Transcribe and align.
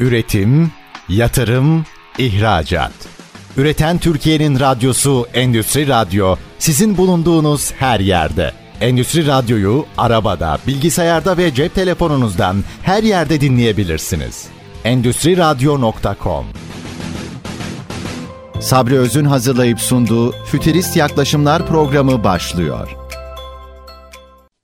Üretim, 0.00 0.70
yatırım, 1.08 1.84
ihracat. 2.18 2.92
Üreten 3.56 3.98
Türkiye'nin 3.98 4.60
radyosu 4.60 5.26
Endüstri 5.34 5.88
Radyo 5.88 6.36
sizin 6.58 6.96
bulunduğunuz 6.96 7.72
her 7.72 8.00
yerde. 8.00 8.52
Endüstri 8.80 9.26
Radyo'yu 9.26 9.86
arabada, 9.98 10.58
bilgisayarda 10.66 11.36
ve 11.36 11.54
cep 11.54 11.74
telefonunuzdan 11.74 12.56
her 12.82 13.02
yerde 13.02 13.40
dinleyebilirsiniz. 13.40 14.46
Endüstri 14.84 15.36
Radyo.com 15.36 16.46
Sabri 18.60 18.98
Öz'ün 18.98 19.24
hazırlayıp 19.24 19.80
sunduğu 19.80 20.32
Fütürist 20.32 20.96
Yaklaşımlar 20.96 21.66
programı 21.66 22.24
başlıyor. 22.24 22.96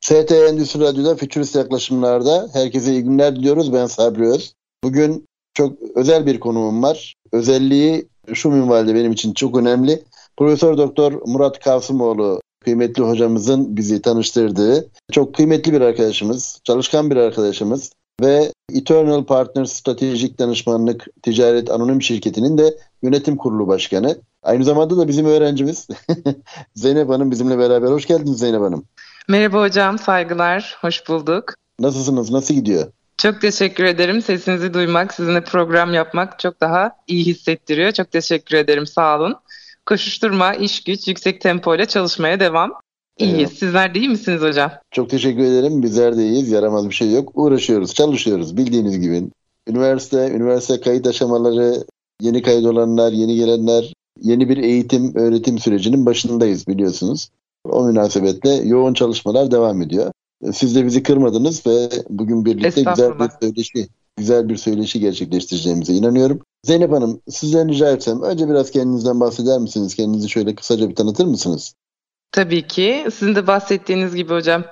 FT 0.01 0.33
Endüstri 0.33 0.81
Radyo'da 0.81 1.17
Fütürist 1.17 1.57
Yaklaşımlar'da 1.57 2.49
herkese 2.53 2.93
iyi 2.93 3.03
günler 3.03 3.37
diliyoruz. 3.37 3.73
Ben 3.73 3.87
Sabri 3.87 4.29
Öz. 4.29 4.55
Bugün 4.85 5.29
çok 5.55 5.73
özel 5.95 6.27
bir 6.27 6.41
konumum 6.41 6.83
var. 6.83 7.15
Özelliği 7.33 8.09
şu 8.35 8.51
minvalde 8.51 8.95
benim 8.95 9.13
için 9.13 9.35
çok 9.35 9.57
önemli. 9.57 10.03
Profesör 10.37 10.79
Doktor 10.79 11.13
Murat 11.27 11.65
Kasımoğlu 11.65 12.41
kıymetli 12.65 13.03
hocamızın 13.03 13.77
bizi 13.77 14.03
tanıştırdığı 14.03 14.91
çok 15.13 15.35
kıymetli 15.35 15.73
bir 15.73 15.81
arkadaşımız, 15.81 16.61
çalışkan 16.65 17.11
bir 17.11 17.17
arkadaşımız 17.17 17.93
ve 18.21 18.53
Eternal 18.75 19.25
Partners 19.25 19.73
Stratejik 19.73 20.39
Danışmanlık 20.39 21.07
Ticaret 21.23 21.71
Anonim 21.71 22.03
Şirketi'nin 22.03 22.59
de 22.59 22.79
yönetim 23.03 23.37
kurulu 23.37 23.69
başkanı. 23.69 24.17
Aynı 24.43 24.65
zamanda 24.65 24.97
da 24.97 25.09
bizim 25.09 25.27
öğrencimiz 25.27 25.89
Zeynep 26.75 27.09
Hanım 27.09 27.31
bizimle 27.31 27.59
beraber. 27.59 27.89
Hoş 27.89 28.07
geldiniz 28.07 28.39
Zeynep 28.39 28.61
Hanım. 28.61 28.85
Merhaba 29.29 29.61
hocam, 29.61 29.99
saygılar, 29.99 30.79
hoş 30.81 31.09
bulduk. 31.09 31.55
Nasılsınız, 31.81 32.31
nasıl 32.31 32.55
gidiyor? 32.55 32.87
Çok 33.23 33.41
teşekkür 33.41 33.85
ederim. 33.85 34.23
Sesinizi 34.23 34.75
duymak, 34.75 35.15
sizinle 35.15 35.45
program 35.45 35.95
yapmak 35.95 36.39
çok 36.39 36.61
daha 36.61 36.91
iyi 37.07 37.25
hissettiriyor. 37.27 37.93
Çok 37.93 38.11
teşekkür 38.11 38.57
ederim, 38.57 38.87
sağ 38.87 39.19
olun. 39.19 39.37
Koşuşturma, 39.87 40.55
iş 40.55 40.85
güç, 40.85 41.09
yüksek 41.09 41.41
tempo 41.41 41.75
ile 41.75 41.87
çalışmaya 41.87 42.41
devam. 42.41 42.73
İyiyiz. 43.19 43.39
Evet. 43.39 43.59
Sizler 43.59 43.95
de 43.95 43.99
iyi 43.99 44.09
misiniz 44.09 44.43
hocam? 44.43 44.71
Çok 44.91 45.11
teşekkür 45.11 45.43
ederim. 45.43 45.83
Bizler 45.83 46.17
de 46.17 46.23
iyiyiz. 46.23 46.51
Yaramaz 46.51 46.89
bir 46.89 46.95
şey 46.95 47.13
yok. 47.13 47.31
Uğraşıyoruz, 47.35 47.95
çalışıyoruz 47.95 48.57
bildiğiniz 48.57 49.01
gibi. 49.01 49.23
Üniversite, 49.69 50.31
üniversite 50.31 50.81
kayıt 50.81 51.07
aşamaları, 51.07 51.85
yeni 52.21 52.43
kayıt 52.43 52.67
olanlar, 52.67 53.13
yeni 53.13 53.37
gelenler, 53.37 53.93
yeni 54.21 54.49
bir 54.49 54.57
eğitim, 54.57 55.17
öğretim 55.17 55.59
sürecinin 55.59 56.07
başındayız 56.07 56.67
biliyorsunuz. 56.67 57.29
O 57.65 57.85
münasebetle 57.85 58.55
yoğun 58.55 58.95
çalışmalar 58.95 59.51
devam 59.51 59.83
ediyor. 59.83 60.13
Siz 60.53 60.75
de 60.77 60.87
bizi 60.87 61.03
kırmadınız 61.03 61.67
ve 61.67 61.89
bugün 62.09 62.45
birlikte 62.45 62.83
güzel 62.83 63.19
bir 63.19 63.31
söyleşi 63.41 63.89
güzel 64.17 64.49
bir 64.49 64.57
söyleşi 64.57 65.01
gerçekleştireceğimize 65.01 65.93
inanıyorum. 65.93 66.41
Zeynep 66.65 66.93
Hanım 66.93 67.21
sizden 67.29 67.69
rica 67.69 67.91
etsem 67.91 68.23
önce 68.23 68.49
biraz 68.49 68.71
kendinizden 68.71 69.21
bahseder 69.21 69.59
misiniz? 69.59 69.95
Kendinizi 69.95 70.29
şöyle 70.29 70.55
kısaca 70.55 70.89
bir 70.89 70.95
tanıtır 70.95 71.25
mısınız? 71.25 71.75
Tabii 72.33 72.67
ki. 72.67 73.07
Sizin 73.15 73.35
de 73.35 73.47
bahsettiğiniz 73.47 74.15
gibi 74.15 74.35
hocam 74.35 74.65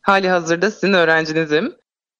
hali 0.00 0.28
hazırda 0.28 0.70
sizin 0.70 0.92
öğrencinizim. 0.92 1.72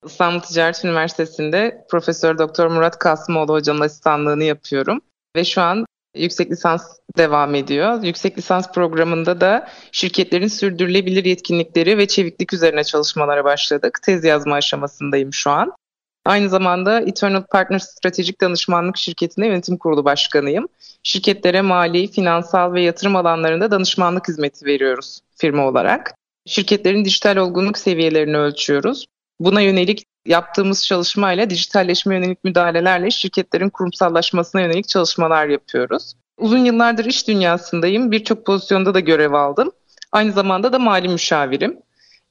İstanbul 0.06 0.40
Ticaret 0.40 0.84
Üniversitesi'nde 0.84 1.86
Profesör 1.90 2.38
Doktor 2.38 2.66
Murat 2.66 2.98
Kasımoğlu 2.98 3.52
hocamın 3.52 3.80
asistanlığını 3.80 4.44
yapıyorum. 4.44 5.00
Ve 5.36 5.44
şu 5.44 5.60
an 5.62 5.86
yüksek 6.16 6.50
lisans 6.50 6.98
devam 7.18 7.54
ediyor. 7.54 8.02
Yüksek 8.02 8.38
lisans 8.38 8.72
programında 8.72 9.40
da 9.40 9.68
şirketlerin 9.92 10.48
sürdürülebilir 10.48 11.24
yetkinlikleri 11.24 11.98
ve 11.98 12.06
çeviklik 12.06 12.52
üzerine 12.52 12.84
çalışmalara 12.84 13.44
başladık. 13.44 13.98
Tez 14.02 14.24
yazma 14.24 14.54
aşamasındayım 14.54 15.32
şu 15.32 15.50
an. 15.50 15.72
Aynı 16.24 16.48
zamanda 16.48 17.00
Eternal 17.00 17.42
Partners 17.42 17.90
Stratejik 17.90 18.40
Danışmanlık 18.40 18.96
Şirketi'nde 18.96 19.46
yönetim 19.46 19.76
kurulu 19.76 20.04
başkanıyım. 20.04 20.68
Şirketlere 21.02 21.62
mali, 21.62 22.10
finansal 22.10 22.72
ve 22.72 22.82
yatırım 22.82 23.16
alanlarında 23.16 23.70
danışmanlık 23.70 24.28
hizmeti 24.28 24.66
veriyoruz 24.66 25.20
firma 25.36 25.66
olarak. 25.66 26.14
Şirketlerin 26.46 27.04
dijital 27.04 27.36
olgunluk 27.36 27.78
seviyelerini 27.78 28.36
ölçüyoruz. 28.36 29.06
Buna 29.40 29.60
yönelik 29.60 30.06
yaptığımız 30.26 30.86
çalışmayla 30.86 31.50
dijitalleşme 31.50 32.14
yönelik 32.14 32.44
müdahalelerle 32.44 33.10
şirketlerin 33.10 33.70
kurumsallaşmasına 33.70 34.60
yönelik 34.60 34.88
çalışmalar 34.88 35.46
yapıyoruz. 35.46 36.14
Uzun 36.38 36.58
yıllardır 36.58 37.04
iş 37.04 37.28
dünyasındayım. 37.28 38.10
Birçok 38.12 38.46
pozisyonda 38.46 38.94
da 38.94 39.00
görev 39.00 39.32
aldım. 39.32 39.72
Aynı 40.12 40.32
zamanda 40.32 40.72
da 40.72 40.78
mali 40.78 41.08
müşavirim. 41.08 41.78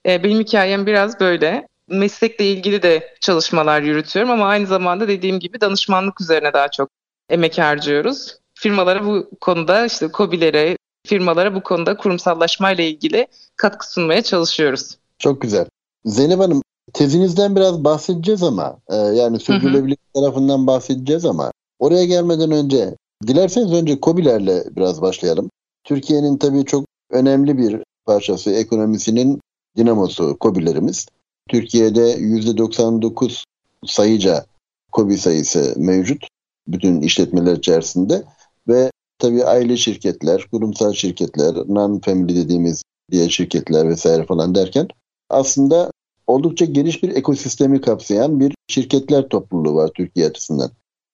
Ee, 0.05 0.23
benim 0.23 0.39
hikayem 0.39 0.85
biraz 0.85 1.19
böyle. 1.19 1.67
Meslekle 1.87 2.45
ilgili 2.51 2.83
de 2.83 3.15
çalışmalar 3.19 3.81
yürütüyorum 3.81 4.31
ama 4.31 4.47
aynı 4.47 4.67
zamanda 4.67 5.07
dediğim 5.07 5.39
gibi 5.39 5.61
danışmanlık 5.61 6.21
üzerine 6.21 6.53
daha 6.53 6.71
çok 6.71 6.89
emek 7.29 7.57
harcıyoruz. 7.57 8.37
Firmalara 8.53 9.05
bu 9.05 9.29
konuda 9.41 9.85
işte 9.85 10.09
COBİ'lere, 10.13 10.77
firmalara 11.07 11.55
bu 11.55 11.63
konuda 11.63 11.97
kurumsallaşmayla 11.97 12.83
ilgili 12.83 13.27
katkı 13.55 13.91
sunmaya 13.91 14.21
çalışıyoruz. 14.21 14.97
Çok 15.19 15.41
güzel. 15.41 15.65
Zeynep 16.05 16.39
Hanım 16.39 16.61
tezinizden 16.93 17.55
biraz 17.55 17.83
bahsedeceğiz 17.83 18.43
ama 18.43 18.77
e, 18.89 18.95
yani 18.95 19.39
sürdürülebilirlik 19.39 20.13
tarafından 20.13 20.67
bahsedeceğiz 20.67 21.25
ama 21.25 21.51
oraya 21.79 22.05
gelmeden 22.05 22.51
önce 22.51 22.95
dilerseniz 23.27 23.73
önce 23.73 23.99
COBİ'lerle 24.01 24.63
biraz 24.75 25.01
başlayalım. 25.01 25.49
Türkiye'nin 25.83 26.37
tabii 26.37 26.65
çok 26.65 26.85
önemli 27.09 27.57
bir 27.57 27.83
parçası 28.05 28.51
ekonomisinin 28.51 29.41
dinamosu 29.77 30.37
COBİ'lerimiz. 30.41 31.05
Türkiye'de 31.49 32.17
%99 32.17 33.43
sayıca 33.85 34.45
COBİ 34.93 35.17
sayısı 35.17 35.73
mevcut 35.77 36.27
bütün 36.67 37.01
işletmeler 37.01 37.57
içerisinde 37.57 38.23
ve 38.67 38.91
tabii 39.19 39.43
aile 39.45 39.77
şirketler, 39.77 40.47
kurumsal 40.51 40.93
şirketler, 40.93 41.53
non-family 41.53 42.35
dediğimiz 42.35 42.83
diğer 43.11 43.29
şirketler 43.29 43.89
vesaire 43.89 44.25
falan 44.25 44.55
derken 44.55 44.87
aslında 45.29 45.91
oldukça 46.27 46.65
geniş 46.65 47.03
bir 47.03 47.15
ekosistemi 47.15 47.81
kapsayan 47.81 48.39
bir 48.39 48.55
şirketler 48.67 49.29
topluluğu 49.29 49.75
var 49.75 49.91
Türkiye 49.95 50.27
açısından. 50.27 50.71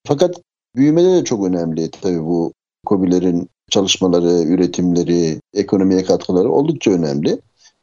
Fakat 0.08 0.42
büyümede 0.76 1.12
de 1.12 1.24
çok 1.24 1.46
önemli 1.46 1.92
tabii 1.92 2.24
bu 2.24 2.54
COBİ'lerin 2.88 3.50
çalışmaları, 3.70 4.48
üretimleri, 4.48 5.40
ekonomiye 5.54 6.04
katkıları 6.04 6.50
oldukça 6.50 6.92
önemli. 6.92 7.40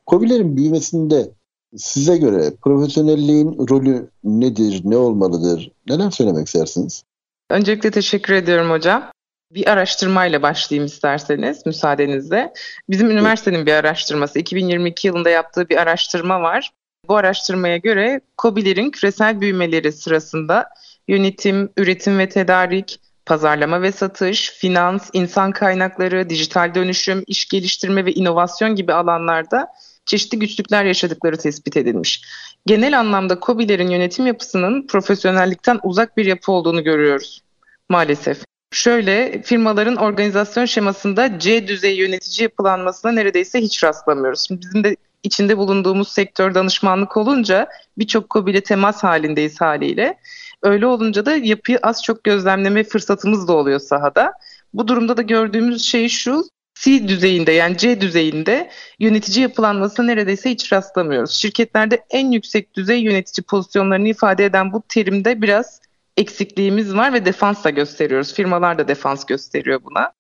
COBİ'lerin 0.07 0.57
büyümesinde 0.57 1.31
size 1.77 2.17
göre 2.17 2.53
profesyonelliğin 2.63 3.69
rolü 3.71 4.11
nedir, 4.25 4.83
ne 4.85 4.97
olmalıdır? 4.97 5.71
Neler 5.89 6.11
söylemek 6.11 6.47
istersiniz? 6.47 7.05
Öncelikle 7.51 7.91
teşekkür 7.91 8.35
ediyorum 8.35 8.71
hocam. 8.71 9.11
Bir 9.55 9.71
araştırmayla 9.71 10.43
başlayayım 10.43 10.87
isterseniz 10.87 11.67
müsaadenizle. 11.67 12.53
Bizim 12.89 13.11
üniversitenin 13.11 13.67
bir 13.67 13.73
araştırması, 13.73 14.39
2022 14.39 15.07
yılında 15.07 15.31
yaptığı 15.31 15.69
bir 15.69 15.77
araştırma 15.77 16.43
var. 16.43 16.73
Bu 17.09 17.17
araştırmaya 17.17 17.77
göre 17.77 18.21
COBİ'lerin 18.39 18.91
küresel 18.91 19.41
büyümeleri 19.41 19.93
sırasında 19.93 20.69
yönetim, 21.09 21.71
üretim 21.77 22.19
ve 22.19 22.29
tedarik, 22.29 23.01
pazarlama 23.27 23.83
ve 23.83 23.93
satış, 23.93 24.51
finans, 24.51 25.11
insan 25.13 25.53
kaynakları, 25.53 26.31
dijital 26.31 26.75
dönüşüm, 26.75 27.25
iş 27.27 27.49
geliştirme 27.49 28.05
ve 28.05 28.13
inovasyon 28.13 28.75
gibi 28.75 28.93
alanlarda 28.93 29.69
çeşitli 30.07 30.39
güçlükler 30.39 30.85
yaşadıkları 30.85 31.39
tespit 31.39 31.77
edilmiş. 31.77 32.23
Genel 32.67 32.99
anlamda 32.99 33.39
COBİ'lerin 33.43 33.91
yönetim 33.91 34.27
yapısının 34.27 34.87
profesyonellikten 34.87 35.81
uzak 35.83 36.17
bir 36.17 36.25
yapı 36.25 36.53
olduğunu 36.53 36.85
görüyoruz 36.85 37.43
maalesef. 37.89 38.39
Şöyle 38.73 39.43
firmaların 39.43 39.97
organizasyon 39.97 40.65
şemasında 40.65 41.39
C 41.39 41.69
düzey 41.69 41.97
yönetici 41.97 42.43
yapılanmasına 42.43 43.13
neredeyse 43.13 43.61
hiç 43.61 43.85
rastlamıyoruz. 43.85 44.45
Şimdi 44.49 44.61
bizim 44.61 44.85
de 44.85 44.97
içinde 45.23 45.59
bulunduğumuz 45.59 46.09
sektör 46.09 46.55
danışmanlık 46.55 47.17
olunca 47.17 47.69
birçok 47.99 48.31
COBİ'le 48.31 48.61
temas 48.61 49.05
halindeyiz 49.05 49.61
haliyle. 49.61 50.19
Öyle 50.63 50.87
olunca 50.87 51.27
da 51.27 51.37
yapıyı 51.37 51.79
az 51.83 52.03
çok 52.03 52.25
gözlemleme 52.25 52.85
fırsatımız 52.85 53.49
da 53.49 53.53
oluyor 53.53 53.81
sahada. 53.81 54.33
Bu 54.75 54.89
durumda 54.89 55.17
da 55.17 55.23
gördüğümüz 55.23 55.83
şey 55.83 56.09
şu, 56.09 56.45
C 56.75 57.09
düzeyinde 57.09 57.53
yani 57.53 57.79
C 57.79 58.01
düzeyinde 58.01 58.71
yönetici 58.99 59.43
yapılanmasına 59.43 60.07
neredeyse 60.07 60.51
hiç 60.51 60.73
rastlamıyoruz. 60.73 61.31
Şirketlerde 61.31 62.05
en 62.11 62.31
yüksek 62.31 62.75
düzey 62.75 63.03
yönetici 63.03 63.45
pozisyonlarını 63.45 64.09
ifade 64.09 64.45
eden 64.45 64.73
bu 64.73 64.83
terimde 64.89 65.43
biraz 65.43 65.81
eksikliğimiz 66.17 66.95
var 66.95 67.13
ve 67.13 67.25
defans 67.25 67.65
da 67.65 67.71
gösteriyoruz. 67.71 68.35
Firmalar 68.35 68.79
da 68.79 68.89
defans 68.89 69.27
gösteriyor 69.27 69.81
buna. 69.85 70.13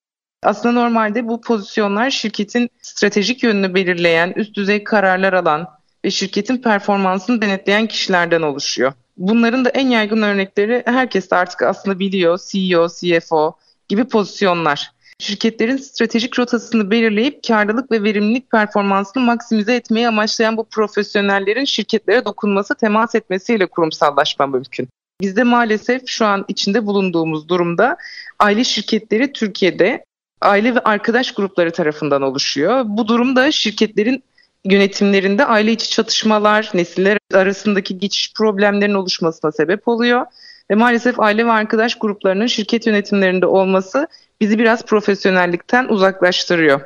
Aslında 0.43 0.81
normalde 0.81 1.29
bu 1.29 1.41
pozisyonlar 1.41 2.11
şirketin 2.11 2.71
stratejik 2.83 3.43
yönünü 3.43 3.75
belirleyen, 3.75 4.33
üst 4.37 4.55
düzey 4.55 4.85
kararlar 4.85 5.33
alan 5.33 5.69
ve 6.05 6.11
şirketin 6.11 6.57
performansını 6.57 7.43
denetleyen 7.43 7.87
kişilerden 7.87 8.43
oluşuyor. 8.43 8.93
Bunların 9.17 9.65
da 9.65 9.69
en 9.71 9.89
yaygın 9.89 10.23
örnekleri 10.23 10.83
herkes 10.87 11.31
de 11.31 11.37
artık 11.37 11.63
aslında 11.63 11.99
biliyor. 11.99 12.39
CEO, 12.49 12.89
CFO 12.89 13.57
gibi 13.89 14.05
pozisyonlar. 14.05 14.93
Şirketlerin 15.21 15.77
stratejik 15.77 16.39
rotasını 16.39 16.91
belirleyip 16.91 17.45
karlılık 17.49 17.91
ve 17.91 18.03
verimlilik 18.03 18.51
performansını 18.51 19.23
maksimize 19.23 19.75
etmeyi 19.75 20.09
amaçlayan 20.09 20.57
bu 20.57 20.65
profesyonellerin 20.65 21.65
şirketlere 21.65 22.25
dokunması, 22.25 22.75
temas 22.75 23.15
etmesiyle 23.15 23.67
kurumsallaşma 23.67 24.47
mümkün. 24.47 24.89
Bizde 25.21 25.43
maalesef 25.43 26.03
şu 26.07 26.27
an 26.27 26.45
içinde 26.49 26.87
bulunduğumuz 26.87 27.49
durumda 27.49 27.97
aile 28.39 28.65
şirketleri 28.65 29.33
Türkiye'de 29.33 30.05
aile 30.41 30.75
ve 30.75 30.81
arkadaş 30.81 31.33
grupları 31.33 31.71
tarafından 31.71 32.23
oluşuyor. 32.23 32.85
Bu 32.87 33.09
durumda 33.09 33.53
şirketlerin 33.53 34.23
yönetimlerinde 34.65 35.45
aile 35.45 35.73
içi 35.73 35.91
çatışmalar, 35.91 36.71
nesiller 36.75 37.19
arasındaki 37.35 37.99
geçiş 37.99 38.33
problemlerinin 38.33 38.95
oluşmasına 38.95 39.53
sebep 39.53 39.89
oluyor. 39.89 40.27
Ve 40.71 40.75
maalesef 40.75 41.21
aile 41.21 41.47
ve 41.47 41.51
arkadaş 41.51 41.95
gruplarının 41.95 42.47
şirket 42.47 42.87
yönetimlerinde 42.87 43.47
olması 43.47 44.07
bizi 44.41 44.59
biraz 44.59 44.85
profesyonellikten 44.85 45.89
uzaklaştırıyor. 45.89 46.81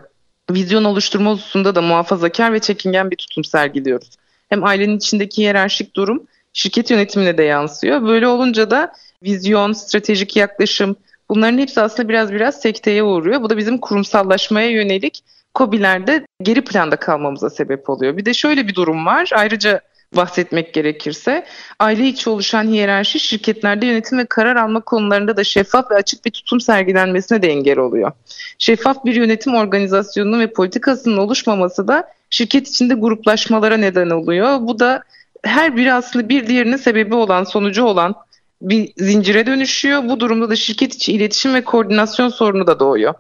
Vizyon 0.51 0.85
oluşturma 0.85 1.31
hususunda 1.31 1.75
da 1.75 1.83
muhafazakar 1.83 2.53
ve 2.53 2.59
çekingen 2.61 3.11
bir 3.11 3.17
tutum 3.17 3.45
sergiliyoruz. 3.45 4.11
Hem 4.49 4.65
ailenin 4.65 4.97
içindeki 4.97 5.43
hiyerarşik 5.43 5.97
durum 5.97 6.27
şirket 6.53 6.91
yönetimine 6.91 7.39
de 7.39 7.43
yansıyor. 7.43 8.03
Böyle 8.03 8.29
olunca 8.29 8.71
da 8.71 8.93
vizyon, 9.23 9.73
stratejik 9.73 10.37
yaklaşım 10.37 10.97
bunların 11.31 11.59
hepsi 11.59 11.81
aslında 11.81 12.09
biraz 12.09 12.33
biraz 12.33 12.61
sekteye 12.61 13.03
uğruyor. 13.03 13.43
Bu 13.43 13.51
da 13.51 13.57
bizim 13.57 13.79
kurumsallaşmaya 13.79 14.71
yönelik 14.71 15.25
COBİ'lerde 15.55 16.27
geri 16.43 16.65
planda 16.65 16.97
kalmamıza 16.97 17.51
sebep 17.51 17.91
oluyor. 17.91 18.17
Bir 18.17 18.25
de 18.25 18.35
şöyle 18.35 18.69
bir 18.69 18.75
durum 18.75 19.07
var. 19.07 19.31
Ayrıca 19.35 19.81
bahsetmek 20.17 20.75
gerekirse 20.75 21.47
aile 21.81 22.07
içi 22.07 22.31
oluşan 22.31 22.65
hiyerarşi 22.65 23.21
şirketlerde 23.21 23.87
yönetim 23.87 24.19
ve 24.19 24.27
karar 24.27 24.57
alma 24.57 24.81
konularında 24.81 25.37
da 25.37 25.45
şeffaf 25.45 25.91
ve 25.91 25.95
açık 25.95 26.25
bir 26.25 26.31
tutum 26.31 26.61
sergilenmesine 26.61 27.43
de 27.43 27.49
engel 27.49 27.79
oluyor. 27.79 28.13
Şeffaf 28.59 29.05
bir 29.05 29.15
yönetim 29.15 29.55
organizasyonunun 29.55 30.41
ve 30.41 30.53
politikasının 30.53 31.17
oluşmaması 31.17 31.89
da 31.89 32.09
şirket 32.31 32.69
içinde 32.69 32.95
gruplaşmalara 32.95 33.77
neden 33.77 34.11
oluyor. 34.11 34.59
Bu 34.61 34.79
da 34.79 35.03
her 35.45 35.77
biri 35.77 35.93
aslında 35.93 36.29
bir 36.29 36.47
diğerinin 36.47 36.77
sebebi 36.77 37.15
olan, 37.15 37.45
sonucu 37.45 37.85
olan 37.85 38.15
bir 38.63 38.93
zincire 38.97 39.47
dönüşüyor. 39.47 40.09
Bu 40.09 40.21
durumda 40.21 40.51
da 40.51 40.57
şirket 40.57 40.95
içi 40.95 41.13
iletişim 41.13 41.55
ve 41.55 41.65
koordinasyon 41.65 42.29
sorunu 42.29 42.67
da 42.67 42.81
doğuyor. 42.81 43.15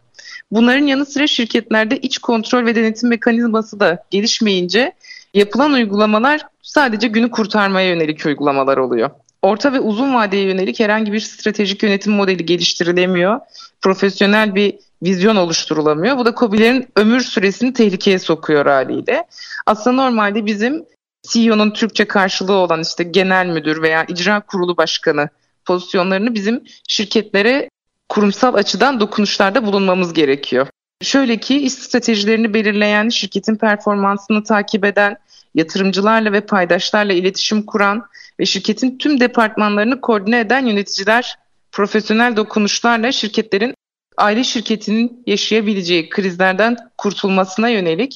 Bunların 0.50 0.86
yanı 0.86 1.06
sıra 1.06 1.26
şirketlerde 1.26 1.96
iç 1.96 2.18
kontrol 2.18 2.66
ve 2.66 2.74
denetim 2.74 3.08
mekanizması 3.08 3.80
da 3.80 4.04
gelişmeyince 4.10 4.92
yapılan 5.34 5.72
uygulamalar 5.72 6.46
sadece 6.62 7.08
günü 7.08 7.30
kurtarmaya 7.30 7.88
yönelik 7.88 8.26
uygulamalar 8.26 8.76
oluyor. 8.76 9.10
Orta 9.42 9.72
ve 9.72 9.80
uzun 9.80 10.14
vadeye 10.14 10.44
yönelik 10.44 10.80
herhangi 10.80 11.12
bir 11.12 11.20
stratejik 11.20 11.82
yönetim 11.82 12.12
modeli 12.12 12.46
geliştirilemiyor. 12.46 13.40
Profesyonel 13.80 14.54
bir 14.54 14.74
vizyon 15.02 15.36
oluşturulamıyor. 15.36 16.18
Bu 16.18 16.24
da 16.24 16.34
COBİ'lerin 16.34 16.88
ömür 16.96 17.20
süresini 17.20 17.72
tehlikeye 17.72 18.18
sokuyor 18.18 18.66
haliyle. 18.66 19.24
Aslında 19.66 20.02
normalde 20.02 20.46
bizim 20.46 20.84
CEO'nun 21.28 21.70
Türkçe 21.70 22.04
karşılığı 22.04 22.56
olan 22.56 22.80
işte 22.80 23.04
genel 23.04 23.46
müdür 23.46 23.82
veya 23.82 24.04
icra 24.04 24.40
kurulu 24.40 24.76
başkanı 24.76 25.28
pozisyonlarını 25.64 26.34
bizim 26.34 26.64
şirketlere 26.88 27.68
kurumsal 28.08 28.54
açıdan 28.54 29.00
dokunuşlarda 29.00 29.66
bulunmamız 29.66 30.12
gerekiyor. 30.12 30.66
Şöyle 31.02 31.36
ki 31.36 31.56
iş 31.56 31.72
stratejilerini 31.72 32.54
belirleyen, 32.54 33.08
şirketin 33.08 33.56
performansını 33.56 34.44
takip 34.44 34.84
eden, 34.84 35.16
yatırımcılarla 35.54 36.32
ve 36.32 36.40
paydaşlarla 36.40 37.12
iletişim 37.12 37.62
kuran 37.62 38.06
ve 38.40 38.46
şirketin 38.46 38.98
tüm 38.98 39.20
departmanlarını 39.20 40.00
koordine 40.00 40.40
eden 40.40 40.66
yöneticiler 40.66 41.38
profesyonel 41.72 42.36
dokunuşlarla 42.36 43.12
şirketlerin 43.12 43.74
aile 44.16 44.44
şirketinin 44.44 45.22
yaşayabileceği 45.26 46.08
krizlerden 46.08 46.76
kurtulmasına 46.98 47.68
yönelik 47.68 48.14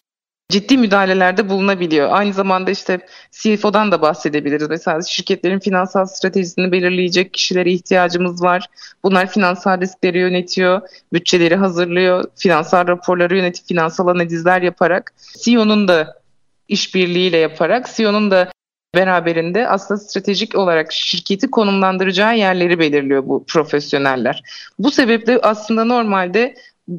ciddi 0.49 0.79
müdahalelerde 0.79 1.49
bulunabiliyor. 1.49 2.09
Aynı 2.13 2.33
zamanda 2.33 2.71
işte 2.71 3.01
CFO'dan 3.31 3.93
da 3.93 4.03
bahsedebiliriz. 4.03 4.69
Mesela 4.69 5.03
şirketlerin 5.03 5.59
finansal 5.59 6.07
stratejisini 6.07 6.73
belirleyecek 6.73 7.33
kişilere 7.33 7.73
ihtiyacımız 7.73 8.43
var. 8.43 8.67
Bunlar 9.03 9.31
finansal 9.31 9.81
riskleri 9.81 10.19
yönetiyor, 10.19 10.81
bütçeleri 11.13 11.57
hazırlıyor, 11.57 12.25
finansal 12.37 12.87
raporları 12.87 13.37
yönetip 13.37 13.67
finansal 13.69 14.07
analizler 14.07 14.63
yaparak 14.63 15.15
CEO'nun 15.45 15.89
da 15.89 16.21
işbirliğiyle 16.69 17.37
yaparak 17.37 17.91
CEO'nun 17.97 18.31
da 18.31 18.51
beraberinde 18.95 19.69
aslında 19.69 20.01
stratejik 20.01 20.55
olarak 20.55 20.93
şirketi 20.93 21.51
konumlandıracağı 21.51 22.37
yerleri 22.37 22.79
belirliyor 22.79 23.27
bu 23.27 23.45
profesyoneller. 23.49 24.43
Bu 24.79 24.91
sebeple 24.91 25.39
aslında 25.43 25.85
normalde 25.85 26.55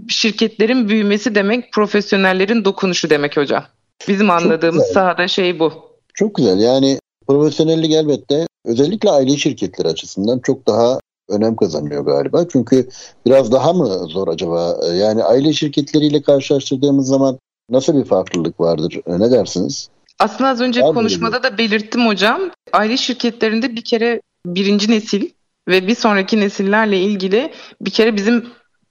şirketlerin 0.07 0.89
büyümesi 0.89 1.35
demek 1.35 1.73
profesyonellerin 1.73 2.65
dokunuşu 2.65 3.09
demek 3.09 3.37
hocam. 3.37 3.63
Bizim 4.07 4.29
anladığımız 4.29 4.87
sahada 4.87 5.27
şey 5.27 5.59
bu. 5.59 5.73
Çok 6.13 6.35
güzel 6.35 6.59
yani 6.59 6.99
profesyonellik 7.27 7.91
elbette 7.91 8.47
özellikle 8.65 9.09
aile 9.09 9.37
şirketleri 9.37 9.87
açısından 9.87 10.39
çok 10.39 10.67
daha 10.67 10.99
önem 11.29 11.55
kazanıyor 11.55 12.05
galiba. 12.05 12.45
Çünkü 12.51 12.89
biraz 13.25 13.51
daha 13.51 13.73
mı 13.73 13.87
zor 13.87 14.27
acaba? 14.27 14.77
Yani 14.93 15.23
aile 15.23 15.53
şirketleriyle 15.53 16.21
karşılaştırdığımız 16.21 17.07
zaman 17.07 17.39
nasıl 17.69 17.95
bir 17.99 18.05
farklılık 18.05 18.59
vardır? 18.59 19.01
Ne 19.07 19.31
dersiniz? 19.31 19.89
Aslında 20.19 20.49
az 20.49 20.61
önce 20.61 20.81
Var 20.81 20.93
konuşmada 20.93 21.43
da 21.43 21.57
belirttim 21.57 22.07
hocam. 22.07 22.41
Aile 22.73 22.97
şirketlerinde 22.97 23.75
bir 23.75 23.83
kere 23.83 24.21
birinci 24.45 24.91
nesil 24.91 25.29
ve 25.67 25.87
bir 25.87 25.95
sonraki 25.95 26.39
nesillerle 26.39 26.99
ilgili 26.99 27.51
bir 27.81 27.91
kere 27.91 28.15
bizim 28.15 28.45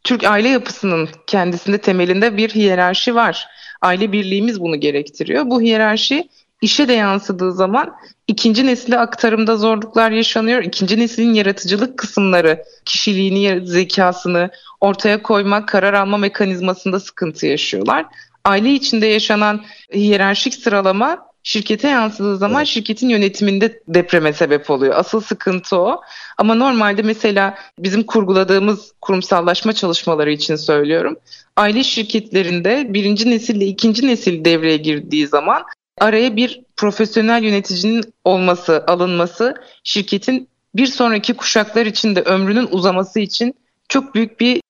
Türk 0.07 0.25
aile 0.25 0.49
yapısının 0.49 1.09
kendisinde 1.27 1.79
temelinde 1.79 2.37
bir 2.37 2.51
hiyerarşi 2.51 3.15
var. 3.15 3.47
Aile 3.83 4.13
birliğimiz 4.13 4.61
bunu 4.61 4.81
gerektiriyor. 4.81 5.45
Bu 5.47 5.61
hiyerarşi 5.61 6.29
işe 6.63 6.89
de 6.89 6.93
yansıdığı 6.93 7.53
zaman 7.53 7.95
ikinci 8.27 8.67
nesile 8.67 8.99
aktarımda 8.99 9.57
zorluklar 9.57 10.11
yaşanıyor. 10.11 10.63
İkinci 10.63 10.99
neslin 10.99 11.35
yaratıcılık 11.35 11.99
kısımları, 11.99 12.63
kişiliğini, 12.85 13.67
zekasını 13.67 14.51
ortaya 14.81 15.23
koymak, 15.23 15.69
karar 15.69 15.95
alma 15.95 16.19
mekanizmasında 16.19 17.01
sıkıntı 17.01 17.47
yaşıyorlar. 17.47 18.07
Aile 18.45 18.73
içinde 18.73 19.07
yaşanan 19.07 19.65
hiyerarşik 19.95 20.55
sıralama 20.55 21.27
şirkete 21.47 21.89
yansıdığı 21.89 22.37
zaman 22.37 22.57
evet. 22.57 22.69
şirketin 22.69 23.09
yönetiminde 23.09 23.81
depreme 23.89 24.33
sebep 24.33 24.71
oluyor. 24.71 24.95
Asıl 24.97 25.21
sıkıntı 25.21 25.77
o. 25.77 26.01
Ama 26.39 26.55
normalde 26.55 27.03
mesela 27.03 27.55
bizim 27.79 28.03
kurguladığımız 28.03 28.93
kurumsallaşma 29.01 29.73
çalışmaları 29.73 30.33
için 30.33 30.57
söylüyorum. 30.57 31.17
Aile 31.57 31.83
şirketlerinde 31.83 32.87
birinci 32.89 33.31
nesille 33.31 33.67
ikinci 33.67 34.07
nesil 34.07 34.45
devreye 34.45 34.77
girdiği 34.77 35.27
zaman 35.27 35.63
araya 35.99 36.37
bir 36.37 36.63
profesyonel 36.77 37.43
yöneticinin 37.43 38.05
olması, 38.25 38.85
alınması 38.87 39.55
şirketin 39.85 40.49
bir 40.75 40.87
sonraki 40.87 41.35
kuşaklar 41.35 41.87
için 41.87 42.17
de 42.17 42.23
ömrünün 42.23 42.69
uzaması 42.71 43.21
için 43.21 43.55
çok 43.89 44.15
büyük 44.15 44.41
bir 44.41 44.61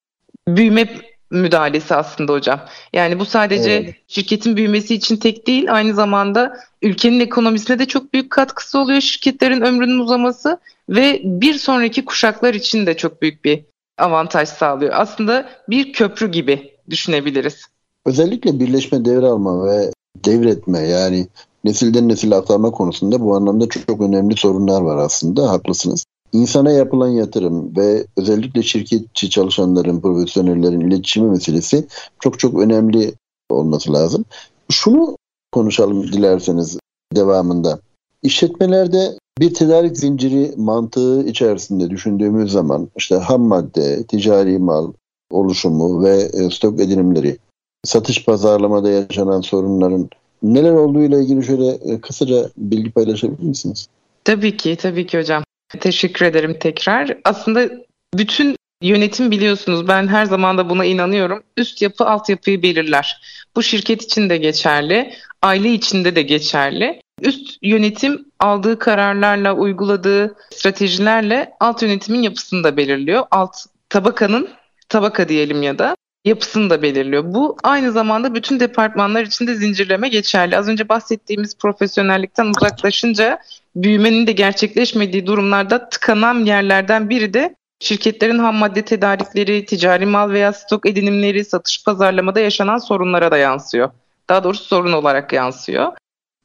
büyüme 0.48 0.88
müdahalesi 1.30 1.94
aslında 1.94 2.32
hocam. 2.32 2.60
Yani 2.92 3.18
bu 3.18 3.24
sadece 3.24 3.70
evet. 3.70 3.94
şirketin 4.08 4.56
büyümesi 4.56 4.94
için 4.94 5.16
tek 5.16 5.46
değil 5.46 5.74
aynı 5.74 5.94
zamanda 5.94 6.56
ülkenin 6.82 7.20
ekonomisine 7.20 7.78
de 7.78 7.86
çok 7.86 8.12
büyük 8.12 8.30
katkısı 8.30 8.78
oluyor 8.78 9.00
şirketlerin 9.00 9.60
ömrünün 9.60 9.98
uzaması 9.98 10.58
ve 10.88 11.20
bir 11.24 11.54
sonraki 11.54 12.04
kuşaklar 12.04 12.54
için 12.54 12.86
de 12.86 12.96
çok 12.96 13.22
büyük 13.22 13.44
bir 13.44 13.64
avantaj 13.98 14.48
sağlıyor. 14.48 14.92
Aslında 14.96 15.48
bir 15.68 15.92
köprü 15.92 16.30
gibi 16.30 16.72
düşünebiliriz. 16.90 17.64
Özellikle 18.06 18.60
birleşme 18.60 19.04
devralma 19.04 19.66
ve 19.66 19.90
devretme 20.24 20.78
yani 20.78 21.26
nesilden 21.64 22.08
nesile 22.08 22.34
aktarma 22.34 22.70
konusunda 22.70 23.20
bu 23.20 23.36
anlamda 23.36 23.68
çok, 23.68 23.86
çok 23.86 24.00
önemli 24.00 24.36
sorunlar 24.36 24.82
var 24.82 24.96
aslında 24.96 25.50
haklısınız. 25.50 26.04
İnsana 26.36 26.70
yapılan 26.70 27.08
yatırım 27.08 27.76
ve 27.76 28.06
özellikle 28.16 28.62
şirketçi 28.62 29.30
çalışanların, 29.30 30.00
profesyonellerin 30.00 30.80
iletişimi 30.80 31.30
meselesi 31.30 31.86
çok 32.20 32.38
çok 32.38 32.60
önemli 32.60 33.12
olması 33.50 33.92
lazım. 33.92 34.24
Şunu 34.70 35.16
konuşalım 35.52 36.02
dilerseniz 36.02 36.78
devamında. 37.14 37.80
İşletmelerde 38.22 39.18
bir 39.40 39.54
tedarik 39.54 39.96
zinciri 39.96 40.52
mantığı 40.56 41.26
içerisinde 41.26 41.90
düşündüğümüz 41.90 42.52
zaman 42.52 42.88
işte 42.96 43.14
ham 43.14 43.42
madde, 43.42 44.02
ticari 44.02 44.58
mal 44.58 44.92
oluşumu 45.30 46.04
ve 46.04 46.16
e, 46.16 46.50
stok 46.50 46.80
edinimleri, 46.80 47.38
satış 47.84 48.24
pazarlamada 48.24 48.90
yaşanan 48.90 49.40
sorunların 49.40 50.08
neler 50.42 50.72
olduğu 50.72 51.02
ile 51.02 51.20
ilgili 51.20 51.44
şöyle 51.44 51.68
e, 51.68 52.00
kısaca 52.00 52.50
bilgi 52.56 52.90
paylaşabilir 52.90 53.42
misiniz? 53.42 53.88
Tabii 54.24 54.56
ki, 54.56 54.76
tabii 54.76 55.06
ki 55.06 55.18
hocam. 55.18 55.45
Teşekkür 55.68 56.26
ederim 56.26 56.58
tekrar. 56.60 57.16
Aslında 57.24 57.70
bütün 58.14 58.56
yönetim 58.82 59.30
biliyorsunuz 59.30 59.88
ben 59.88 60.08
her 60.08 60.24
zaman 60.24 60.58
da 60.58 60.70
buna 60.70 60.84
inanıyorum. 60.84 61.42
Üst 61.56 61.82
yapı 61.82 62.04
alt 62.04 62.28
yapıyı 62.28 62.62
belirler. 62.62 63.20
Bu 63.56 63.62
şirket 63.62 64.02
için 64.02 64.30
de 64.30 64.36
geçerli, 64.36 65.14
aile 65.42 65.72
içinde 65.72 66.16
de 66.16 66.22
geçerli. 66.22 67.00
Üst 67.22 67.58
yönetim 67.62 68.24
aldığı 68.38 68.78
kararlarla, 68.78 69.54
uyguladığı 69.54 70.36
stratejilerle 70.50 71.52
alt 71.60 71.82
yönetimin 71.82 72.22
yapısını 72.22 72.64
da 72.64 72.76
belirliyor. 72.76 73.24
Alt 73.30 73.56
tabakanın 73.88 74.48
tabaka 74.88 75.28
diyelim 75.28 75.62
ya 75.62 75.78
da 75.78 75.96
yapısını 76.24 76.70
da 76.70 76.82
belirliyor. 76.82 77.34
Bu 77.34 77.56
aynı 77.62 77.92
zamanda 77.92 78.34
bütün 78.34 78.60
departmanlar 78.60 79.22
için 79.22 79.46
de 79.46 79.54
zincirleme 79.54 80.08
geçerli. 80.08 80.58
Az 80.58 80.68
önce 80.68 80.88
bahsettiğimiz 80.88 81.58
profesyonellikten 81.58 82.46
uzaklaşınca 82.46 83.38
büyümenin 83.76 84.26
de 84.26 84.32
gerçekleşmediği 84.32 85.26
durumlarda 85.26 85.88
tıkanan 85.88 86.44
yerlerden 86.44 87.10
biri 87.10 87.34
de 87.34 87.56
şirketlerin 87.80 88.38
ham 88.38 88.54
madde 88.54 88.84
tedarikleri, 88.84 89.64
ticari 89.64 90.06
mal 90.06 90.30
veya 90.30 90.52
stok 90.52 90.86
edinimleri, 90.86 91.44
satış 91.44 91.84
pazarlamada 91.84 92.40
yaşanan 92.40 92.78
sorunlara 92.78 93.30
da 93.30 93.36
yansıyor. 93.36 93.90
Daha 94.28 94.44
doğrusu 94.44 94.64
sorun 94.64 94.92
olarak 94.92 95.32
yansıyor. 95.32 95.92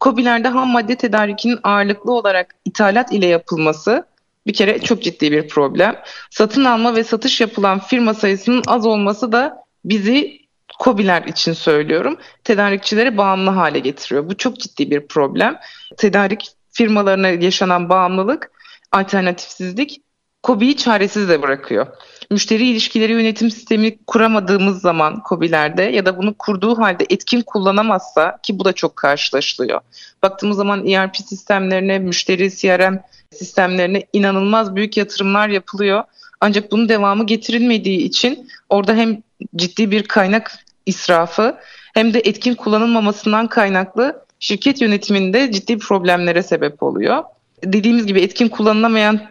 COBİ'lerde 0.02 0.48
ham 0.48 0.70
madde 0.70 0.96
tedarikinin 0.96 1.60
ağırlıklı 1.64 2.14
olarak 2.14 2.56
ithalat 2.66 3.12
ile 3.12 3.26
yapılması 3.26 4.06
bir 4.48 4.54
kere 4.54 4.80
çok 4.80 5.04
ciddi 5.04 5.32
bir 5.32 5.48
problem. 5.48 5.96
Satın 6.30 6.66
alma 6.66 6.96
ve 6.96 7.04
satış 7.04 7.42
yapılan 7.42 7.80
firma 7.80 8.14
sayısının 8.14 8.64
az 8.68 8.86
olması 8.86 9.32
da 9.32 9.64
bizi 9.86 10.42
COBİ'ler 10.80 11.24
için 11.24 11.54
söylüyorum 11.54 12.18
tedarikçilere 12.44 13.18
bağımlı 13.18 13.50
hale 13.50 13.80
getiriyor. 13.80 14.30
Bu 14.30 14.38
çok 14.38 14.60
ciddi 14.60 14.92
bir 14.92 15.08
problem. 15.08 15.60
Tedarik 15.98 16.52
firmalarına 16.72 17.28
yaşanan 17.28 17.90
bağımlılık, 17.90 18.52
alternatifsizlik 18.92 20.02
COBİ'yi 20.44 20.78
çaresiz 20.78 21.30
de 21.30 21.42
bırakıyor. 21.42 21.88
Müşteri 22.32 22.68
ilişkileri 22.68 23.12
yönetim 23.12 23.52
sistemi 23.52 23.98
kuramadığımız 24.08 24.82
zaman 24.82 25.22
COBİ'lerde 25.30 25.84
ya 25.84 26.06
da 26.06 26.18
bunu 26.18 26.34
kurduğu 26.34 26.78
halde 26.78 27.06
etkin 27.10 27.42
kullanamazsa 27.42 28.40
ki 28.44 28.60
bu 28.60 28.66
da 28.66 28.74
çok 28.74 28.96
karşılaşılıyor. 28.96 29.82
Baktığımız 30.24 30.58
zaman 30.58 30.88
ERP 30.88 31.18
sistemlerine, 31.18 32.00
müşteri 32.00 32.52
CRM 32.52 32.98
sistemlerine 33.32 34.04
inanılmaz 34.14 34.76
büyük 34.76 34.98
yatırımlar 34.98 35.50
yapılıyor. 35.50 36.04
Ancak 36.42 36.72
bunun 36.72 36.90
devamı 36.90 37.26
getirilmediği 37.26 38.00
için 38.00 38.50
orada 38.70 38.94
hem 38.94 39.24
ciddi 39.56 39.92
bir 39.92 40.04
kaynak 40.04 40.52
israfı 40.86 41.58
hem 41.94 42.14
de 42.14 42.20
etkin 42.20 42.56
kullanılmamasından 42.56 43.48
kaynaklı 43.48 44.26
şirket 44.42 44.82
yönetiminde 44.82 45.52
ciddi 45.52 45.78
problemlere 45.78 46.44
sebep 46.44 46.84
oluyor. 46.84 47.24
Dediğimiz 47.64 48.06
gibi 48.06 48.22
etkin 48.22 48.48
kullanılamayan 48.48 49.22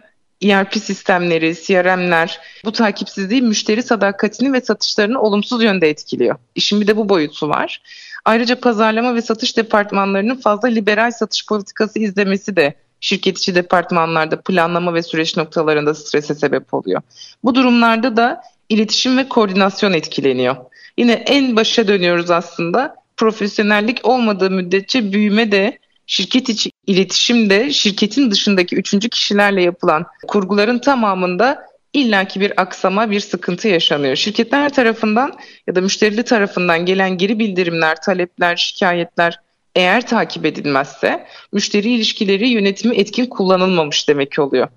ERP 0.43 0.73
sistemleri, 0.77 1.55
CRM'ler 1.55 2.39
bu 2.65 2.71
takipsizliği 2.71 3.41
müşteri 3.41 3.83
sadakatini 3.83 4.53
ve 4.53 4.61
satışlarını 4.61 5.21
olumsuz 5.21 5.63
yönde 5.63 5.89
etkiliyor. 5.89 6.35
İşin 6.55 6.81
bir 6.81 6.87
de 6.87 6.97
bu 6.97 7.09
boyutu 7.09 7.49
var. 7.49 7.81
Ayrıca 8.25 8.59
pazarlama 8.59 9.15
ve 9.15 9.21
satış 9.21 9.57
departmanlarının 9.57 10.35
fazla 10.35 10.67
liberal 10.67 11.11
satış 11.11 11.45
politikası 11.45 11.99
izlemesi 11.99 12.55
de 12.55 12.73
şirket 12.99 13.37
içi 13.37 13.55
departmanlarda 13.55 14.41
planlama 14.41 14.93
ve 14.93 15.03
süreç 15.03 15.37
noktalarında 15.37 15.95
strese 15.95 16.35
sebep 16.35 16.73
oluyor. 16.73 17.01
Bu 17.43 17.55
durumlarda 17.55 18.17
da 18.17 18.41
iletişim 18.69 19.17
ve 19.17 19.29
koordinasyon 19.29 19.93
etkileniyor. 19.93 20.55
Yine 20.97 21.11
en 21.11 21.55
başa 21.55 21.87
dönüyoruz 21.87 22.31
aslında. 22.31 23.00
Profesyonellik 23.21 23.99
olmadığı 24.03 24.51
müddetçe 24.51 25.13
büyüme 25.13 25.51
de 25.51 25.79
şirket 26.07 26.49
içi 26.49 26.71
iletişim 26.87 27.49
de 27.49 27.73
şirketin 27.73 28.31
dışındaki 28.31 28.75
üçüncü 28.75 29.09
kişilerle 29.09 29.61
yapılan 29.61 30.05
kurguların 30.27 30.79
tamamında 30.79 31.65
illaki 31.93 32.39
bir 32.39 32.61
aksama, 32.61 33.11
bir 33.11 33.19
sıkıntı 33.19 33.67
yaşanıyor. 33.67 34.15
Şirketler 34.15 34.73
tarafından 34.73 35.33
ya 35.67 35.75
da 35.75 35.81
müşterili 35.81 36.23
tarafından 36.23 36.85
gelen 36.85 37.17
geri 37.17 37.39
bildirimler, 37.39 38.01
talepler, 38.01 38.55
şikayetler 38.55 39.39
eğer 39.75 40.07
takip 40.07 40.45
edilmezse 40.45 41.27
müşteri 41.51 41.89
ilişkileri 41.89 42.49
yönetimi 42.49 42.95
etkin 42.95 43.25
kullanılmamış 43.25 44.07
demek 44.07 44.39
oluyor. 44.39 44.67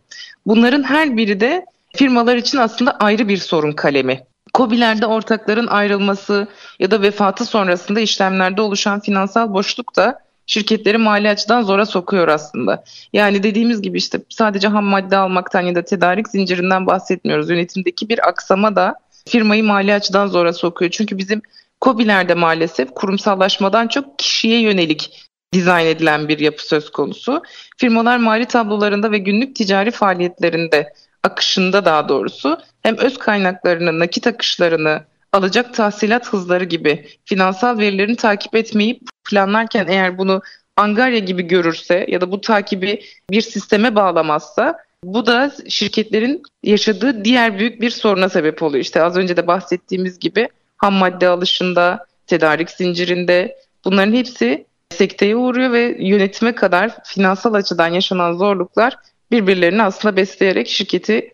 Bunların 0.47 0.83
her 0.83 1.17
biri 1.17 1.41
de 1.41 1.65
firmalar 1.97 2.37
için 2.37 2.59
aslında 2.59 2.91
ayrı 2.99 3.29
bir 3.29 3.37
sorun 3.37 3.73
kalemi. 3.73 4.21
COBİ'lerde 4.55 5.07
ortakların 5.07 5.67
ayrılması 5.67 6.49
ya 6.79 6.91
da 6.91 7.03
vefatı 7.03 7.45
sonrasında 7.45 8.01
işlemlerde 8.01 8.61
oluşan 8.61 9.01
finansal 9.01 9.53
boşluk 9.53 9.97
da 9.97 10.19
şirketleri 10.47 10.99
mali 10.99 11.29
açıdan 11.29 11.63
zora 11.63 11.87
sokuyor 11.87 12.29
aslında. 12.29 12.85
Yani 13.13 13.43
dediğimiz 13.43 13.83
gibi 13.83 13.99
işte 13.99 14.21
sadece 14.29 14.69
ham 14.69 14.85
madde 14.85 15.17
almaktan 15.17 15.61
ya 15.61 15.75
da 15.75 15.85
tedarik 15.85 16.29
zincirinden 16.29 16.87
bahsetmiyoruz. 16.87 17.51
Yönetimdeki 17.51 18.09
bir 18.09 18.29
aksama 18.29 18.77
da 18.77 18.95
firmayı 19.29 19.65
mali 19.65 19.95
açıdan 19.95 20.27
zora 20.27 20.53
sokuyor. 20.53 20.91
Çünkü 20.91 21.19
bizim 21.19 21.43
COBİ'lerde 21.81 22.35
maalesef 22.35 22.95
kurumsallaşmadan 22.95 23.89
çok 23.89 24.19
kişiye 24.19 24.61
yönelik 24.61 25.29
dizayn 25.53 25.87
edilen 25.87 26.29
bir 26.29 26.39
yapı 26.39 26.67
söz 26.67 26.91
konusu. 26.91 27.43
Firmalar 27.77 28.17
mali 28.17 28.47
tablolarında 28.47 29.13
ve 29.13 29.19
günlük 29.19 29.57
ticari 29.57 29.91
faaliyetlerinde 29.91 30.93
akışında 31.23 31.85
daha 31.85 32.09
doğrusu 32.09 32.59
hem 32.83 32.97
öz 32.99 33.19
kaynaklarını, 33.19 33.99
nakit 33.99 34.27
akışlarını, 34.27 35.05
alacak 35.35 35.75
tahsilat 35.75 36.33
hızları 36.33 36.65
gibi 36.65 37.09
finansal 37.25 37.79
verilerini 37.79 38.17
takip 38.17 38.55
etmeyi 38.55 39.01
planlarken 39.31 39.87
eğer 39.89 40.19
bunu 40.19 40.43
Angarya 40.77 41.19
gibi 41.19 41.43
görürse 41.43 42.07
ya 42.09 42.21
da 42.21 42.33
bu 42.33 42.41
takibi 42.41 43.03
bir 43.31 43.41
sisteme 43.41 43.95
bağlamazsa 43.95 44.79
bu 45.05 45.27
da 45.27 45.53
şirketlerin 45.69 46.43
yaşadığı 46.63 47.25
diğer 47.25 47.59
büyük 47.59 47.81
bir 47.81 47.91
soruna 47.91 48.29
sebep 48.29 48.63
oluyor. 48.63 48.85
İşte 48.85 49.03
az 49.03 49.17
önce 49.17 49.37
de 49.37 49.47
bahsettiğimiz 49.47 50.19
gibi 50.19 50.49
ham 50.77 50.95
madde 50.95 51.29
alışında, 51.29 52.07
tedarik 52.27 52.71
zincirinde 52.71 53.57
bunların 53.85 54.13
hepsi 54.13 54.67
sekteye 54.91 55.37
uğruyor 55.37 55.73
ve 55.73 55.97
yönetime 56.01 56.55
kadar 56.55 57.05
finansal 57.05 57.55
açıdan 57.55 57.89
yaşanan 57.89 58.33
zorluklar 58.33 58.97
birbirlerini 59.31 59.83
aslında 59.83 60.17
besleyerek 60.17 60.69
şirketi 60.69 61.33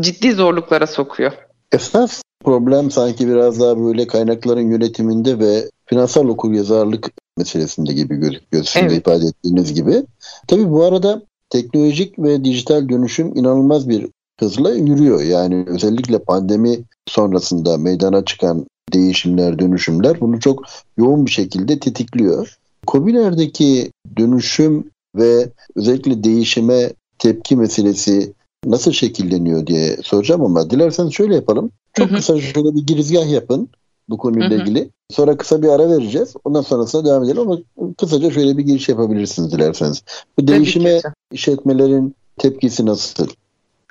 ciddi 0.00 0.32
zorluklara 0.32 0.86
sokuyor. 0.86 1.45
Esas 1.72 2.22
problem 2.44 2.90
sanki 2.90 3.28
biraz 3.28 3.60
daha 3.60 3.78
böyle 3.78 4.06
kaynakların 4.06 4.70
yönetiminde 4.70 5.38
ve 5.38 5.70
finansal 5.86 6.28
okuryazarlık 6.28 7.10
meselesinde 7.38 7.92
gibi 7.92 8.16
gözüküyor. 8.16 8.64
Sizin 8.64 8.86
evet. 8.86 8.98
ifade 8.98 9.26
ettiğiniz 9.26 9.74
gibi. 9.74 10.02
Tabii 10.48 10.70
bu 10.70 10.84
arada 10.84 11.22
teknolojik 11.50 12.18
ve 12.18 12.44
dijital 12.44 12.88
dönüşüm 12.88 13.36
inanılmaz 13.36 13.88
bir 13.88 14.06
hızla 14.40 14.74
yürüyor. 14.74 15.22
Yani 15.22 15.64
özellikle 15.66 16.18
pandemi 16.18 16.78
sonrasında 17.06 17.78
meydana 17.78 18.24
çıkan 18.24 18.66
değişimler, 18.92 19.58
dönüşümler 19.58 20.20
bunu 20.20 20.40
çok 20.40 20.64
yoğun 20.96 21.26
bir 21.26 21.30
şekilde 21.30 21.78
tetikliyor. 21.78 22.56
COBİ'lerdeki 22.86 23.90
dönüşüm 24.16 24.90
ve 25.16 25.48
özellikle 25.76 26.24
değişime 26.24 26.92
tepki 27.18 27.56
meselesi 27.56 28.32
nasıl 28.64 28.92
şekilleniyor 28.92 29.66
diye 29.66 29.96
soracağım 30.02 30.44
ama 30.44 30.70
dilerseniz 30.70 31.12
şöyle 31.12 31.34
yapalım. 31.34 31.70
Çok 31.94 32.10
kısa 32.10 32.40
şöyle 32.40 32.74
bir 32.74 32.86
girizgah 32.86 33.30
yapın 33.30 33.68
bu 34.08 34.18
konuyla 34.18 34.56
ilgili. 34.56 34.90
Sonra 35.10 35.36
kısa 35.36 35.62
bir 35.62 35.68
ara 35.68 35.90
vereceğiz. 35.90 36.34
Ondan 36.44 36.62
sonrasında 36.62 37.04
devam 37.04 37.24
edelim 37.24 37.40
ama 37.40 37.58
kısaca 37.98 38.30
şöyle 38.30 38.58
bir 38.58 38.62
giriş 38.62 38.88
yapabilirsiniz 38.88 39.52
dilerseniz. 39.52 40.02
Bu 40.38 40.48
değişime 40.48 41.00
işletmelerin 41.32 42.14
tepkisi 42.38 42.86
nasıl? 42.86 43.26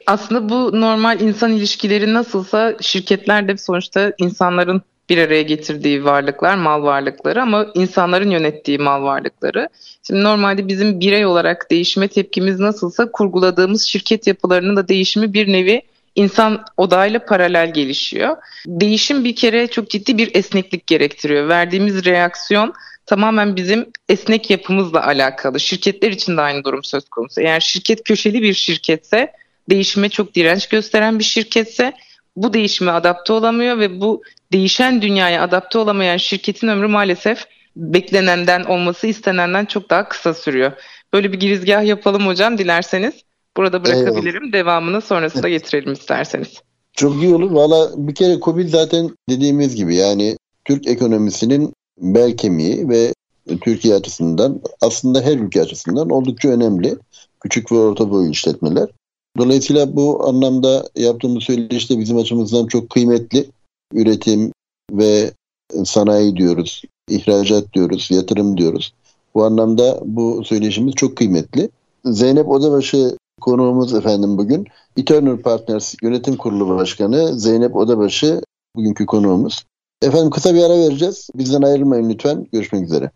Aslında 0.08 0.50
bu 0.50 0.82
normal 0.82 1.22
insan 1.22 1.52
ilişkileri 1.52 2.14
nasılsa 2.14 2.76
şirketler 2.82 3.48
de 3.48 3.58
sonuçta 3.58 4.14
insanların 4.18 4.82
bir 5.10 5.18
araya 5.18 5.42
getirdiği 5.42 6.06
varlıklar, 6.06 6.56
mal 6.56 6.84
varlıkları 6.84 7.42
ama 7.42 7.68
insanların 7.74 8.30
yönettiği 8.30 8.78
mal 8.78 9.04
varlıkları. 9.04 9.70
Şimdi 10.08 10.24
normalde 10.24 10.68
bizim 10.68 11.00
birey 11.00 11.26
olarak 11.26 11.72
değişime 11.72 12.08
tepkimiz 12.08 12.60
nasılsa 12.60 13.12
kurguladığımız 13.12 13.84
şirket 13.84 14.28
yapılarının 14.28 14.76
da 14.76 14.88
değişimi 14.88 15.34
bir 15.34 15.54
nevi 15.54 15.82
insan 16.16 16.66
odayla 16.78 17.26
paralel 17.26 17.74
gelişiyor. 17.74 18.38
Değişim 18.68 19.24
bir 19.24 19.36
kere 19.36 19.68
çok 19.68 19.90
ciddi 19.90 20.18
bir 20.18 20.36
esneklik 20.36 20.88
gerektiriyor. 20.88 21.50
Verdiğimiz 21.50 22.06
reaksiyon 22.06 22.74
tamamen 23.06 23.56
bizim 23.56 23.86
esnek 24.10 24.50
yapımızla 24.50 25.06
alakalı. 25.08 25.60
Şirketler 25.60 26.12
için 26.12 26.38
de 26.38 26.42
aynı 26.42 26.64
durum 26.64 26.84
söz 26.84 27.10
konusu. 27.10 27.42
Eğer 27.42 27.60
şirket 27.60 28.04
köşeli 28.04 28.42
bir 28.42 28.54
şirketse, 28.54 29.32
değişime 29.70 30.10
çok 30.10 30.36
direnç 30.36 30.68
gösteren 30.68 31.20
bir 31.20 31.24
şirketse 31.24 31.94
bu 32.36 32.54
değişime 32.54 32.92
adapte 32.92 33.34
olamıyor 33.34 33.80
ve 33.80 34.02
bu 34.02 34.22
değişen 34.52 35.02
dünyaya 35.02 35.44
adapte 35.44 35.78
olamayan 35.78 36.18
şirketin 36.18 36.68
ömrü 36.68 36.88
maalesef 36.88 37.46
beklenenden 37.76 38.64
olması 38.64 39.08
istenenden 39.08 39.66
çok 39.66 39.90
daha 39.90 40.10
kısa 40.10 40.34
sürüyor. 40.34 40.72
Böyle 41.14 41.32
bir 41.32 41.40
girizgah 41.40 41.86
yapalım 41.86 42.28
hocam 42.28 42.58
dilerseniz. 42.58 43.14
Burada 43.58 43.86
bırakabilirim. 43.86 44.44
Eyvallah. 44.44 44.54
Devamını 44.54 45.02
sonrasında 45.02 45.50
getirelim 45.50 45.94
isterseniz. 45.94 46.54
Çok 46.94 47.24
iyi 47.24 47.36
olur. 47.36 47.52
Valla 47.52 47.90
bir 47.96 48.16
kere 48.16 48.40
Covid 48.40 48.70
zaten 48.70 49.10
dediğimiz 49.30 49.76
gibi 49.76 49.96
yani 49.96 50.38
Türk 50.66 50.88
ekonomisinin 50.88 51.74
bel 51.98 52.38
kemiği 52.38 52.90
ve 52.90 53.14
Türkiye 53.62 53.96
açısından 53.96 54.62
aslında 54.82 55.22
her 55.22 55.38
ülke 55.38 55.62
açısından 55.62 56.10
oldukça 56.10 56.50
önemli. 56.50 56.96
Küçük 57.40 57.72
ve 57.72 57.76
orta 57.76 58.12
boy 58.12 58.32
işletmeler. 58.32 58.90
Dolayısıyla 59.38 59.96
bu 59.96 60.28
anlamda 60.28 60.90
yaptığımız 60.96 61.44
söyleşi 61.44 61.90
de 61.90 62.00
bizim 62.00 62.18
açımızdan 62.18 62.68
çok 62.68 62.90
kıymetli. 62.90 63.46
Üretim 63.94 64.52
ve 64.92 65.32
sanayi 65.86 66.36
diyoruz, 66.36 66.84
ihracat 67.10 67.74
diyoruz, 67.74 68.08
yatırım 68.12 68.58
diyoruz. 68.58 68.94
Bu 69.36 69.46
anlamda 69.46 70.00
bu 70.06 70.44
söyleşimiz 70.46 70.94
çok 70.96 71.18
kıymetli. 71.18 71.70
Zeynep 72.06 72.50
Odabaşı 72.50 73.18
konuğumuz 73.42 73.94
efendim 73.94 74.38
bugün. 74.38 74.68
Eternal 74.98 75.38
Partners 75.38 75.96
Yönetim 76.04 76.38
Kurulu 76.38 76.76
Başkanı 76.76 77.40
Zeynep 77.40 77.76
Odabaşı 77.76 78.42
bugünkü 78.76 79.06
konuğumuz. 79.06 79.66
Efendim 80.02 80.30
kısa 80.30 80.54
bir 80.54 80.64
ara 80.64 80.78
vereceğiz. 80.78 81.30
Bizden 81.36 81.62
ayrılmayın 81.62 82.10
lütfen. 82.10 82.48
Görüşmek 82.52 82.84
üzere. 82.84 83.12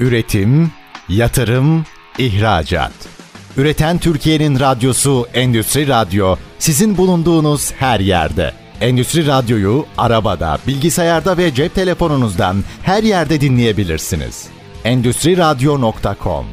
Üretim, 0.00 0.70
yatırım, 1.08 1.84
ihracat. 2.18 3.17
Üreten 3.58 3.98
Türkiye'nin 3.98 4.60
radyosu 4.60 5.26
Endüstri 5.34 5.88
Radyo 5.88 6.36
sizin 6.58 6.96
bulunduğunuz 6.96 7.72
her 7.72 8.00
yerde. 8.00 8.52
Endüstri 8.80 9.26
Radyo'yu 9.26 9.84
arabada, 9.96 10.58
bilgisayarda 10.66 11.38
ve 11.38 11.54
cep 11.54 11.74
telefonunuzdan 11.74 12.56
her 12.82 13.02
yerde 13.02 13.40
dinleyebilirsiniz. 13.40 14.46
Endüstri 14.84 15.36
Radyo.com 15.36 16.44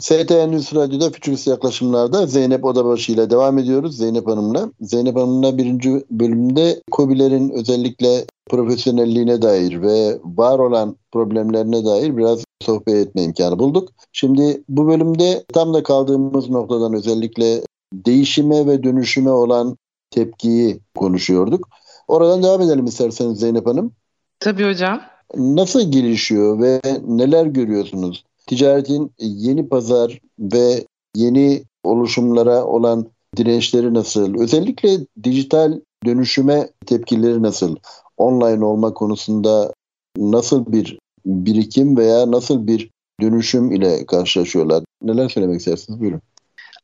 ST 0.00 0.30
Endüstri 0.30 0.76
Radyo'da 0.78 1.10
Fütürist 1.10 1.46
Yaklaşımlar'da 1.46 2.26
Zeynep 2.26 2.64
Odabaşı 2.64 3.12
ile 3.12 3.30
devam 3.30 3.58
ediyoruz 3.58 3.96
Zeynep 3.96 4.26
Hanım'la. 4.26 4.70
Zeynep 4.80 5.16
Hanım'la 5.16 5.58
birinci 5.58 5.90
bölümde 6.10 6.82
COBİ'lerin 6.92 7.50
özellikle 7.50 8.24
profesyonelliğine 8.50 9.42
dair 9.42 9.82
ve 9.82 10.18
var 10.24 10.58
olan 10.58 10.96
problemlerine 11.12 11.84
dair 11.84 12.16
biraz 12.16 12.44
sohbet 12.62 12.94
etme 12.94 13.22
imkanı 13.22 13.58
bulduk. 13.58 13.88
Şimdi 14.12 14.62
bu 14.68 14.86
bölümde 14.86 15.44
tam 15.52 15.74
da 15.74 15.82
kaldığımız 15.82 16.50
noktadan 16.50 16.94
özellikle 16.94 17.62
değişime 17.92 18.66
ve 18.66 18.82
dönüşüme 18.82 19.30
olan 19.30 19.76
tepkiyi 20.10 20.80
konuşuyorduk. 20.94 21.68
Oradan 22.08 22.42
devam 22.42 22.60
edelim 22.60 22.84
isterseniz 22.84 23.38
Zeynep 23.38 23.66
Hanım. 23.66 23.92
Tabii 24.40 24.68
hocam. 24.68 25.00
Nasıl 25.36 25.92
gelişiyor 25.92 26.60
ve 26.60 26.80
neler 27.06 27.46
görüyorsunuz? 27.46 28.24
Ticaretin 28.46 29.12
yeni 29.18 29.68
pazar 29.68 30.20
ve 30.38 30.84
yeni 31.16 31.62
oluşumlara 31.84 32.64
olan 32.64 33.06
dirençleri 33.36 33.94
nasıl? 33.94 34.34
Özellikle 34.38 34.98
dijital 35.22 35.80
dönüşüme 36.04 36.68
tepkileri 36.86 37.42
nasıl? 37.42 37.76
Online 38.16 38.64
olma 38.64 38.94
konusunda 38.94 39.72
nasıl 40.16 40.72
bir 40.72 40.98
birikim 41.26 41.96
veya 41.96 42.30
nasıl 42.30 42.66
bir 42.66 42.90
dönüşüm 43.20 43.72
ile 43.72 44.06
karşılaşıyorlar? 44.06 44.84
Neler 45.02 45.28
söylemek 45.28 45.60
istersiniz? 45.60 46.00
Buyurun. 46.00 46.20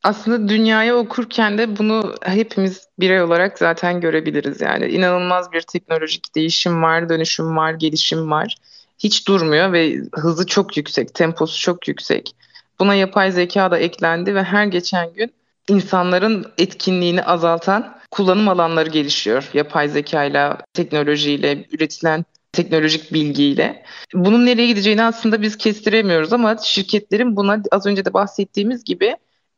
Aslında 0.03 0.49
dünyaya 0.49 0.95
okurken 0.95 1.57
de 1.57 1.77
bunu 1.77 2.15
hepimiz 2.23 2.87
birey 2.99 3.21
olarak 3.21 3.59
zaten 3.59 4.01
görebiliriz. 4.01 4.61
Yani 4.61 4.85
inanılmaz 4.85 5.51
bir 5.51 5.61
teknolojik 5.61 6.35
değişim 6.35 6.83
var, 6.83 7.09
dönüşüm 7.09 7.57
var, 7.57 7.73
gelişim 7.73 8.31
var. 8.31 8.55
Hiç 8.99 9.27
durmuyor 9.27 9.73
ve 9.73 9.97
hızı 10.15 10.45
çok 10.45 10.77
yüksek, 10.77 11.13
temposu 11.13 11.59
çok 11.59 11.87
yüksek. 11.87 12.35
Buna 12.79 12.95
yapay 12.95 13.31
zeka 13.31 13.71
da 13.71 13.77
eklendi 13.77 14.35
ve 14.35 14.43
her 14.43 14.65
geçen 14.65 15.13
gün 15.13 15.33
insanların 15.69 16.45
etkinliğini 16.57 17.23
azaltan 17.23 17.95
kullanım 18.13 18.49
alanları 18.49 18.89
gelişiyor. 18.89 19.49
Yapay 19.53 19.89
zeka 19.89 20.23
ile, 20.23 20.57
teknolojiyle, 20.73 21.65
üretilen 21.71 22.25
teknolojik 22.51 23.13
bilgiyle. 23.13 23.83
Bunun 24.13 24.45
nereye 24.45 24.67
gideceğini 24.67 25.03
aslında 25.03 25.41
biz 25.41 25.57
kestiremiyoruz 25.57 26.33
ama 26.33 26.57
şirketlerin 26.57 27.35
buna 27.35 27.63
az 27.71 27.85
önce 27.85 28.05
de 28.05 28.13
bahsettiğimiz 28.13 28.83
gibi 28.83 29.15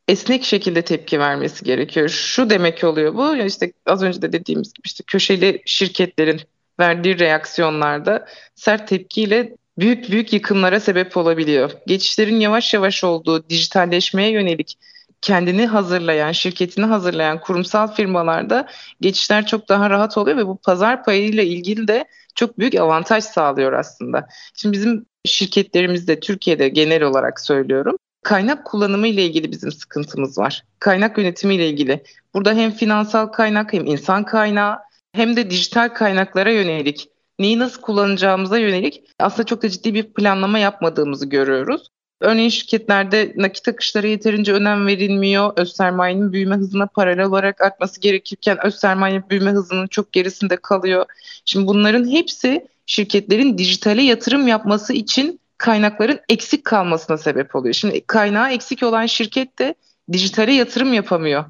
esnek 0.08 0.44
şekilde 0.44 0.82
tepki 0.82 1.18
vermesi 1.20 1.64
gerekiyor. 1.64 2.08
Şu 2.08 2.50
demek 2.50 2.84
oluyor 2.84 3.14
bu 3.14 3.36
işte 3.36 3.72
az 3.86 4.02
önce 4.02 4.22
de 4.22 4.32
dediğimiz 4.32 4.72
gibi 4.72 4.86
işte 4.86 5.04
köşeli 5.06 5.62
şirketlerin 5.66 6.40
verdiği 6.80 7.18
reaksiyonlarda 7.18 8.26
sert 8.54 8.88
tepkiyle 8.88 9.56
büyük 9.78 10.10
büyük 10.10 10.32
yıkımlara 10.32 10.80
sebep 10.80 11.16
olabiliyor. 11.16 11.70
Geçişlerin 11.86 12.40
yavaş 12.40 12.74
yavaş 12.74 13.04
olduğu 13.04 13.48
dijitalleşmeye 13.48 14.30
yönelik 14.30 14.78
kendini 15.22 15.66
hazırlayan, 15.66 16.32
şirketini 16.32 16.84
hazırlayan 16.84 17.40
kurumsal 17.40 17.94
firmalarda 17.94 18.68
geçişler 19.00 19.46
çok 19.46 19.68
daha 19.68 19.90
rahat 19.90 20.18
oluyor 20.18 20.36
ve 20.36 20.46
bu 20.46 20.56
pazar 20.56 21.04
payıyla 21.04 21.42
ilgili 21.42 21.88
de 21.88 22.04
çok 22.34 22.58
büyük 22.58 22.74
avantaj 22.74 23.24
sağlıyor 23.24 23.72
aslında. 23.72 24.28
Şimdi 24.54 24.72
bizim 24.72 25.06
şirketlerimizde 25.24 26.20
Türkiye'de 26.20 26.68
genel 26.68 27.02
olarak 27.02 27.40
söylüyorum 27.40 27.96
kaynak 28.26 28.66
kullanımı 28.66 29.08
ile 29.08 29.24
ilgili 29.24 29.52
bizim 29.52 29.72
sıkıntımız 29.72 30.38
var. 30.38 30.64
Kaynak 30.80 31.18
yönetimi 31.18 31.54
ile 31.54 31.68
ilgili. 31.68 32.02
Burada 32.34 32.54
hem 32.54 32.70
finansal 32.70 33.26
kaynak 33.26 33.72
hem 33.72 33.86
insan 33.86 34.24
kaynağı 34.24 34.78
hem 35.12 35.36
de 35.36 35.50
dijital 35.50 35.88
kaynaklara 35.88 36.50
yönelik 36.50 37.08
neyi 37.38 37.58
nasıl 37.58 37.80
kullanacağımıza 37.80 38.58
yönelik 38.58 39.04
aslında 39.18 39.46
çok 39.46 39.62
da 39.62 39.68
ciddi 39.68 39.94
bir 39.94 40.12
planlama 40.12 40.58
yapmadığımızı 40.58 41.26
görüyoruz. 41.26 41.88
Örneğin 42.20 42.48
şirketlerde 42.48 43.32
nakit 43.36 43.68
akışlara 43.68 44.06
yeterince 44.06 44.52
önem 44.52 44.86
verilmiyor. 44.86 45.52
Öz 45.56 45.76
sermayenin 45.76 46.32
büyüme 46.32 46.56
hızına 46.56 46.86
paralel 46.86 47.24
olarak 47.24 47.60
artması 47.60 48.00
gerekirken 48.00 48.66
öz 48.66 48.74
sermaye 48.74 49.30
büyüme 49.30 49.50
hızının 49.50 49.86
çok 49.86 50.12
gerisinde 50.12 50.56
kalıyor. 50.56 51.06
Şimdi 51.44 51.66
bunların 51.66 52.10
hepsi 52.10 52.66
şirketlerin 52.86 53.58
dijitale 53.58 54.02
yatırım 54.02 54.48
yapması 54.48 54.92
için 54.92 55.40
kaynakların 55.58 56.20
eksik 56.28 56.64
kalmasına 56.64 57.18
sebep 57.18 57.56
oluyor. 57.56 57.74
Şimdi 57.74 58.00
kaynağı 58.00 58.52
eksik 58.52 58.82
olan 58.82 59.06
şirket 59.06 59.58
de 59.58 59.74
dijitale 60.12 60.52
yatırım 60.52 60.92
yapamıyor. 60.92 61.44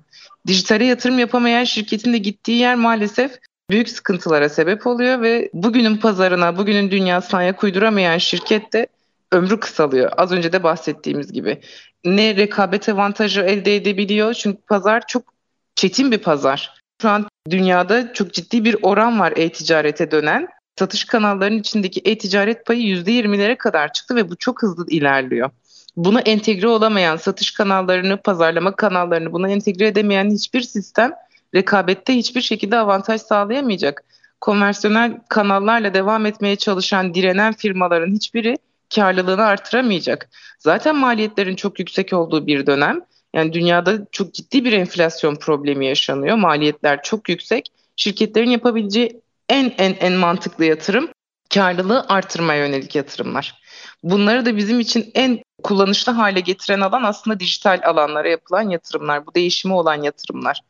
Dijitale 0.46 0.84
yatırım 0.84 1.18
yapamayan 1.18 1.64
şirketin 1.64 2.12
de 2.12 2.18
gittiği 2.18 2.58
yer 2.58 2.74
maalesef 2.74 3.38
büyük 3.70 3.88
sıkıntılara 3.88 4.48
sebep 4.48 4.86
oluyor 4.86 5.22
ve 5.22 5.50
bugünün 5.52 5.96
pazarına, 5.96 6.56
bugünün 6.56 6.90
dünyasına 6.90 7.40
ayak 7.40 7.64
uyduramayan 7.64 8.18
şirket 8.18 8.72
de 8.72 8.86
ömrü 9.36 9.60
kısalıyor. 9.60 10.12
Az 10.16 10.32
önce 10.32 10.52
de 10.52 10.62
bahsettiğimiz 10.62 11.32
gibi. 11.32 11.60
Ne 12.04 12.36
rekabet 12.36 12.88
avantajı 12.88 13.40
elde 13.40 13.76
edebiliyor 13.76 14.34
çünkü 14.34 14.58
pazar 14.68 15.06
çok 15.06 15.34
çetin 15.74 16.12
bir 16.12 16.18
pazar. 16.18 16.74
Şu 17.02 17.08
an 17.08 17.26
dünyada 17.50 18.12
çok 18.12 18.32
ciddi 18.32 18.64
bir 18.64 18.76
oran 18.82 19.20
var 19.20 19.32
e-ticarete 19.36 20.10
dönen 20.10 20.48
satış 20.78 21.04
kanallarının 21.04 21.58
içindeki 21.58 22.00
e-ticaret 22.04 22.66
payı 22.66 22.82
%20'lere 22.82 23.56
kadar 23.56 23.92
çıktı 23.92 24.16
ve 24.16 24.30
bu 24.30 24.36
çok 24.36 24.62
hızlı 24.62 24.86
ilerliyor. 24.88 25.50
Buna 25.96 26.20
entegre 26.20 26.68
olamayan 26.68 27.16
satış 27.16 27.50
kanallarını, 27.50 28.16
pazarlama 28.16 28.76
kanallarını 28.76 29.32
buna 29.32 29.50
entegre 29.50 29.86
edemeyen 29.86 30.30
hiçbir 30.30 30.60
sistem 30.60 31.12
rekabette 31.54 32.14
hiçbir 32.14 32.40
şekilde 32.40 32.78
avantaj 32.78 33.20
sağlayamayacak. 33.20 34.04
Konvansiyonel 34.40 35.18
kanallarla 35.28 35.94
devam 35.94 36.26
etmeye 36.26 36.56
çalışan, 36.56 37.14
direnen 37.14 37.52
firmaların 37.52 38.14
hiçbiri 38.14 38.58
karlılığını 38.94 39.44
artıramayacak. 39.44 40.28
Zaten 40.58 40.96
maliyetlerin 40.96 41.56
çok 41.56 41.78
yüksek 41.78 42.12
olduğu 42.12 42.46
bir 42.46 42.66
dönem. 42.66 43.00
Yani 43.34 43.52
dünyada 43.52 44.06
çok 44.12 44.34
ciddi 44.34 44.64
bir 44.64 44.72
enflasyon 44.72 45.36
problemi 45.36 45.86
yaşanıyor. 45.86 46.36
Maliyetler 46.36 47.02
çok 47.02 47.28
yüksek. 47.28 47.68
Şirketlerin 47.96 48.50
yapabileceği 48.50 49.20
en 49.48 49.72
en 49.78 49.96
en 50.00 50.12
mantıklı 50.12 50.64
yatırım 50.64 51.08
karlılığı 51.54 52.06
artırmaya 52.08 52.66
yönelik 52.66 52.94
yatırımlar. 52.94 53.60
Bunları 54.02 54.46
da 54.46 54.56
bizim 54.56 54.80
için 54.80 55.10
en 55.14 55.42
kullanışlı 55.62 56.12
hale 56.12 56.40
getiren 56.40 56.80
alan 56.80 57.02
aslında 57.02 57.40
dijital 57.40 57.80
alanlara 57.84 58.28
yapılan 58.28 58.70
yatırımlar, 58.70 59.26
bu 59.26 59.34
değişimi 59.34 59.74
olan 59.74 60.02
yatırımlar. 60.02 60.60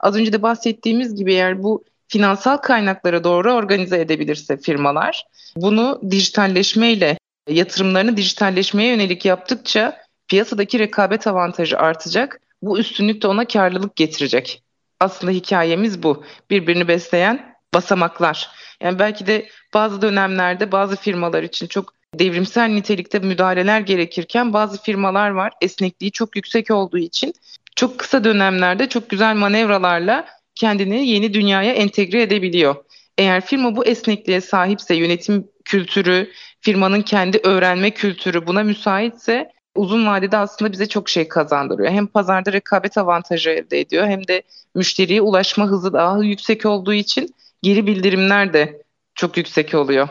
Az 0.00 0.16
önce 0.16 0.32
de 0.32 0.42
bahsettiğimiz 0.42 1.14
gibi 1.14 1.32
eğer 1.32 1.62
bu 1.62 1.84
finansal 2.08 2.56
kaynakları 2.56 3.24
doğru 3.24 3.52
organize 3.52 4.00
edebilirse 4.00 4.56
firmalar, 4.56 5.26
bunu 5.56 6.00
dijitalleşmeyle, 6.10 7.18
yatırımlarını 7.48 8.16
dijitalleşmeye 8.16 8.88
yönelik 8.88 9.24
yaptıkça 9.24 10.02
piyasadaki 10.28 10.78
rekabet 10.78 11.26
avantajı 11.26 11.78
artacak. 11.78 12.40
Bu 12.62 12.78
üstünlük 12.78 13.22
de 13.22 13.26
ona 13.26 13.44
karlılık 13.44 13.96
getirecek. 13.96 14.62
Aslında 15.00 15.32
hikayemiz 15.32 16.02
bu. 16.02 16.24
Birbirini 16.50 16.88
besleyen 16.88 17.56
basamaklar. 17.74 18.50
Yani 18.82 18.98
belki 18.98 19.26
de 19.26 19.48
bazı 19.74 20.02
dönemlerde 20.02 20.72
bazı 20.72 20.96
firmalar 20.96 21.42
için 21.42 21.66
çok 21.66 21.94
devrimsel 22.14 22.68
nitelikte 22.68 23.18
müdahaleler 23.18 23.80
gerekirken 23.80 24.52
bazı 24.52 24.82
firmalar 24.82 25.30
var 25.30 25.52
esnekliği 25.60 26.12
çok 26.12 26.36
yüksek 26.36 26.70
olduğu 26.70 26.98
için 26.98 27.34
çok 27.76 27.98
kısa 27.98 28.24
dönemlerde 28.24 28.88
çok 28.88 29.10
güzel 29.10 29.36
manevralarla 29.36 30.26
kendini 30.54 31.08
yeni 31.08 31.34
dünyaya 31.34 31.72
entegre 31.72 32.22
edebiliyor. 32.22 32.76
Eğer 33.18 33.46
firma 33.46 33.76
bu 33.76 33.84
esnekliğe 33.84 34.40
sahipse, 34.40 34.94
yönetim 34.94 35.48
kültürü, 35.64 36.30
firmanın 36.62 37.02
kendi 37.02 37.40
öğrenme 37.44 37.90
kültürü 37.90 38.46
buna 38.46 38.62
müsaitse 38.62 39.52
uzun 39.76 40.06
vadede 40.06 40.36
aslında 40.36 40.72
bize 40.72 40.86
çok 40.86 41.08
şey 41.08 41.28
kazandırıyor. 41.28 41.90
Hem 41.90 42.06
pazarda 42.06 42.52
rekabet 42.52 42.98
avantajı 42.98 43.50
elde 43.50 43.80
ediyor 43.80 44.06
hem 44.06 44.26
de 44.28 44.42
müşteriye 44.74 45.22
ulaşma 45.22 45.66
hızı 45.66 45.92
daha 45.92 46.24
yüksek 46.24 46.66
olduğu 46.66 46.92
için 46.92 47.34
geri 47.62 47.86
bildirimler 47.86 48.52
de 48.52 48.82
çok 49.14 49.36
yüksek 49.36 49.74
oluyor. 49.74 50.08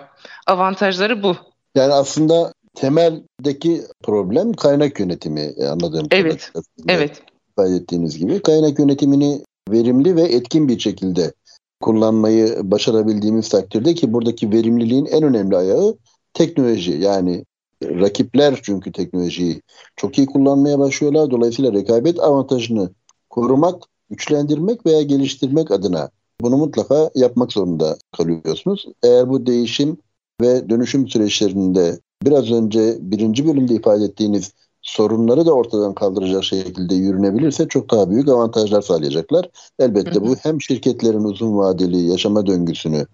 Avantajları 0.48 1.24
bu. 1.24 1.36
Yani 1.76 1.94
aslında 1.94 2.54
temeldeki 2.76 3.82
problem 4.04 4.54
kaynak 4.54 5.00
yönetimi 5.00 5.54
anladığım 5.70 6.08
Evet. 6.12 6.52
Evet. 6.88 7.22
İfade 7.52 7.76
ettiğiniz 7.76 8.18
gibi 8.18 8.42
kaynak 8.42 8.80
yönetimini 8.80 9.42
verimli 9.70 10.16
ve 10.16 10.22
etkin 10.22 10.68
bir 10.68 10.80
şekilde 10.80 11.34
kullanmayı 11.82 12.58
başarabildiğimiz 12.64 13.50
takdirde 13.50 13.94
ki 13.94 14.14
buradaki 14.14 14.52
verimliliğin 14.52 15.06
en 15.06 15.24
önemli 15.24 15.58
ayağı 15.58 15.96
teknoloji. 16.34 16.92
Yani 16.92 17.46
rakipler 17.84 18.60
çünkü 18.64 18.92
teknolojiyi 18.92 19.62
çok 19.96 20.18
iyi 20.18 20.28
kullanmaya 20.28 20.80
başlıyorlar. 20.80 21.32
Dolayısıyla 21.32 21.74
rekabet 21.74 22.20
avantajını 22.20 22.90
korumak, 23.30 23.84
güçlendirmek 24.10 24.86
veya 24.86 25.02
geliştirmek 25.02 25.72
adına 25.72 26.10
bunu 26.42 26.58
mutlaka 26.58 27.12
yapmak 27.16 27.54
zorunda 27.54 27.98
kalıyorsunuz. 28.18 28.86
Eğer 29.04 29.30
bu 29.30 29.46
değişim 29.46 29.98
ve 30.42 30.70
dönüşüm 30.70 31.08
süreçlerinde 31.08 32.00
biraz 32.26 32.52
önce 32.52 32.98
birinci 33.00 33.48
bölümde 33.48 33.74
ifade 33.74 34.04
ettiğiniz 34.04 34.52
sorunları 34.82 35.46
da 35.46 35.54
ortadan 35.54 35.94
kaldıracak 35.94 36.44
şekilde 36.44 36.96
yürünebilirse 36.96 37.68
çok 37.68 37.92
daha 37.92 38.10
büyük 38.10 38.30
avantajlar 38.30 38.82
sağlayacaklar. 38.82 39.50
Elbette 39.80 40.22
bu 40.22 40.36
hem 40.36 40.62
şirketlerin 40.62 41.24
uzun 41.24 41.58
vadeli 41.58 42.02
yaşama 42.02 42.46
döngüsünü 42.46 43.06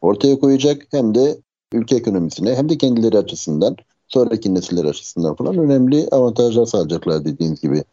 ortaya 0.00 0.38
koyacak 0.38 0.86
hem 0.90 1.14
de 1.14 1.36
ülke 1.74 1.96
ekonomisine 1.96 2.54
hem 2.54 2.68
de 2.68 2.78
kendileri 2.78 3.18
açısından 3.18 3.76
sonraki 4.08 4.54
nesiller 4.54 4.84
açısından 4.84 5.34
falan 5.34 5.58
önemli 5.58 6.08
avantajlar 6.08 6.66
sağlayacaklar 6.66 7.24
dediğiniz 7.24 7.60
gibi. 7.60 7.84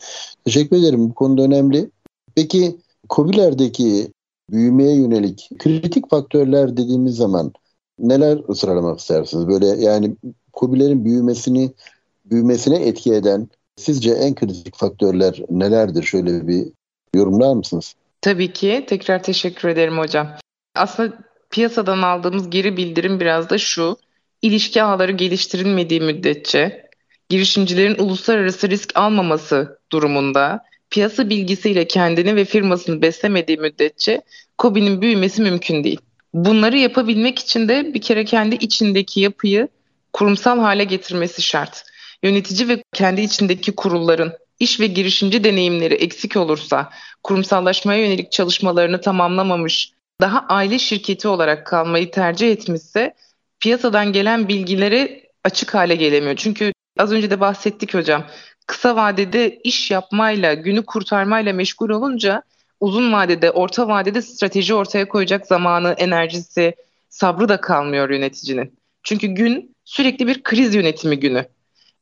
Teşekkür 0.45 0.77
ederim. 0.77 1.09
Bu 1.09 1.13
konuda 1.13 1.41
önemli. 1.41 1.89
Peki 2.35 2.77
COBİ'lerdeki 3.09 4.11
büyümeye 4.49 4.95
yönelik 4.95 5.49
kritik 5.59 6.09
faktörler 6.09 6.77
dediğimiz 6.77 7.15
zaman 7.15 7.53
neler 7.99 8.39
sıralamak 8.55 8.99
istersiniz? 8.99 9.47
Böyle 9.47 9.67
yani 9.67 10.15
COBİ'lerin 10.53 11.05
büyümesini 11.05 11.71
büyümesine 12.25 12.75
etki 12.75 13.13
eden 13.13 13.47
sizce 13.75 14.11
en 14.11 14.35
kritik 14.35 14.75
faktörler 14.75 15.41
nelerdir? 15.49 16.03
Şöyle 16.03 16.47
bir 16.47 16.67
yorumlar 17.15 17.53
mısınız? 17.53 17.95
Tabii 18.21 18.53
ki. 18.53 18.85
Tekrar 18.87 19.23
teşekkür 19.23 19.69
ederim 19.69 19.97
hocam. 19.97 20.27
Aslında 20.75 21.13
piyasadan 21.51 22.01
aldığımız 22.01 22.49
geri 22.49 22.77
bildirim 22.77 23.19
biraz 23.19 23.49
da 23.49 23.57
şu. 23.57 23.97
İlişki 24.41 24.83
ağları 24.83 25.11
geliştirilmediği 25.11 26.01
müddetçe 26.01 26.89
girişimcilerin 27.29 27.95
uluslararası 27.99 28.69
risk 28.69 28.91
almaması 28.95 29.79
durumunda 29.91 30.63
piyasa 30.89 31.29
bilgisiyle 31.29 31.87
kendini 31.87 32.35
ve 32.35 32.45
firmasını 32.45 33.01
beslemediği 33.01 33.57
müddetçe 33.57 34.21
COBİ'nin 34.59 35.01
büyümesi 35.01 35.41
mümkün 35.41 35.83
değil. 35.83 35.99
Bunları 36.33 36.77
yapabilmek 36.77 37.39
için 37.39 37.67
de 37.67 37.93
bir 37.93 38.01
kere 38.01 38.25
kendi 38.25 38.55
içindeki 38.55 39.19
yapıyı 39.19 39.67
kurumsal 40.13 40.59
hale 40.59 40.83
getirmesi 40.83 41.41
şart. 41.41 41.83
Yönetici 42.23 42.67
ve 42.67 42.83
kendi 42.93 43.21
içindeki 43.21 43.71
kurulların 43.71 44.33
iş 44.59 44.79
ve 44.79 44.87
girişimci 44.87 45.43
deneyimleri 45.43 45.93
eksik 45.93 46.37
olursa, 46.37 46.89
kurumsallaşmaya 47.23 47.99
yönelik 47.99 48.31
çalışmalarını 48.31 49.01
tamamlamamış, 49.01 49.91
daha 50.21 50.45
aile 50.49 50.79
şirketi 50.79 51.27
olarak 51.27 51.67
kalmayı 51.67 52.11
tercih 52.11 52.51
etmişse 52.51 53.13
piyasadan 53.59 54.13
gelen 54.13 54.47
bilgileri 54.47 55.29
açık 55.43 55.73
hale 55.73 55.95
gelemiyor. 55.95 56.35
Çünkü 56.35 56.73
az 56.97 57.11
önce 57.11 57.29
de 57.29 57.39
bahsettik 57.39 57.93
hocam. 57.93 58.25
Kısa 58.67 58.95
vadede 58.95 59.59
iş 59.63 59.91
yapmayla, 59.91 60.53
günü 60.53 60.85
kurtarmayla 60.85 61.53
meşgul 61.53 61.89
olunca 61.89 62.43
uzun 62.79 63.13
vadede, 63.13 63.51
orta 63.51 63.87
vadede 63.87 64.21
strateji 64.21 64.73
ortaya 64.73 65.07
koyacak 65.07 65.47
zamanı, 65.47 65.95
enerjisi, 65.97 66.75
sabrı 67.09 67.49
da 67.49 67.61
kalmıyor 67.61 68.09
yöneticinin. 68.09 68.79
Çünkü 69.03 69.27
gün 69.27 69.75
sürekli 69.85 70.27
bir 70.27 70.43
kriz 70.43 70.75
yönetimi 70.75 71.19
günü. 71.19 71.45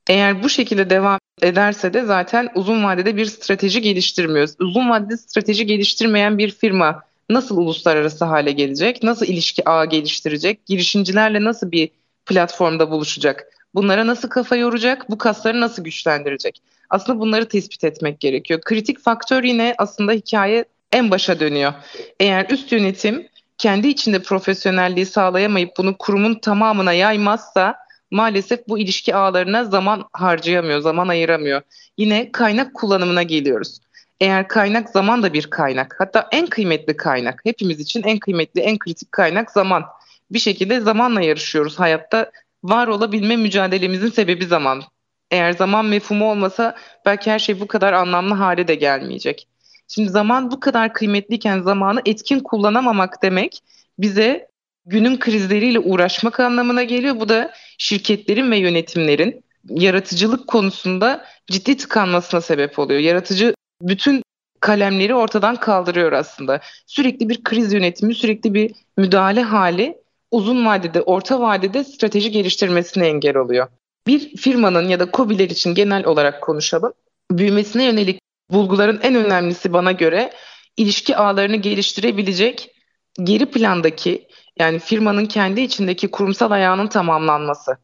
Eğer 0.07 0.43
bu 0.43 0.49
şekilde 0.49 0.89
devam 0.89 1.19
ederse 1.41 1.93
de 1.93 2.03
zaten 2.03 2.49
uzun 2.55 2.83
vadede 2.83 3.15
bir 3.15 3.25
strateji 3.25 3.81
geliştirmiyoruz. 3.81 4.55
Uzun 4.59 4.89
vadede 4.89 5.17
strateji 5.17 5.65
geliştirmeyen 5.65 6.37
bir 6.37 6.51
firma 6.51 7.03
nasıl 7.29 7.57
uluslararası 7.57 8.25
hale 8.25 8.51
gelecek? 8.51 9.03
Nasıl 9.03 9.25
ilişki 9.25 9.69
ağı 9.69 9.85
geliştirecek? 9.85 10.65
Girişimcilerle 10.65 11.43
nasıl 11.43 11.71
bir 11.71 11.89
platformda 12.25 12.91
buluşacak? 12.91 13.47
Bunlara 13.75 14.07
nasıl 14.07 14.29
kafa 14.29 14.55
yoracak? 14.55 15.09
Bu 15.09 15.17
kasları 15.17 15.61
nasıl 15.61 15.83
güçlendirecek? 15.83 16.61
Aslında 16.89 17.19
bunları 17.19 17.47
tespit 17.47 17.83
etmek 17.83 18.19
gerekiyor. 18.19 18.61
Kritik 18.61 18.99
faktör 18.99 19.43
yine 19.43 19.75
aslında 19.77 20.11
hikaye 20.11 20.65
en 20.91 21.11
başa 21.11 21.39
dönüyor. 21.39 21.73
Eğer 22.19 22.47
üst 22.49 22.71
yönetim 22.71 23.27
kendi 23.57 23.87
içinde 23.87 24.21
profesyonelliği 24.21 25.05
sağlayamayıp 25.05 25.69
bunu 25.77 25.97
kurumun 25.97 26.35
tamamına 26.35 26.93
yaymazsa 26.93 27.75
maalesef 28.11 28.67
bu 28.67 28.79
ilişki 28.79 29.15
ağlarına 29.15 29.65
zaman 29.65 30.05
harcayamıyor, 30.13 30.79
zaman 30.79 31.07
ayıramıyor. 31.07 31.61
Yine 31.97 32.31
kaynak 32.31 32.73
kullanımına 32.73 33.23
geliyoruz. 33.23 33.79
Eğer 34.21 34.47
kaynak 34.47 34.89
zaman 34.89 35.23
da 35.23 35.33
bir 35.33 35.49
kaynak, 35.49 35.95
hatta 35.99 36.27
en 36.31 36.47
kıymetli 36.47 36.97
kaynak, 36.97 37.41
hepimiz 37.43 37.79
için 37.79 38.03
en 38.03 38.19
kıymetli, 38.19 38.61
en 38.61 38.77
kritik 38.77 39.11
kaynak 39.11 39.51
zaman. 39.51 39.85
Bir 40.31 40.39
şekilde 40.39 40.79
zamanla 40.79 41.21
yarışıyoruz 41.21 41.79
hayatta. 41.79 42.31
Var 42.63 42.87
olabilme 42.87 43.35
mücadelemizin 43.35 44.09
sebebi 44.09 44.45
zaman. 44.45 44.83
Eğer 45.31 45.51
zaman 45.51 45.85
mefhumu 45.85 46.31
olmasa 46.31 46.75
belki 47.05 47.31
her 47.31 47.39
şey 47.39 47.59
bu 47.59 47.67
kadar 47.67 47.93
anlamlı 47.93 48.33
hale 48.33 48.67
de 48.67 48.75
gelmeyecek. 48.75 49.47
Şimdi 49.87 50.09
zaman 50.09 50.51
bu 50.51 50.59
kadar 50.59 50.93
kıymetliyken 50.93 51.61
zamanı 51.61 52.01
etkin 52.05 52.39
kullanamamak 52.39 53.23
demek 53.23 53.63
bize 53.99 54.47
günün 54.85 55.17
krizleriyle 55.17 55.79
uğraşmak 55.79 56.39
anlamına 56.39 56.83
geliyor. 56.83 57.19
Bu 57.19 57.29
da 57.29 57.53
şirketlerin 57.77 58.51
ve 58.51 58.57
yönetimlerin 58.57 59.43
yaratıcılık 59.69 60.47
konusunda 60.47 61.25
ciddi 61.47 61.77
tıkanmasına 61.77 62.41
sebep 62.41 62.79
oluyor. 62.79 62.99
Yaratıcı 62.99 63.53
bütün 63.81 64.23
kalemleri 64.59 65.15
ortadan 65.15 65.55
kaldırıyor 65.55 66.11
aslında. 66.11 66.61
Sürekli 66.87 67.29
bir 67.29 67.43
kriz 67.43 67.73
yönetimi, 67.73 68.15
sürekli 68.15 68.53
bir 68.53 68.71
müdahale 68.97 69.41
hali 69.41 69.97
uzun 70.31 70.65
vadede, 70.65 71.01
orta 71.01 71.39
vadede 71.39 71.83
strateji 71.83 72.31
geliştirmesine 72.31 73.07
engel 73.07 73.37
oluyor. 73.37 73.67
Bir 74.07 74.37
firmanın 74.37 74.87
ya 74.87 74.99
da 74.99 75.09
COBİ'ler 75.13 75.49
için 75.49 75.75
genel 75.75 76.05
olarak 76.05 76.41
konuşalım. 76.41 76.93
Büyümesine 77.31 77.83
yönelik 77.83 78.19
bulguların 78.51 78.99
en 79.03 79.15
önemlisi 79.15 79.73
bana 79.73 79.91
göre 79.91 80.33
ilişki 80.77 81.15
ağlarını 81.17 81.55
geliştirebilecek 81.55 82.75
geri 83.23 83.45
plandaki 83.45 84.27
yani 84.59 84.79
firmanın 84.79 85.25
kendi 85.25 85.61
içindeki 85.61 86.11
kurumsal 86.11 86.51
ayağının 86.51 86.87
tamamlanması. 86.87 87.77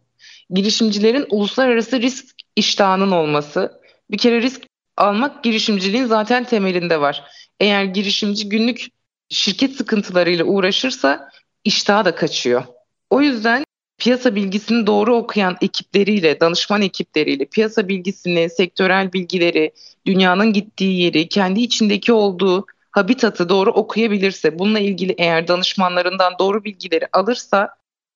Girişimcilerin 0.49 1.25
uluslararası 1.29 2.01
risk 2.01 2.25
iştahının 2.55 3.11
olması. 3.11 3.81
Bir 4.11 4.17
kere 4.17 4.41
risk 4.41 4.61
almak 4.97 5.43
girişimciliğin 5.43 6.05
zaten 6.05 6.43
temelinde 6.43 7.01
var. 7.01 7.23
Eğer 7.59 7.83
girişimci 7.83 8.49
günlük 8.49 8.87
şirket 9.29 9.75
sıkıntılarıyla 9.75 10.45
uğraşırsa 10.45 11.29
iştahı 11.63 12.05
da 12.05 12.15
kaçıyor. 12.15 12.63
O 13.09 13.21
yüzden 13.21 13.65
piyasa 13.97 14.35
bilgisini 14.35 14.87
doğru 14.87 15.15
okuyan 15.15 15.57
ekipleriyle, 15.61 16.39
danışman 16.39 16.81
ekipleriyle 16.81 17.45
piyasa 17.45 17.87
bilgisini, 17.87 18.49
sektörel 18.49 19.13
bilgileri, 19.13 19.71
dünyanın 20.05 20.53
gittiği 20.53 21.01
yeri, 21.01 21.29
kendi 21.29 21.61
içindeki 21.61 22.13
olduğu 22.13 22.65
habitatı 22.91 23.49
doğru 23.49 23.71
okuyabilirse, 23.71 24.59
bununla 24.59 24.79
ilgili 24.79 25.15
eğer 25.17 25.47
danışmanlarından 25.47 26.33
doğru 26.39 26.63
bilgileri 26.63 27.07
alırsa 27.13 27.69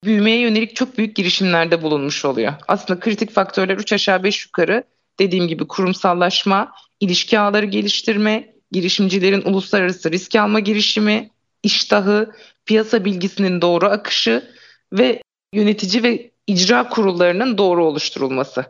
büyümeye 0.03 0.39
yönelik 0.39 0.75
çok 0.75 0.97
büyük 0.97 1.15
girişimlerde 1.15 1.81
bulunmuş 1.81 2.25
oluyor. 2.25 2.53
Aslında 2.67 2.99
kritik 2.99 3.31
faktörler 3.31 3.77
3 3.77 3.93
aşağı 3.93 4.23
5 4.23 4.45
yukarı 4.45 4.83
dediğim 5.19 5.47
gibi 5.47 5.67
kurumsallaşma, 5.67 6.71
ilişki 6.99 7.39
ağları 7.39 7.65
geliştirme, 7.65 8.53
girişimcilerin 8.71 9.41
uluslararası 9.41 10.11
risk 10.11 10.35
alma 10.35 10.59
girişimi, 10.59 11.29
iştahı, 11.63 12.31
piyasa 12.65 13.05
bilgisinin 13.05 13.61
doğru 13.61 13.85
akışı 13.85 14.49
ve 14.93 15.21
yönetici 15.53 16.03
ve 16.03 16.31
icra 16.47 16.89
kurullarının 16.89 17.57
doğru 17.57 17.85
oluşturulması. 17.85 18.65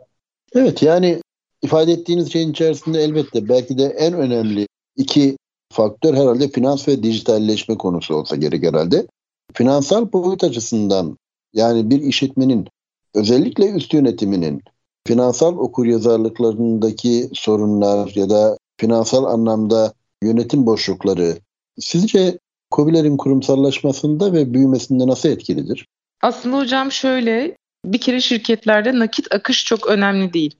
Evet 0.55 0.81
yani 0.81 1.21
ifade 1.61 1.91
ettiğiniz 1.91 2.33
şeyin 2.33 2.51
içerisinde 2.51 2.99
elbette 3.03 3.49
belki 3.49 3.77
de 3.77 3.83
en 3.83 4.13
önemli 4.13 4.67
iki 4.97 5.37
faktör 5.73 6.13
herhalde 6.13 6.49
finans 6.49 6.87
ve 6.87 7.03
dijitalleşme 7.03 7.77
konusu 7.77 8.15
olsa 8.15 8.35
gerek 8.35 8.63
herhalde. 8.63 9.07
Finansal 9.53 10.13
boyut 10.13 10.43
açısından 10.43 11.17
yani 11.53 11.89
bir 11.89 12.01
işletmenin 12.01 12.67
özellikle 13.13 13.71
üst 13.71 13.93
yönetiminin 13.93 14.61
finansal 15.09 15.57
okuryazarlıklarındaki 15.57 17.29
sorunlar 17.33 18.11
ya 18.15 18.29
da 18.29 18.57
finansal 18.77 19.23
anlamda 19.23 19.93
yönetim 20.23 20.65
boşlukları 20.65 21.37
sizce 21.79 22.39
COBİ'lerin 22.71 23.17
kurumsallaşmasında 23.17 24.33
ve 24.33 24.53
büyümesinde 24.53 25.07
nasıl 25.07 25.29
etkilidir? 25.29 25.87
Aslında 26.21 26.57
hocam 26.57 26.91
şöyle 26.91 27.57
bir 27.85 27.97
kere 27.97 28.21
şirketlerde 28.21 28.99
nakit 28.99 29.33
akış 29.35 29.65
çok 29.65 29.87
önemli 29.87 30.33
değil. 30.33 30.55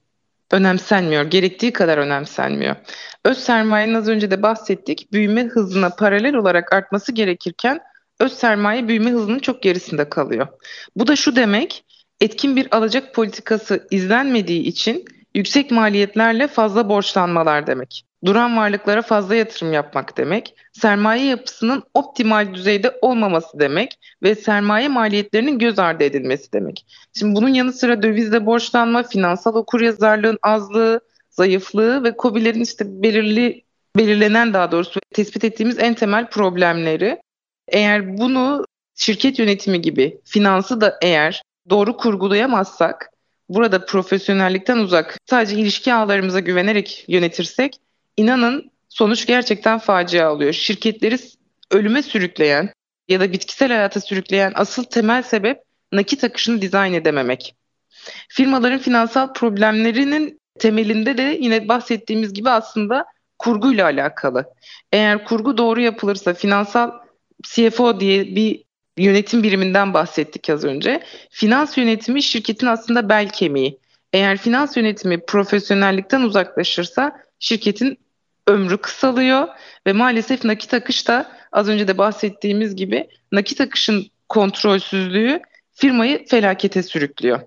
Önemsenmiyor. 0.52 1.24
Gerektiği 1.24 1.74
kadar 1.74 1.98
önemsenmiyor. 1.98 2.76
Öz 3.26 3.38
sermayenin 3.38 3.94
az 3.94 4.08
önce 4.08 4.32
de 4.32 4.42
bahsettik. 4.42 5.14
Büyüme 5.14 5.44
hızına 5.44 5.90
paralel 5.90 6.36
olarak 6.36 6.74
artması 6.74 7.12
gerekirken 7.12 7.80
öz 8.20 8.34
sermaye 8.34 8.88
büyüme 8.88 9.12
hızının 9.12 9.40
çok 9.40 9.62
gerisinde 9.62 10.10
kalıyor. 10.10 10.48
Bu 10.96 11.08
da 11.08 11.16
şu 11.16 11.36
demek, 11.36 11.84
etkin 12.22 12.56
bir 12.56 12.76
alacak 12.76 13.16
politikası 13.16 13.88
izlenmediği 13.92 14.62
için 14.64 15.06
yüksek 15.36 15.72
maliyetlerle 15.72 16.48
fazla 16.48 16.90
borçlanmalar 16.90 17.68
demek. 17.68 18.06
Duran 18.26 18.58
varlıklara 18.58 19.02
fazla 19.02 19.36
yatırım 19.36 19.74
yapmak 19.74 20.18
demek, 20.18 20.56
sermaye 20.74 21.26
yapısının 21.26 21.84
optimal 21.94 22.54
düzeyde 22.54 22.98
olmaması 23.02 23.60
demek 23.60 24.00
ve 24.24 24.36
sermaye 24.36 24.88
maliyetlerinin 24.88 25.60
göz 25.60 25.80
ardı 25.80 26.04
edilmesi 26.04 26.54
demek. 26.54 26.86
Şimdi 27.20 27.36
bunun 27.36 27.50
yanı 27.50 27.74
sıra 27.74 28.04
dövizle 28.04 28.46
borçlanma, 28.46 29.04
finansal 29.04 29.56
okuryazarlığın 29.56 30.38
azlığı, 30.42 31.02
zayıflığı 31.30 32.04
ve 32.04 32.14
COBİ'lerin 32.20 32.62
işte 32.62 32.86
belirli 33.04 33.64
belirlenen 33.98 34.54
daha 34.54 34.72
doğrusu 34.72 35.00
tespit 35.14 35.44
ettiğimiz 35.44 35.80
en 35.80 35.94
temel 35.94 36.30
problemleri. 36.30 37.22
Eğer 37.68 38.18
bunu 38.18 38.66
şirket 38.96 39.40
yönetimi 39.40 39.82
gibi 39.82 40.22
finansı 40.26 40.82
da 40.82 40.98
eğer 41.02 41.42
doğru 41.70 41.98
kurgulayamazsak, 41.98 43.12
burada 43.50 43.86
profesyonellikten 43.86 44.78
uzak 44.78 45.18
sadece 45.26 45.56
ilişki 45.56 45.94
ağlarımıza 45.94 46.40
güvenerek 46.40 47.06
yönetirsek 47.08 47.76
inanın 48.18 48.72
sonuç 48.90 49.26
gerçekten 49.26 49.80
facia 49.80 50.34
oluyor. 50.34 50.54
Şirketleri 50.54 51.18
ölüme 51.72 52.04
sürükleyen 52.04 52.74
ya 53.08 53.20
da 53.20 53.32
bitkisel 53.32 53.72
hayata 53.72 54.02
sürükleyen 54.02 54.52
asıl 54.56 54.84
temel 54.84 55.24
sebep 55.24 55.60
nakit 55.92 56.24
akışını 56.24 56.62
dizayn 56.62 56.94
edememek. 56.94 57.56
Firmaların 58.30 58.80
finansal 58.80 59.34
problemlerinin 59.34 60.40
temelinde 60.60 61.18
de 61.18 61.38
yine 61.42 61.68
bahsettiğimiz 61.68 62.34
gibi 62.34 62.50
aslında 62.50 63.06
kurguyla 63.38 63.86
alakalı. 63.86 64.46
Eğer 64.92 65.26
kurgu 65.26 65.58
doğru 65.58 65.82
yapılırsa 65.82 66.34
finansal 66.34 66.92
CFO 67.44 68.00
diye 68.00 68.36
bir 68.36 68.64
yönetim 69.00 69.44
biriminden 69.44 69.94
bahsettik 69.94 70.50
az 70.50 70.64
önce. 70.64 71.04
Finans 71.30 71.78
yönetimi 71.78 72.24
şirketin 72.24 72.68
aslında 72.68 73.10
bel 73.10 73.30
kemiği. 73.30 73.80
Eğer 74.14 74.38
finans 74.38 74.78
yönetimi 74.78 75.26
profesyonellikten 75.26 76.22
uzaklaşırsa 76.22 77.24
şirketin 77.40 77.98
ömrü 78.48 78.78
kısalıyor 78.78 79.48
ve 79.88 79.94
maalesef 79.94 80.46
nakit 80.46 80.74
akış 80.74 81.08
da 81.08 81.32
az 81.52 81.70
önce 81.70 81.88
de 81.88 81.98
bahsettiğimiz 81.98 82.76
gibi 82.76 83.10
nakit 83.32 83.62
akışın 83.62 84.08
kontrolsüzlüğü 84.30 85.42
firmayı 85.72 86.26
felakete 86.26 86.84
sürüklüyor. 86.84 87.40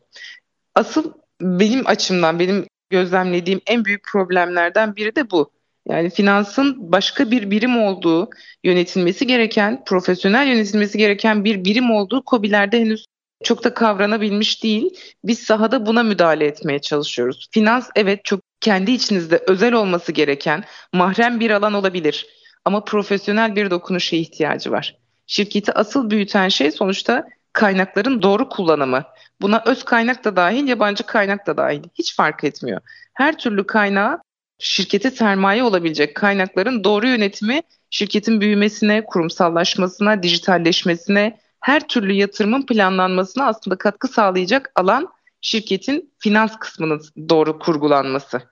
Asıl 0.75 1.13
benim 1.41 1.87
açımdan 1.87 2.39
benim 2.39 2.67
gözlemlediğim 2.91 3.61
en 3.67 3.85
büyük 3.85 4.05
problemlerden 4.05 4.97
biri 4.97 5.17
de 5.17 5.31
bu. 5.31 5.51
Yani 5.93 6.11
finansın 6.11 6.93
başka 6.93 7.31
bir 7.31 7.51
birim 7.51 7.79
olduğu, 7.79 8.31
yönetilmesi 8.65 9.27
gereken, 9.27 9.85
profesyonel 9.85 10.47
yönetilmesi 10.47 10.99
gereken 10.99 11.45
bir 11.45 11.65
birim 11.65 11.91
olduğu 11.91 12.23
COBİ'lerde 12.31 12.81
henüz 12.81 13.07
çok 13.45 13.65
da 13.65 13.75
kavranabilmiş 13.75 14.63
değil. 14.63 14.91
Biz 15.25 15.39
sahada 15.39 15.87
buna 15.87 16.03
müdahale 16.03 16.47
etmeye 16.47 16.79
çalışıyoruz. 16.79 17.49
Finans 17.51 17.91
evet 17.97 18.25
çok 18.25 18.41
kendi 18.61 18.91
içinizde 18.91 19.43
özel 19.49 19.73
olması 19.73 20.13
gereken 20.13 20.65
mahrem 20.93 21.41
bir 21.41 21.51
alan 21.51 21.75
olabilir. 21.75 22.27
Ama 22.65 22.85
profesyonel 22.85 23.57
bir 23.57 23.71
dokunuşa 23.71 24.17
ihtiyacı 24.17 24.71
var. 24.71 24.97
Şirketi 25.27 25.73
asıl 25.73 26.11
büyüten 26.11 26.49
şey 26.49 26.71
sonuçta 26.71 27.25
kaynakların 27.53 28.23
doğru 28.23 28.49
kullanımı. 28.49 29.05
Buna 29.41 29.63
öz 29.67 29.85
kaynak 29.85 30.25
da 30.25 30.37
dahil, 30.37 30.69
yabancı 30.69 31.03
kaynak 31.03 31.47
da 31.47 31.57
dahil. 31.57 31.83
Hiç 31.95 32.17
fark 32.17 32.45
etmiyor. 32.45 32.81
Her 33.15 33.39
türlü 33.39 33.67
kaynağı 33.67 34.19
şirkete 34.63 35.11
sermaye 35.11 35.65
olabilecek 35.65 36.15
kaynakların 36.15 36.85
doğru 36.85 37.07
yönetimi 37.09 37.63
şirketin 37.91 38.41
büyümesine, 38.41 39.05
kurumsallaşmasına, 39.05 40.23
dijitalleşmesine, 40.23 41.39
her 41.61 41.89
türlü 41.89 42.13
yatırımın 42.13 42.67
planlanmasına 42.67 43.47
aslında 43.47 43.79
katkı 43.79 44.09
sağlayacak 44.09 44.73
alan 44.75 45.09
şirketin 45.41 46.13
finans 46.19 46.57
kısmının 46.57 47.03
doğru 47.29 47.59
kurgulanması. 47.59 48.43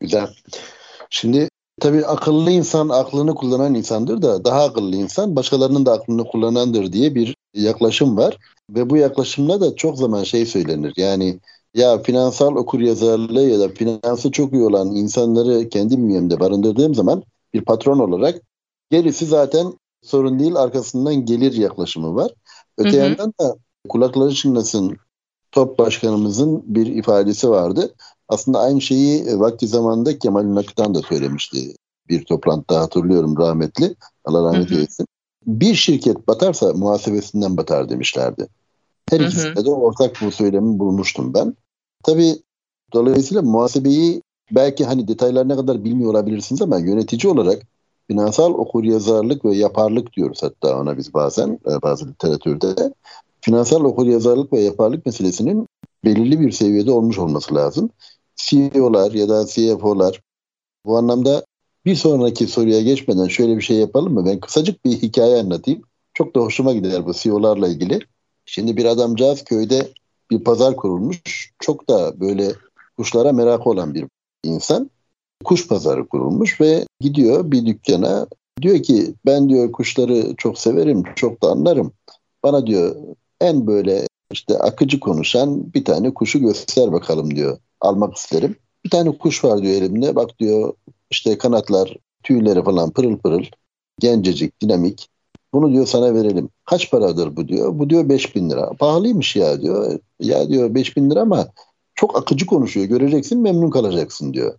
Güzel. 0.00 0.28
Şimdi 1.10 1.48
tabii 1.80 2.06
akıllı 2.06 2.50
insan 2.50 2.88
aklını 2.88 3.34
kullanan 3.34 3.74
insandır 3.74 4.22
da 4.22 4.44
daha 4.44 4.64
akıllı 4.64 4.96
insan 4.96 5.36
başkalarının 5.36 5.86
da 5.86 5.92
aklını 5.92 6.24
kullanandır 6.24 6.92
diye 6.92 7.14
bir 7.14 7.34
yaklaşım 7.54 8.16
var. 8.16 8.36
Ve 8.70 8.90
bu 8.90 8.96
yaklaşımda 8.96 9.60
da 9.60 9.76
çok 9.76 9.98
zaman 9.98 10.24
şey 10.24 10.46
söylenir. 10.46 10.92
Yani 10.96 11.40
ya 11.74 12.02
finansal 12.02 12.56
okur 12.56 12.80
yazarlığı 12.80 13.48
ya 13.48 13.60
da 13.60 13.68
finansı 13.68 14.30
çok 14.30 14.52
iyi 14.52 14.62
olan 14.62 14.90
insanları 14.90 15.68
kendi 15.68 15.98
bünyemde 15.98 16.40
barındırdığım 16.40 16.94
zaman 16.94 17.22
bir 17.54 17.64
patron 17.64 17.98
olarak 17.98 18.40
gerisi 18.90 19.26
zaten 19.26 19.72
sorun 20.02 20.38
değil 20.38 20.56
arkasından 20.56 21.14
gelir 21.14 21.52
yaklaşımı 21.52 22.14
var. 22.14 22.30
Öte 22.78 22.90
hı 22.90 22.92
hı. 22.92 22.96
yandan 22.96 23.34
da 23.40 23.56
kulakları 23.88 24.34
çınlasın 24.34 24.96
top 25.52 25.78
başkanımızın 25.78 26.62
bir 26.66 26.86
ifadesi 26.86 27.50
vardı. 27.50 27.94
Aslında 28.28 28.58
aynı 28.58 28.80
şeyi 28.80 29.40
vakti 29.40 29.66
zamanında 29.66 30.18
Kemal 30.18 30.54
Nakıtan 30.54 30.94
da 30.94 31.02
söylemişti. 31.02 31.74
Bir 32.08 32.24
toplantıda 32.24 32.80
hatırlıyorum 32.80 33.38
rahmetli. 33.38 33.94
Allah 34.24 34.52
rahmet 34.52 34.72
eylesin. 34.72 35.06
Bir 35.46 35.74
şirket 35.74 36.28
batarsa 36.28 36.72
muhasebesinden 36.72 37.56
batar 37.56 37.88
demişlerdi. 37.88 38.48
Her 39.10 39.20
ikisinde 39.20 39.64
de 39.64 39.70
ortak 39.70 40.16
bu 40.22 40.30
söylemi 40.30 40.78
bulmuştum 40.78 41.34
ben. 41.34 41.56
Tabii 42.04 42.36
dolayısıyla 42.92 43.42
muhasebeyi 43.42 44.22
belki 44.50 44.84
hani 44.84 45.08
detaylarına 45.08 45.56
kadar 45.56 45.84
bilmiyor 45.84 46.10
olabilirsiniz 46.10 46.62
ama 46.62 46.78
yönetici 46.78 47.32
olarak 47.32 47.62
finansal 48.08 48.54
okuryazarlık 48.54 49.44
ve 49.44 49.56
yaparlık 49.56 50.12
diyoruz 50.12 50.42
hatta 50.42 50.80
ona 50.80 50.98
biz 50.98 51.14
bazen 51.14 51.58
e, 51.66 51.82
bazı 51.82 52.08
literatürde. 52.08 52.94
Finansal 53.40 53.84
okuryazarlık 53.84 54.52
ve 54.52 54.60
yaparlık 54.60 55.06
meselesinin 55.06 55.66
belirli 56.04 56.40
bir 56.40 56.52
seviyede 56.52 56.92
olmuş 56.92 57.18
olması 57.18 57.54
lazım. 57.54 57.90
CEO'lar 58.36 59.12
ya 59.12 59.28
da 59.28 59.46
CFO'lar 59.46 60.20
bu 60.86 60.98
anlamda 60.98 61.44
bir 61.84 61.96
sonraki 61.96 62.46
soruya 62.46 62.80
geçmeden 62.80 63.28
şöyle 63.28 63.56
bir 63.56 63.62
şey 63.62 63.76
yapalım 63.76 64.14
mı? 64.14 64.26
Ben 64.26 64.40
kısacık 64.40 64.84
bir 64.84 64.90
hikaye 64.90 65.36
anlatayım. 65.40 65.82
Çok 66.14 66.34
da 66.34 66.40
hoşuma 66.40 66.72
gider 66.72 67.06
bu 67.06 67.12
CEO'larla 67.14 67.68
ilgili. 67.68 67.98
Şimdi 68.52 68.76
bir 68.76 68.84
adamcağız 68.84 69.44
köyde 69.44 69.88
bir 70.30 70.44
pazar 70.44 70.76
kurulmuş. 70.76 71.50
Çok 71.58 71.88
da 71.88 72.20
böyle 72.20 72.52
kuşlara 72.96 73.32
merak 73.32 73.66
olan 73.66 73.94
bir 73.94 74.04
insan. 74.44 74.90
Kuş 75.44 75.68
pazarı 75.68 76.08
kurulmuş 76.08 76.60
ve 76.60 76.86
gidiyor 77.00 77.50
bir 77.50 77.66
dükkana. 77.66 78.26
Diyor 78.62 78.82
ki 78.82 79.14
ben 79.26 79.48
diyor 79.48 79.72
kuşları 79.72 80.34
çok 80.36 80.58
severim, 80.58 81.04
çok 81.16 81.42
da 81.42 81.50
anlarım. 81.50 81.92
Bana 82.42 82.66
diyor 82.66 82.96
en 83.40 83.66
böyle 83.66 84.06
işte 84.32 84.58
akıcı 84.58 85.00
konuşan 85.00 85.74
bir 85.74 85.84
tane 85.84 86.14
kuşu 86.14 86.38
göster 86.38 86.92
bakalım 86.92 87.36
diyor. 87.36 87.58
Almak 87.80 88.16
isterim. 88.16 88.56
Bir 88.84 88.90
tane 88.90 89.18
kuş 89.18 89.44
var 89.44 89.62
diyor 89.62 89.74
elimde. 89.74 90.16
Bak 90.16 90.38
diyor 90.38 90.74
işte 91.10 91.38
kanatlar, 91.38 91.96
tüyleri 92.22 92.64
falan 92.64 92.90
pırıl 92.90 93.18
pırıl. 93.18 93.44
Gencecik, 93.98 94.62
dinamik. 94.62 95.08
Bunu 95.52 95.72
diyor 95.72 95.86
sana 95.86 96.14
verelim. 96.14 96.48
Kaç 96.64 96.90
paradır 96.90 97.36
bu 97.36 97.48
diyor. 97.48 97.78
Bu 97.78 97.90
diyor 97.90 98.08
5000 98.08 98.50
lira. 98.50 98.70
Pahalıymış 98.70 99.36
ya 99.36 99.60
diyor. 99.60 99.98
Ya 100.20 100.48
diyor 100.48 100.74
5000 100.74 101.10
lira 101.10 101.20
ama 101.20 101.48
çok 101.94 102.18
akıcı 102.18 102.46
konuşuyor. 102.46 102.86
Göreceksin 102.86 103.40
memnun 103.40 103.70
kalacaksın 103.70 104.32
diyor. 104.32 104.58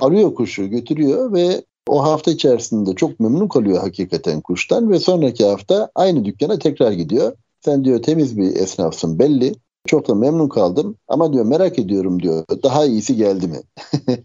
Arıyor 0.00 0.34
kuşu 0.34 0.66
götürüyor 0.66 1.32
ve 1.32 1.64
o 1.88 2.02
hafta 2.02 2.30
içerisinde 2.30 2.94
çok 2.94 3.20
memnun 3.20 3.48
kalıyor 3.48 3.78
hakikaten 3.80 4.40
kuştan 4.40 4.90
ve 4.90 4.98
sonraki 4.98 5.44
hafta 5.44 5.90
aynı 5.94 6.24
dükkana 6.24 6.58
tekrar 6.58 6.92
gidiyor. 6.92 7.32
Sen 7.60 7.84
diyor 7.84 8.02
temiz 8.02 8.38
bir 8.38 8.56
esnafsın 8.56 9.18
belli. 9.18 9.54
Çok 9.86 10.08
da 10.08 10.14
memnun 10.14 10.48
kaldım 10.48 10.96
ama 11.08 11.32
diyor 11.32 11.44
merak 11.44 11.78
ediyorum 11.78 12.22
diyor. 12.22 12.44
Daha 12.62 12.84
iyisi 12.84 13.16
geldi 13.16 13.46
mi? 13.46 13.60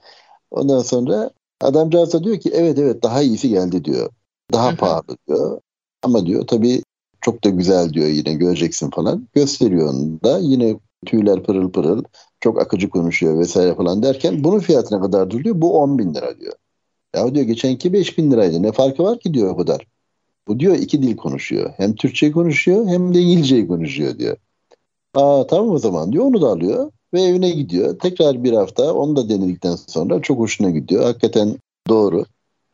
Ondan 0.52 0.80
sonra 0.80 1.30
adamcağız 1.62 2.13
da 2.13 2.24
diyor 2.24 2.39
ki 2.39 2.50
evet 2.54 2.80
evet 2.80 3.04
daha 3.04 3.22
iyisi 3.22 3.50
geldi 3.50 3.86
diyor. 3.86 4.10
Daha 4.54 4.76
pahalı 4.76 5.18
diyor. 5.28 5.62
Ama 6.06 6.26
diyor 6.26 6.48
tabii 6.48 6.82
çok 7.22 7.44
da 7.44 7.50
güzel 7.50 7.94
diyor 7.94 8.08
yine 8.08 8.34
göreceksin 8.34 8.89
falan. 8.89 9.28
Gösteriyor 9.34 9.94
onu 9.94 10.20
da 10.24 10.39
yine 10.39 10.80
tüyler 11.06 11.44
pırıl 11.44 11.72
pırıl 11.72 12.04
çok 12.39 12.62
akıcı 12.62 12.89
konuşuyor 12.89 13.39
vesaire 13.39 13.76
falan 13.76 14.04
derken 14.04 14.44
bunun 14.44 14.60
fiyatına 14.60 15.02
kadar 15.02 15.30
duruyor 15.30 15.62
bu 15.62 15.80
10 15.80 16.00
bin 16.00 16.13
lira 16.13 16.39
diyor. 16.39 16.54
Ya 17.15 17.36
diyor 17.36 17.46
geçenki 17.46 17.94
5 17.94 18.18
bin 18.18 18.32
liraydı 18.32 18.63
ne 18.63 18.72
farkı 18.72 19.04
var 19.04 19.20
ki 19.20 19.34
diyor 19.34 19.52
o 19.52 19.58
kadar. 19.58 19.88
Bu 20.48 20.60
diyor 20.60 20.76
iki 20.76 21.04
dil 21.04 21.15
konuşuyor. 21.15 21.74
Hem 21.78 21.96
Türkçe 21.96 22.32
konuşuyor 22.32 22.88
hem 22.88 23.13
de 23.13 23.20
İngilizce 23.20 23.68
konuşuyor 23.68 24.20
diyor. 24.20 24.38
Aa 25.13 25.48
tamam 25.48 25.70
o 25.70 25.80
zaman 25.80 26.12
diyor 26.12 26.26
onu 26.26 26.41
da 26.41 26.48
alıyor 26.48 26.91
ve 27.13 27.22
evine 27.22 27.50
gidiyor. 27.50 28.00
Tekrar 28.00 28.44
bir 28.44 28.54
hafta 28.54 28.94
onu 28.94 29.15
da 29.15 29.30
denedikten 29.30 29.76
sonra 29.76 30.22
çok 30.22 30.39
hoşuna 30.39 30.70
gidiyor. 30.70 31.04
Hakikaten 31.04 31.56
doğru. 31.89 32.26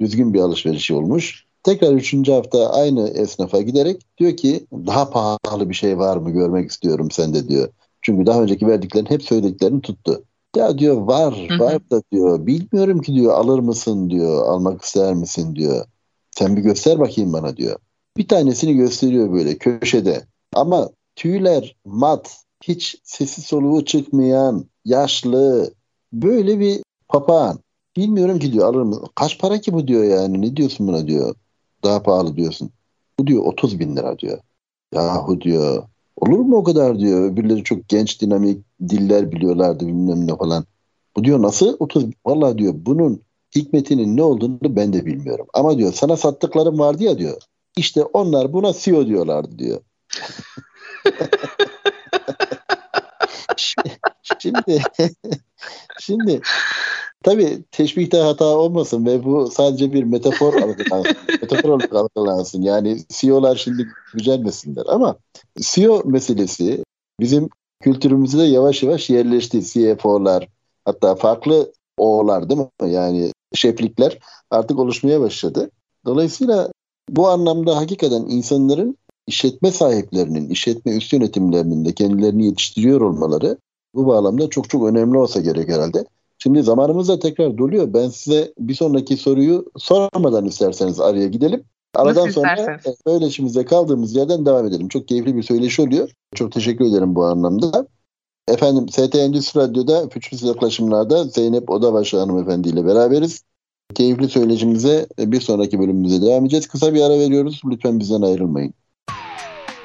Düzgün 0.01 0.33
bir 0.33 0.39
alışveriş 0.39 0.91
olmuş. 0.91 1.50
Tekrar 1.63 1.93
üçüncü 1.93 2.31
hafta 2.31 2.69
aynı 2.69 3.09
esnafa 3.09 3.61
giderek 3.61 4.01
diyor 4.17 4.37
ki 4.37 4.65
daha 4.73 5.09
pahalı 5.09 5.69
bir 5.69 5.75
şey 5.75 5.97
var 5.97 6.17
mı 6.17 6.31
görmek 6.31 6.71
istiyorum 6.71 7.11
sende 7.11 7.47
diyor. 7.47 7.69
Çünkü 8.01 8.25
daha 8.25 8.41
önceki 8.41 8.67
verdiklerin 8.67 9.05
hep 9.05 9.23
söylediklerini 9.23 9.81
tuttu. 9.81 10.23
Ya 10.55 10.77
diyor 10.77 10.95
var 10.95 11.47
var 11.59 11.89
da 11.91 12.01
diyor 12.11 12.45
bilmiyorum 12.45 13.01
ki 13.01 13.13
diyor 13.13 13.33
alır 13.33 13.59
mısın 13.59 14.09
diyor 14.09 14.45
almak 14.45 14.81
ister 14.81 15.13
misin 15.13 15.55
diyor. 15.55 15.85
Sen 16.31 16.55
bir 16.57 16.61
göster 16.61 16.99
bakayım 16.99 17.33
bana 17.33 17.57
diyor. 17.57 17.79
Bir 18.17 18.27
tanesini 18.27 18.73
gösteriyor 18.73 19.33
böyle 19.33 19.57
köşede. 19.57 20.25
Ama 20.53 20.89
tüyler 21.15 21.75
mat, 21.85 22.37
hiç 22.63 22.97
sesi 23.03 23.41
soluğu 23.41 23.85
çıkmayan, 23.85 24.65
yaşlı, 24.85 25.73
böyle 26.13 26.59
bir 26.59 26.81
papağan. 27.09 27.59
Bilmiyorum 27.95 28.39
ki 28.39 28.53
diyor 28.53 28.67
alır 28.67 28.81
mı? 28.81 29.01
Kaç 29.15 29.39
para 29.39 29.61
ki 29.61 29.73
bu 29.73 29.87
diyor 29.87 30.03
yani 30.03 30.41
ne 30.41 30.55
diyorsun 30.55 30.87
buna 30.87 31.07
diyor. 31.07 31.35
Daha 31.83 32.03
pahalı 32.03 32.35
diyorsun. 32.35 32.71
Bu 33.19 33.27
diyor 33.27 33.43
30 33.45 33.79
bin 33.79 33.95
lira 33.95 34.19
diyor. 34.19 34.39
Yahu 34.93 35.41
diyor 35.41 35.83
olur 36.15 36.39
mu 36.39 36.57
o 36.57 36.63
kadar 36.63 36.99
diyor. 36.99 37.31
Öbürleri 37.31 37.63
çok 37.63 37.89
genç 37.89 38.21
dinamik 38.21 38.65
diller 38.89 39.31
biliyorlardı 39.31 39.87
bilmem 39.87 40.27
ne 40.27 40.37
falan. 40.37 40.65
Bu 41.15 41.23
diyor 41.23 41.41
nasıl 41.41 41.75
30 41.79 42.05
Vallahi 42.25 42.57
diyor 42.57 42.73
bunun 42.77 43.21
hikmetinin 43.55 44.17
ne 44.17 44.23
olduğunu 44.23 44.75
ben 44.75 44.93
de 44.93 45.05
bilmiyorum. 45.05 45.47
Ama 45.53 45.77
diyor 45.77 45.93
sana 45.93 46.17
sattıklarım 46.17 46.79
vardı 46.79 47.03
ya 47.03 47.17
diyor. 47.17 47.41
İşte 47.77 48.03
onlar 48.03 48.53
buna 48.53 48.73
CEO 48.73 49.07
diyorlardı 49.07 49.59
diyor. 49.59 49.81
şimdi 54.39 54.83
şimdi 55.99 56.41
tabii 57.23 57.63
teşbihte 57.71 58.17
hata 58.17 58.45
olmasın 58.45 59.05
ve 59.05 59.23
bu 59.23 59.51
sadece 59.51 59.93
bir 59.93 60.03
metafor 60.03 60.53
algılansın. 60.61 61.15
metafor 61.41 61.69
olarak 61.69 61.93
algılansın. 61.95 62.61
Yani 62.61 62.97
CEO'lar 63.09 63.55
şimdi 63.55 63.87
gücenmesinler 64.13 64.83
ama 64.87 65.15
CEO 65.59 66.01
meselesi 66.05 66.83
bizim 67.19 67.49
kültürümüzde 67.81 68.43
yavaş 68.43 68.83
yavaş 68.83 69.09
yerleşti. 69.09 69.65
CFO'lar 69.65 70.47
hatta 70.85 71.15
farklı 71.15 71.71
O'lar 71.97 72.49
değil 72.49 72.59
mi? 72.59 72.91
Yani 72.91 73.31
şeflikler 73.53 74.19
artık 74.51 74.79
oluşmaya 74.79 75.21
başladı. 75.21 75.71
Dolayısıyla 76.05 76.71
bu 77.09 77.27
anlamda 77.27 77.77
hakikaten 77.77 78.21
insanların 78.21 78.97
işletme 79.27 79.71
sahiplerinin, 79.71 80.49
işletme 80.49 80.95
üst 80.97 81.13
yönetimlerinin 81.13 81.85
de 81.85 81.93
kendilerini 81.93 82.45
yetiştiriyor 82.45 83.01
olmaları 83.01 83.57
bu 83.95 84.07
bağlamda 84.07 84.49
çok 84.49 84.69
çok 84.69 84.87
önemli 84.87 85.17
olsa 85.17 85.41
gerek 85.41 85.69
herhalde. 85.69 86.05
Şimdi 86.43 86.63
zamanımız 86.63 87.07
da 87.07 87.19
tekrar 87.19 87.57
doluyor. 87.57 87.93
Ben 87.93 88.09
size 88.09 88.53
bir 88.59 88.73
sonraki 88.73 89.17
soruyu 89.17 89.65
sormadan 89.77 90.45
isterseniz 90.45 90.99
araya 90.99 91.27
gidelim. 91.27 91.63
Aradan 91.95 92.27
Nasıl 92.27 92.41
sonra 92.41 92.55
isterseniz. 92.55 92.97
söyleşimize 93.07 93.65
kaldığımız 93.65 94.15
yerden 94.15 94.45
devam 94.45 94.65
edelim. 94.65 94.87
Çok 94.87 95.07
keyifli 95.07 95.35
bir 95.35 95.43
söyleşi 95.43 95.81
oluyor. 95.81 96.09
Çok 96.35 96.51
teşekkür 96.51 96.85
ederim 96.85 97.15
bu 97.15 97.25
anlamda. 97.25 97.87
Efendim 98.47 98.89
ST 98.89 99.15
Endüstri 99.15 99.59
Radyo'da 99.59 100.09
Fütürist 100.09 100.43
Yaklaşımlar'da 100.43 101.23
Zeynep 101.23 101.69
Odabaşı 101.69 102.19
hanımefendi 102.19 102.69
ile 102.69 102.85
beraberiz. 102.85 103.43
Keyifli 103.95 104.29
söyleşimize 104.29 105.07
bir 105.19 105.41
sonraki 105.41 105.79
bölümümüze 105.79 106.21
devam 106.21 106.43
edeceğiz. 106.43 106.67
Kısa 106.67 106.93
bir 106.93 107.01
ara 107.01 107.19
veriyoruz. 107.19 107.61
Lütfen 107.65 107.99
bizden 107.99 108.21
ayrılmayın. 108.21 108.73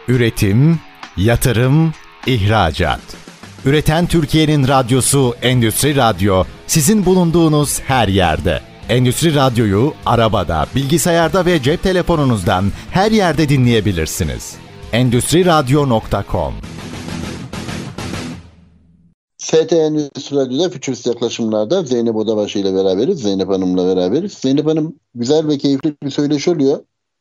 Üretim, 0.09 0.79
yatırım, 1.17 1.93
ihracat. 2.27 3.26
Üreten 3.67 4.07
Türkiye'nin 4.07 4.69
radyosu 4.69 5.35
Endüstri 5.43 5.97
Radyo 5.97 6.45
sizin 6.67 7.07
bulunduğunuz 7.07 7.81
her 7.81 8.09
yerde. 8.09 8.61
Endüstri 8.89 9.35
Radyo'yu 9.35 9.93
arabada, 10.07 10.67
bilgisayarda 10.75 11.47
ve 11.47 11.63
cep 11.63 11.83
telefonunuzdan 11.83 12.65
her 12.91 13.11
yerde 13.11 13.49
dinleyebilirsiniz. 13.49 14.57
Endüstri 14.93 15.47
Radyo.com 15.47 16.55
ST 19.39 19.73
Endüstri 19.73 20.37
Radyo'da 20.37 20.71
Fütürist 20.71 21.07
Yaklaşımlar'da 21.07 21.83
Zeynep 21.83 22.17
Odabaşı 22.17 22.59
ile 22.59 22.75
beraberiz. 22.75 23.23
Zeynep 23.23 23.49
Hanım'la 23.49 23.97
beraberiz. 23.97 24.33
Zeynep 24.33 24.67
Hanım 24.67 24.95
güzel 25.15 25.49
ve 25.49 25.59
keyifli 25.59 25.95
bir 26.03 26.11
söyleşi 26.11 26.51
oluyor. 26.51 26.79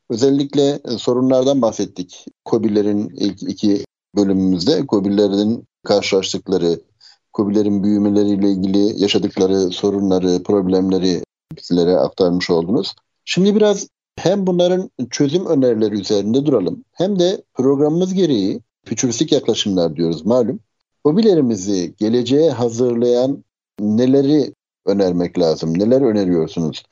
Özellikle 0.09 0.79
e, 0.85 0.97
sorunlardan 0.97 1.61
bahsettik. 1.61 2.25
KOBİ'lerin 2.45 3.09
ilk 3.09 3.43
iki 3.43 3.85
bölümümüzde. 4.15 4.85
KOBİ'lerin 4.85 5.65
karşılaştıkları, 5.85 6.79
KOBİ'lerin 7.33 7.83
büyümeleriyle 7.83 8.51
ilgili 8.51 9.01
yaşadıkları 9.01 9.69
sorunları, 9.69 10.43
problemleri 10.43 11.21
bizlere 11.57 11.95
aktarmış 11.95 12.49
oldunuz. 12.49 12.95
Şimdi 13.25 13.55
biraz 13.55 13.87
hem 14.19 14.47
bunların 14.47 14.89
çözüm 15.09 15.45
önerileri 15.45 15.95
üzerinde 15.95 16.45
duralım 16.45 16.83
hem 16.91 17.19
de 17.19 17.43
programımız 17.53 18.13
gereği 18.13 18.61
fütüristik 18.85 19.31
yaklaşımlar 19.31 19.95
diyoruz 19.95 20.25
malum. 20.25 20.59
Hobilerimizi 21.03 21.95
geleceğe 21.97 22.51
hazırlayan 22.51 23.43
neleri 23.79 24.53
önermek 24.85 25.39
lazım? 25.39 25.79
Neler 25.79 26.01
öneriyorsunuz? 26.01 26.83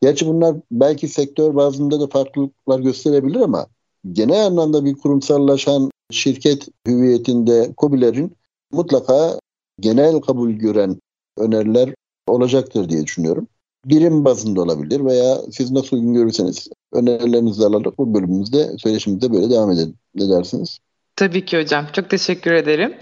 Gerçi 0.00 0.26
bunlar 0.26 0.56
belki 0.70 1.08
sektör 1.08 1.54
bazında 1.54 2.00
da 2.00 2.06
farklılıklar 2.06 2.80
gösterebilir 2.80 3.40
ama 3.40 3.66
genel 4.12 4.46
anlamda 4.46 4.84
bir 4.84 4.94
kurumsallaşan 4.94 5.90
şirket 6.10 6.68
hüviyetinde 6.86 7.72
COBİ'lerin 7.78 8.36
mutlaka 8.72 9.40
genel 9.80 10.20
kabul 10.20 10.50
gören 10.50 11.00
öneriler 11.38 11.94
olacaktır 12.26 12.88
diye 12.88 13.04
düşünüyorum. 13.04 13.48
Birim 13.84 14.24
bazında 14.24 14.62
olabilir 14.62 15.04
veya 15.04 15.36
siz 15.52 15.70
nasıl 15.70 15.96
uygun 15.96 16.14
görürseniz 16.14 16.68
önerilerinizi 16.92 17.66
alarak 17.66 17.98
bu 17.98 18.14
bölümümüzde 18.14 18.78
söyleşimizde 18.78 19.32
böyle 19.32 19.50
devam 19.50 19.70
edelim. 19.70 19.94
Ne 20.14 20.28
dersiniz? 20.28 20.78
Tabii 21.16 21.44
ki 21.44 21.60
hocam. 21.60 21.86
Çok 21.92 22.10
teşekkür 22.10 22.52
ederim. 22.52 22.94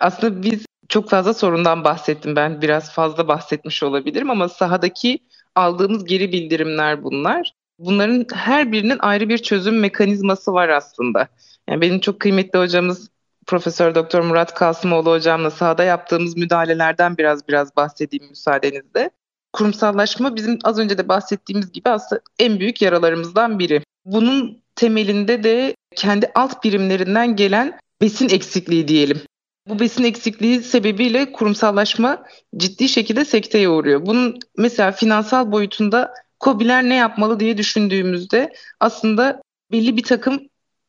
Aslında 0.00 0.42
biz 0.42 0.66
çok 0.88 1.10
fazla 1.10 1.34
sorundan 1.34 1.84
bahsettim 1.84 2.36
ben. 2.36 2.62
Biraz 2.62 2.90
fazla 2.92 3.28
bahsetmiş 3.28 3.82
olabilirim 3.82 4.30
ama 4.30 4.48
sahadaki 4.48 5.18
aldığımız 5.54 6.04
geri 6.04 6.32
bildirimler 6.32 7.04
bunlar. 7.04 7.52
Bunların 7.78 8.26
her 8.32 8.72
birinin 8.72 8.98
ayrı 8.98 9.28
bir 9.28 9.38
çözüm 9.38 9.80
mekanizması 9.80 10.52
var 10.52 10.68
aslında. 10.68 11.28
Yani 11.68 11.80
benim 11.80 12.00
çok 12.00 12.20
kıymetli 12.20 12.58
hocamız 12.58 13.08
Profesör 13.48 13.94
Doktor 13.94 14.20
Murat 14.20 14.54
Kasımoğlu 14.54 15.10
hocamla 15.10 15.50
sahada 15.50 15.84
yaptığımız 15.84 16.36
müdahalelerden 16.36 17.18
biraz 17.18 17.48
biraz 17.48 17.76
bahsedeyim 17.76 18.28
müsaadenizle. 18.30 19.10
Kurumsallaşma 19.52 20.36
bizim 20.36 20.58
az 20.64 20.78
önce 20.78 20.98
de 20.98 21.08
bahsettiğimiz 21.08 21.72
gibi 21.72 21.88
aslında 21.90 22.22
en 22.38 22.60
büyük 22.60 22.82
yaralarımızdan 22.82 23.58
biri. 23.58 23.82
Bunun 24.04 24.62
temelinde 24.76 25.44
de 25.44 25.74
kendi 25.96 26.30
alt 26.34 26.64
birimlerinden 26.64 27.36
gelen 27.36 27.78
besin 28.00 28.28
eksikliği 28.28 28.88
diyelim. 28.88 29.20
Bu 29.68 29.80
besin 29.80 30.04
eksikliği 30.04 30.62
sebebiyle 30.62 31.32
kurumsallaşma 31.32 32.22
ciddi 32.56 32.88
şekilde 32.88 33.24
sekteye 33.24 33.68
uğruyor. 33.68 34.06
Bunun 34.06 34.38
mesela 34.56 34.92
finansal 34.92 35.52
boyutunda 35.52 36.14
KOBİ'ler 36.40 36.82
ne 36.82 36.94
yapmalı 36.94 37.40
diye 37.40 37.58
düşündüğümüzde 37.58 38.52
aslında 38.80 39.42
belli 39.72 39.96
bir 39.96 40.02
takım 40.02 40.40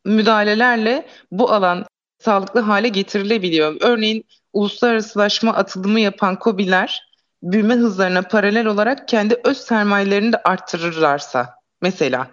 müdahalelerle 0.06 1.06
bu 1.32 1.52
alan 1.52 1.86
sağlıklı 2.20 2.60
hale 2.60 2.88
getirilebiliyor. 2.88 3.76
Örneğin 3.82 4.26
uluslararasılaşma 4.54 5.54
atılımı 5.54 6.00
yapan 6.00 6.40
KOBİ'ler 6.40 7.10
büyüme 7.44 7.76
hızlarına 7.76 8.22
paralel 8.22 8.66
olarak 8.66 9.08
kendi 9.08 9.42
öz 9.44 9.58
sermayelerini 9.58 10.34
de 10.34 10.38
arttırırlarsa 10.44 11.56
mesela 11.82 12.28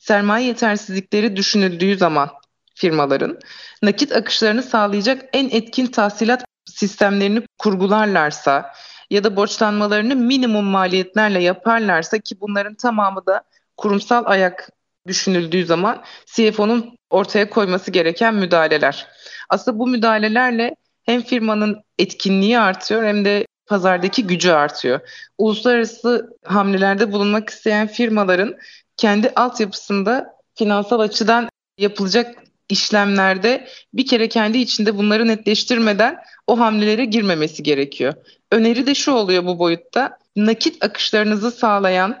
sermaye 0.00 0.46
yetersizlikleri 0.46 1.36
düşünüldüğü 1.36 1.96
zaman 1.96 2.30
firmaların 2.74 3.38
nakit 3.82 4.12
akışlarını 4.12 4.62
sağlayacak 4.62 5.24
en 5.32 5.48
etkin 5.48 5.86
tahsilat 5.86 6.44
sistemlerini 6.64 7.42
kurgularlarsa 7.58 8.72
ya 9.10 9.24
da 9.24 9.36
borçlanmalarını 9.36 10.16
minimum 10.16 10.64
maliyetlerle 10.64 11.42
yaparlarsa 11.42 12.18
ki 12.18 12.40
bunların 12.40 12.74
tamamı 12.74 13.26
da 13.26 13.42
kurumsal 13.76 14.22
ayak 14.26 14.68
düşünüldüğü 15.06 15.66
zaman 15.66 16.02
CFO'nun 16.26 16.98
ortaya 17.10 17.50
koyması 17.50 17.90
gereken 17.90 18.34
müdahaleler. 18.34 19.08
Aslında 19.52 19.78
bu 19.78 19.86
müdahalelerle 19.86 20.76
hem 21.02 21.22
firmanın 21.22 21.82
etkinliği 21.98 22.58
artıyor 22.58 23.04
hem 23.04 23.24
de 23.24 23.46
pazardaki 23.66 24.26
gücü 24.26 24.50
artıyor. 24.50 25.00
Uluslararası 25.38 26.36
hamlelerde 26.44 27.12
bulunmak 27.12 27.50
isteyen 27.50 27.86
firmaların 27.86 28.54
kendi 28.96 29.30
altyapısında 29.36 30.36
finansal 30.54 31.00
açıdan 31.00 31.48
yapılacak 31.78 32.42
işlemlerde 32.68 33.68
bir 33.94 34.06
kere 34.06 34.28
kendi 34.28 34.58
içinde 34.58 34.98
bunları 34.98 35.28
netleştirmeden 35.28 36.18
o 36.46 36.58
hamlelere 36.58 37.04
girmemesi 37.04 37.62
gerekiyor. 37.62 38.14
Öneri 38.52 38.86
de 38.86 38.94
şu 38.94 39.12
oluyor 39.12 39.44
bu 39.44 39.58
boyutta. 39.58 40.18
Nakit 40.36 40.84
akışlarınızı 40.84 41.50
sağlayan 41.50 42.18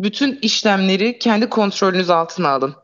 bütün 0.00 0.38
işlemleri 0.42 1.18
kendi 1.18 1.48
kontrolünüz 1.48 2.10
altına 2.10 2.48
alın. 2.48 2.74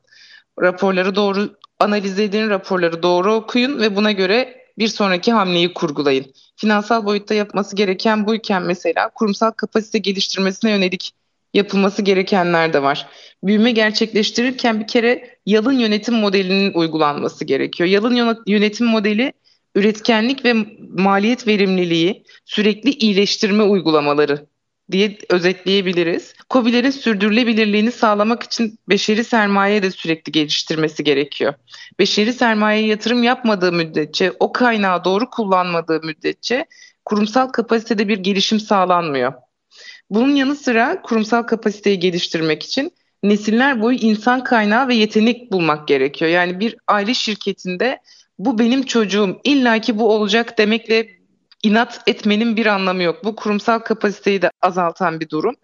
Raporları 0.61 1.15
doğru 1.15 1.58
analiz 1.79 2.19
edin, 2.19 2.51
raporları 2.51 3.03
doğru 3.03 3.35
okuyun 3.35 3.81
ve 3.81 3.97
buna 3.97 4.13
göre 4.13 4.59
bir 4.79 4.89
sonraki 4.89 5.33
hamleyi 5.33 5.75
kurgulayın. 5.75 6.27
Finansal 6.57 7.05
boyutta 7.05 7.35
yapması 7.35 7.77
gereken 7.77 8.27
buyken 8.27 8.63
mesela 8.63 9.09
kurumsal 9.15 9.51
kapasite 9.51 9.99
geliştirmesine 9.99 10.71
yönelik 10.71 11.13
yapılması 11.55 12.03
gerekenler 12.03 12.73
de 12.73 12.83
var. 12.83 13.07
Büyüme 13.45 13.71
gerçekleştirirken 13.71 14.81
bir 14.81 14.87
kere 14.87 15.39
yalın 15.47 15.79
yönetim 15.79 16.15
modelinin 16.15 16.73
uygulanması 16.75 17.45
gerekiyor. 17.45 17.89
Yalın 17.89 18.43
yönetim 18.47 18.87
modeli 18.87 19.33
üretkenlik 19.75 20.45
ve 20.45 20.55
maliyet 20.99 21.47
verimliliği, 21.47 22.25
sürekli 22.45 22.91
iyileştirme 22.91 23.63
uygulamaları 23.63 24.47
diye 24.93 25.19
özetleyebiliriz. 25.31 26.35
COBİ'lerin 26.51 26.91
sürdürülebilirliğini 26.91 27.93
sağlamak 27.93 28.43
için 28.43 28.79
beşeri 28.89 29.25
sermaye 29.25 29.83
de 29.83 29.91
sürekli 29.91 30.33
geliştirmesi 30.33 31.05
gerekiyor. 31.05 31.55
Beşeri 31.99 32.33
sermayeye 32.33 32.87
yatırım 32.87 33.23
yapmadığı 33.23 33.73
müddetçe, 33.73 34.33
o 34.41 34.53
kaynağı 34.53 35.05
doğru 35.05 35.31
kullanmadığı 35.31 36.01
müddetçe 36.03 36.67
kurumsal 37.05 37.49
kapasitede 37.49 38.09
bir 38.09 38.19
gelişim 38.19 38.61
sağlanmıyor. 38.61 39.33
Bunun 40.11 40.35
yanı 40.35 40.57
sıra 40.57 41.03
kurumsal 41.03 41.43
kapasiteyi 41.43 41.99
geliştirmek 41.99 42.63
için 42.63 42.93
nesiller 43.23 43.83
boyu 43.83 43.97
insan 43.97 44.45
kaynağı 44.45 44.89
ve 44.89 44.95
yetenek 44.95 45.53
bulmak 45.53 45.89
gerekiyor. 45.89 46.31
Yani 46.31 46.61
bir 46.61 46.77
aile 46.89 47.15
şirketinde 47.15 48.01
bu 48.39 48.59
benim 48.59 48.83
çocuğum 48.83 49.41
illaki 49.45 49.99
bu 49.99 50.13
olacak 50.13 50.59
demekle 50.59 51.18
inat 51.63 52.01
etmenin 52.07 52.57
bir 52.57 52.67
anlamı 52.67 53.03
yok. 53.03 53.25
Bu 53.25 53.37
kurumsal 53.37 53.79
kapasiteyi 53.79 54.43
de 54.43 54.51
azaltan 54.63 55.21
bir 55.21 55.29
durum. 55.29 55.55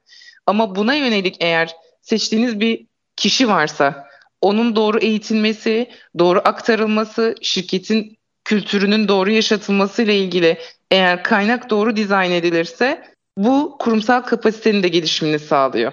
Ama 0.46 0.74
buna 0.74 0.94
yönelik 0.94 1.36
eğer 1.40 1.70
seçtiğiniz 2.02 2.60
bir 2.60 2.86
kişi 3.16 3.48
varsa 3.48 4.08
onun 4.40 4.76
doğru 4.76 4.98
eğitilmesi, 4.98 5.90
doğru 6.18 6.40
aktarılması, 6.44 7.34
şirketin 7.42 8.18
kültürünün 8.44 9.08
doğru 9.08 9.30
yaşatılması 9.30 10.02
ile 10.02 10.18
ilgili 10.18 10.58
eğer 10.90 11.24
kaynak 11.24 11.70
doğru 11.70 11.96
dizayn 11.96 12.30
edilirse 12.30 13.04
bu 13.38 13.76
kurumsal 13.78 14.20
kapasitenin 14.20 14.82
de 14.82 14.88
gelişimini 14.88 15.38
sağlıyor. 15.38 15.92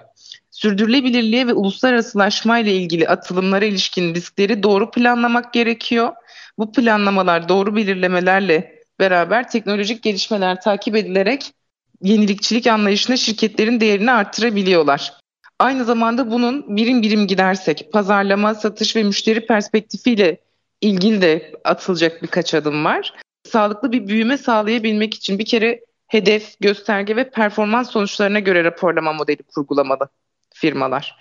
Sürdürülebilirliğe 0.52 1.48
ve 1.48 1.54
uluslararasılaşma 1.54 2.60
ile 2.60 2.76
ilgili 2.76 3.08
atılımlara 3.08 3.66
ilişkin 3.66 4.16
riskleri 4.16 4.64
doğru 4.64 4.92
planlamak 4.92 5.54
gerekiyor. 5.54 6.14
Bu 6.58 6.72
planlamalar 6.72 7.50
doğru 7.50 7.76
belirlemelerle 7.76 8.81
beraber 9.02 9.50
teknolojik 9.50 10.04
gelişmeler 10.04 10.62
takip 10.62 10.96
edilerek 10.96 11.54
yenilikçilik 12.02 12.68
anlayışında 12.68 13.18
şirketlerin 13.18 13.80
değerini 13.80 14.12
arttırabiliyorlar. 14.12 15.14
Aynı 15.60 15.86
zamanda 15.86 16.32
bunun 16.32 16.76
birim 16.78 17.02
birim 17.02 17.28
gidersek 17.28 17.90
pazarlama, 17.94 18.56
satış 18.56 18.96
ve 18.96 19.04
müşteri 19.04 19.46
perspektifiyle 19.46 20.38
ilgili 20.82 21.22
de 21.22 21.52
atılacak 21.64 22.24
birkaç 22.24 22.54
adım 22.54 22.86
var. 22.86 23.14
Sağlıklı 23.44 23.92
bir 23.92 24.08
büyüme 24.08 24.38
sağlayabilmek 24.38 25.14
için 25.14 25.40
bir 25.40 25.46
kere 25.46 25.80
hedef, 26.08 26.60
gösterge 26.60 27.16
ve 27.16 27.30
performans 27.30 27.92
sonuçlarına 27.92 28.40
göre 28.40 28.64
raporlama 28.64 29.14
modeli 29.14 29.44
kurgulamalı 29.44 30.10
firmalar. 30.54 31.16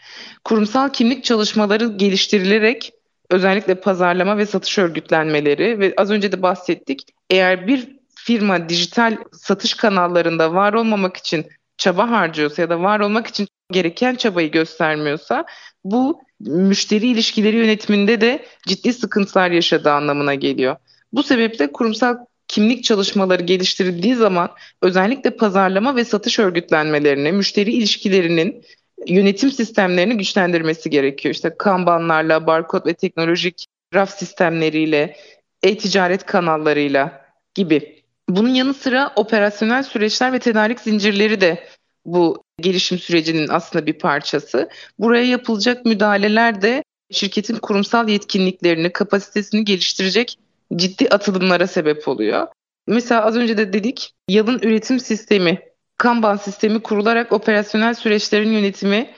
Kurumsal 0.45 0.89
kimlik 0.89 1.24
çalışmaları 1.24 1.87
geliştirilerek 1.97 2.93
özellikle 3.31 3.74
pazarlama 3.74 4.39
ve 4.39 4.47
satış 4.47 4.78
örgütlenmeleri 4.78 5.78
ve 5.78 5.95
az 5.97 6.11
önce 6.11 6.33
de 6.33 6.43
bahsettik. 6.43 7.07
Eğer 7.31 7.66
bir 7.66 7.89
firma 8.14 8.68
dijital 8.68 9.16
satış 9.33 9.74
kanallarında 9.74 10.55
var 10.55 10.72
olmamak 10.72 11.16
için 11.16 11.47
çaba 11.76 12.11
harcıyorsa 12.11 12.62
ya 12.62 12.70
da 12.70 12.83
var 12.83 13.01
olmak 13.01 13.26
için 13.26 13.49
gereken 13.72 14.14
çabayı 14.14 14.51
göstermiyorsa 14.51 15.45
bu 15.85 16.22
müşteri 16.41 17.07
ilişkileri 17.07 17.57
yönetiminde 17.57 18.20
de 18.20 18.45
ciddi 18.66 18.93
sıkıntılar 18.93 19.51
yaşadığı 19.51 19.93
anlamına 19.93 20.35
geliyor. 20.35 20.76
Bu 21.12 21.22
sebeple 21.22 21.72
kurumsal 21.72 22.16
kimlik 22.49 22.85
çalışmaları 22.85 23.43
geliştirildiği 23.43 24.14
zaman 24.14 24.51
özellikle 24.83 25.37
pazarlama 25.37 25.97
ve 25.97 26.05
satış 26.05 26.39
örgütlenmelerini, 26.39 27.33
müşteri 27.33 27.72
ilişkilerinin 27.72 28.64
yönetim 29.07 29.53
sistemlerini 29.53 30.16
güçlendirmesi 30.16 30.91
gerekiyor. 30.91 31.35
İşte 31.35 31.55
kanbanlarla, 31.59 32.47
barkod 32.47 32.87
ve 32.87 32.95
teknolojik 32.95 33.66
raf 33.95 34.18
sistemleriyle, 34.18 35.16
e-ticaret 35.62 36.26
kanallarıyla 36.26 37.20
gibi. 37.55 38.03
Bunun 38.29 38.49
yanı 38.49 38.75
sıra 38.75 39.13
operasyonel 39.17 39.83
süreçler 39.83 40.33
ve 40.33 40.39
tedarik 40.39 40.81
zincirleri 40.81 41.41
de 41.41 41.69
bu 42.05 42.43
gelişim 42.61 42.99
sürecinin 42.99 43.49
aslında 43.49 43.87
bir 43.87 43.99
parçası. 43.99 44.69
Buraya 44.99 45.25
yapılacak 45.25 45.85
müdahaleler 45.85 46.63
de 46.63 46.85
şirketin 47.11 47.57
kurumsal 47.57 48.09
yetkinliklerini, 48.09 48.93
kapasitesini 48.93 49.65
geliştirecek 49.65 50.39
ciddi 50.77 51.09
atılımlara 51.09 51.67
sebep 51.67 52.09
oluyor. 52.09 52.49
Mesela 52.87 53.25
az 53.25 53.37
önce 53.37 53.59
de 53.59 53.73
dedik, 53.73 54.13
yalın 54.29 54.59
üretim 54.59 55.01
sistemi, 55.01 55.61
Kanban 55.99 56.37
sistemi 56.37 56.83
kurularak 56.83 57.33
operasyonel 57.33 57.95
süreçlerin 57.95 58.53
yönetimi 58.53 59.11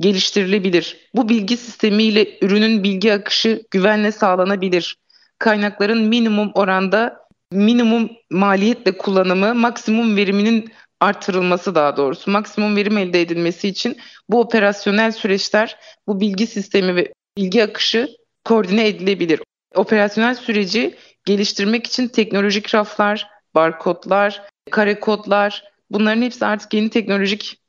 geliştirilebilir. 0.00 1.10
Bu 1.14 1.28
bilgi 1.28 1.56
sistemiyle 1.56 2.38
ürünün 2.40 2.84
bilgi 2.84 3.12
akışı 3.12 3.62
güvenle 3.70 4.12
sağlanabilir. 4.12 4.96
Kaynakların 5.38 6.02
minimum 6.02 6.50
oranda 6.54 7.25
minimum 7.52 8.10
maliyetle 8.30 8.98
kullanımı, 8.98 9.54
maksimum 9.54 10.16
veriminin 10.16 10.70
artırılması 11.00 11.74
daha 11.74 11.96
doğrusu 11.96 12.30
maksimum 12.30 12.76
verim 12.76 12.98
elde 12.98 13.20
edilmesi 13.20 13.68
için 13.68 13.96
bu 14.28 14.40
operasyonel 14.40 15.12
süreçler, 15.12 15.76
bu 16.06 16.20
bilgi 16.20 16.46
sistemi 16.46 16.96
ve 16.96 17.12
bilgi 17.36 17.64
akışı 17.64 18.08
koordine 18.44 18.88
edilebilir. 18.88 19.40
Operasyonel 19.74 20.34
süreci 20.34 20.96
geliştirmek 21.24 21.86
için 21.86 22.08
teknolojik 22.08 22.74
raflar, 22.74 23.28
barkodlar, 23.54 24.42
kare 24.70 25.00
kodlar 25.00 25.64
bunların 25.90 26.22
hepsi 26.22 26.46
artık 26.46 26.74
yeni 26.74 26.90
teknolojik 26.90 27.60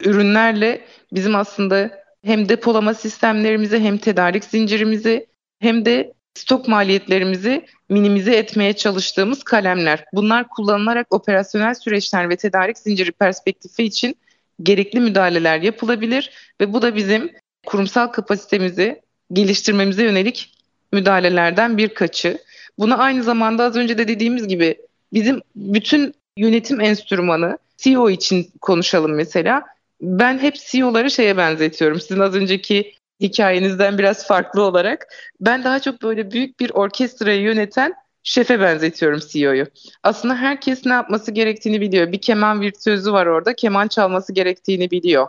ürünlerle 0.00 0.84
bizim 1.12 1.36
aslında 1.36 1.90
hem 2.24 2.48
depolama 2.48 2.94
sistemlerimizi 2.94 3.78
hem 3.78 3.98
tedarik 3.98 4.44
zincirimizi 4.44 5.26
hem 5.58 5.84
de 5.84 6.15
stok 6.36 6.68
maliyetlerimizi 6.68 7.66
minimize 7.88 8.36
etmeye 8.36 8.72
çalıştığımız 8.72 9.42
kalemler. 9.42 10.04
Bunlar 10.12 10.48
kullanılarak 10.48 11.14
operasyonel 11.14 11.74
süreçler 11.74 12.30
ve 12.30 12.36
tedarik 12.36 12.78
zinciri 12.78 13.12
perspektifi 13.12 13.84
için 13.84 14.16
gerekli 14.62 15.00
müdahaleler 15.00 15.60
yapılabilir 15.60 16.30
ve 16.60 16.72
bu 16.72 16.82
da 16.82 16.96
bizim 16.96 17.30
kurumsal 17.66 18.06
kapasitemizi 18.06 19.00
geliştirmemize 19.32 20.04
yönelik 20.04 20.52
müdahalelerden 20.92 21.78
birkaçı. 21.78 22.38
Buna 22.78 22.98
aynı 22.98 23.22
zamanda 23.22 23.64
az 23.64 23.76
önce 23.76 23.98
de 23.98 24.08
dediğimiz 24.08 24.48
gibi 24.48 24.76
bizim 25.12 25.40
bütün 25.56 26.14
yönetim 26.36 26.80
enstrümanı 26.80 27.58
CEO 27.76 28.10
için 28.10 28.50
konuşalım 28.60 29.14
mesela. 29.14 29.62
Ben 30.00 30.38
hep 30.38 30.54
CEO'ları 30.54 31.10
şeye 31.10 31.36
benzetiyorum. 31.36 32.00
Sizin 32.00 32.20
az 32.20 32.34
önceki 32.34 32.92
hikayenizden 33.20 33.98
biraz 33.98 34.26
farklı 34.26 34.62
olarak 34.62 35.06
ben 35.40 35.64
daha 35.64 35.80
çok 35.80 36.02
böyle 36.02 36.30
büyük 36.30 36.60
bir 36.60 36.70
orkestrayı 36.70 37.42
yöneten 37.42 37.94
şefe 38.22 38.60
benzetiyorum 38.60 39.20
CEO'yu. 39.28 39.66
Aslında 40.02 40.36
herkes 40.36 40.86
ne 40.86 40.92
yapması 40.92 41.30
gerektiğini 41.30 41.80
biliyor. 41.80 42.12
Bir 42.12 42.20
keman 42.20 42.60
virtüözü 42.60 43.12
var 43.12 43.26
orada, 43.26 43.54
keman 43.54 43.88
çalması 43.88 44.32
gerektiğini 44.32 44.90
biliyor. 44.90 45.28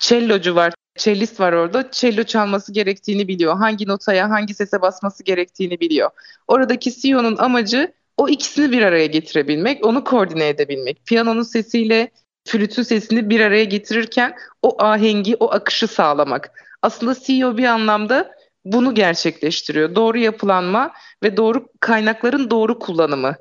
Cellocu 0.00 0.54
var, 0.54 0.74
cellist 0.98 1.40
var 1.40 1.52
orada, 1.52 1.88
cello 1.92 2.22
çalması 2.24 2.72
gerektiğini 2.72 3.28
biliyor. 3.28 3.56
Hangi 3.56 3.88
notaya, 3.88 4.30
hangi 4.30 4.54
sese 4.54 4.80
basması 4.80 5.24
gerektiğini 5.24 5.80
biliyor. 5.80 6.10
Oradaki 6.48 7.00
CEO'nun 7.00 7.36
amacı 7.36 7.92
o 8.16 8.28
ikisini 8.28 8.72
bir 8.72 8.82
araya 8.82 9.06
getirebilmek, 9.06 9.86
onu 9.86 10.04
koordine 10.04 10.48
edebilmek. 10.48 11.06
Piyanonun 11.06 11.42
sesiyle 11.42 12.10
flütün 12.48 12.82
sesini 12.82 13.30
bir 13.30 13.40
araya 13.40 13.64
getirirken 13.64 14.34
o 14.62 14.82
ahengi, 14.82 15.36
o 15.36 15.52
akışı 15.52 15.86
sağlamak 15.86 16.65
aslında 16.86 17.14
CEO 17.14 17.56
bir 17.56 17.64
anlamda 17.64 18.30
bunu 18.64 18.94
gerçekleştiriyor. 18.94 19.94
Doğru 19.94 20.18
yapılanma 20.18 20.92
ve 21.22 21.36
doğru 21.36 21.66
kaynakların 21.80 22.50
doğru 22.50 22.78
kullanımı. 22.78 23.34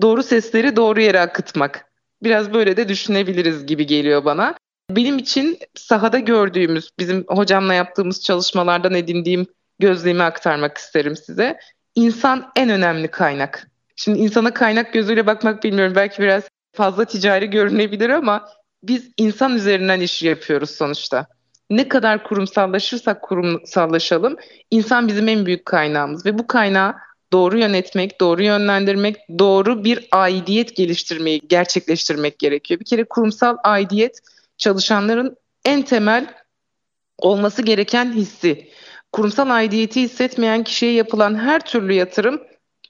Doğru 0.00 0.22
sesleri 0.22 0.76
doğru 0.76 1.00
yere 1.00 1.20
akıtmak. 1.20 1.84
Biraz 2.22 2.52
böyle 2.52 2.76
de 2.76 2.88
düşünebiliriz 2.88 3.66
gibi 3.66 3.86
geliyor 3.86 4.24
bana. 4.24 4.54
Benim 4.90 5.18
için 5.18 5.58
sahada 5.74 6.18
gördüğümüz, 6.18 6.90
bizim 6.98 7.24
hocamla 7.28 7.74
yaptığımız 7.74 8.22
çalışmalardan 8.22 8.94
edindiğim 8.94 9.46
gözlemi 9.78 10.22
aktarmak 10.22 10.78
isterim 10.78 11.16
size. 11.16 11.58
İnsan 11.94 12.52
en 12.56 12.68
önemli 12.68 13.08
kaynak. 13.08 13.70
Şimdi 13.96 14.18
insana 14.18 14.54
kaynak 14.54 14.92
gözüyle 14.92 15.26
bakmak 15.26 15.64
bilmiyorum. 15.64 15.94
Belki 15.96 16.22
biraz 16.22 16.42
fazla 16.72 17.04
ticari 17.04 17.50
görünebilir 17.50 18.10
ama 18.10 18.48
biz 18.82 19.10
insan 19.16 19.56
üzerinden 19.56 20.00
iş 20.00 20.22
yapıyoruz 20.22 20.70
sonuçta 20.70 21.26
ne 21.70 21.88
kadar 21.88 22.24
kurumsallaşırsak 22.24 23.22
kurumsallaşalım 23.22 24.36
insan 24.70 25.08
bizim 25.08 25.28
en 25.28 25.46
büyük 25.46 25.66
kaynağımız 25.66 26.26
ve 26.26 26.38
bu 26.38 26.46
kaynağı 26.46 26.94
doğru 27.32 27.58
yönetmek, 27.58 28.20
doğru 28.20 28.42
yönlendirmek, 28.42 29.16
doğru 29.38 29.84
bir 29.84 30.08
aidiyet 30.12 30.76
geliştirmeyi 30.76 31.40
gerçekleştirmek 31.48 32.38
gerekiyor. 32.38 32.80
Bir 32.80 32.84
kere 32.84 33.04
kurumsal 33.04 33.56
aidiyet 33.64 34.20
çalışanların 34.58 35.36
en 35.64 35.82
temel 35.82 36.34
olması 37.18 37.62
gereken 37.62 38.12
hissi. 38.12 38.68
Kurumsal 39.12 39.50
aidiyeti 39.50 40.02
hissetmeyen 40.02 40.64
kişiye 40.64 40.92
yapılan 40.92 41.34
her 41.38 41.60
türlü 41.60 41.92
yatırım 41.92 42.42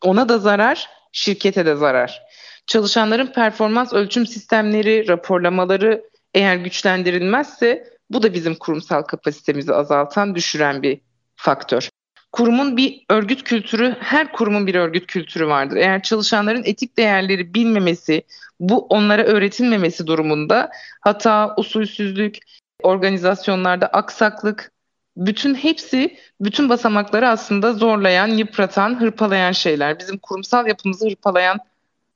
ona 0.04 0.28
da 0.28 0.38
zarar, 0.38 0.90
şirkete 1.12 1.66
de 1.66 1.74
zarar. 1.74 2.22
Çalışanların 2.66 3.26
performans 3.26 3.92
ölçüm 3.92 4.26
sistemleri, 4.26 5.08
raporlamaları 5.08 6.04
eğer 6.34 6.56
güçlendirilmezse 6.56 7.97
bu 8.10 8.22
da 8.22 8.34
bizim 8.34 8.54
kurumsal 8.54 9.02
kapasitemizi 9.02 9.74
azaltan, 9.74 10.34
düşüren 10.34 10.82
bir 10.82 11.00
faktör. 11.36 11.88
Kurumun 12.32 12.76
bir 12.76 13.04
örgüt 13.10 13.44
kültürü, 13.44 13.96
her 14.00 14.32
kurumun 14.32 14.66
bir 14.66 14.74
örgüt 14.74 15.06
kültürü 15.06 15.46
vardır. 15.46 15.76
Eğer 15.76 16.02
çalışanların 16.02 16.62
etik 16.64 16.96
değerleri 16.96 17.54
bilmemesi, 17.54 18.22
bu 18.60 18.86
onlara 18.86 19.22
öğretilmemesi 19.22 20.06
durumunda 20.06 20.70
hata, 21.00 21.54
usulsüzlük, 21.56 22.38
organizasyonlarda 22.82 23.86
aksaklık, 23.86 24.72
bütün 25.16 25.54
hepsi, 25.54 26.18
bütün 26.40 26.68
basamakları 26.68 27.28
aslında 27.28 27.72
zorlayan, 27.72 28.28
yıpratan, 28.28 29.00
hırpalayan 29.00 29.52
şeyler. 29.52 29.98
Bizim 29.98 30.18
kurumsal 30.18 30.66
yapımızı 30.66 31.06
hırpalayan 31.06 31.58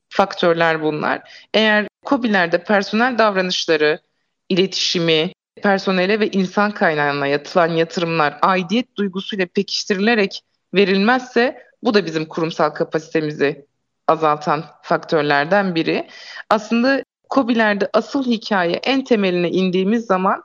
faktörler 0.09 0.83
bunlar. 0.83 1.47
Eğer 1.55 1.87
COBİ'lerde 2.07 2.65
personel 2.65 3.19
davranışları, 3.19 4.01
iletişimi, 4.49 5.33
personele 5.63 6.21
ve 6.21 6.31
insan 6.31 6.71
kaynağına 6.71 7.27
yatılan 7.27 7.69
yatırımlar 7.69 8.39
aidiyet 8.43 8.97
duygusuyla 8.97 9.47
pekiştirilerek 9.47 10.43
verilmezse 10.75 11.63
bu 11.83 11.95
da 11.95 12.07
bizim 12.07 12.27
kurumsal 12.27 12.71
kapasitemizi 12.71 13.67
azaltan 14.09 14.65
faktörlerden 14.83 15.75
biri. 15.75 16.09
Aslında 16.51 17.03
COBİ'lerde 17.31 17.89
asıl 17.93 18.25
hikaye 18.25 18.81
en 18.83 19.05
temeline 19.05 19.51
indiğimiz 19.51 20.07
zaman 20.07 20.43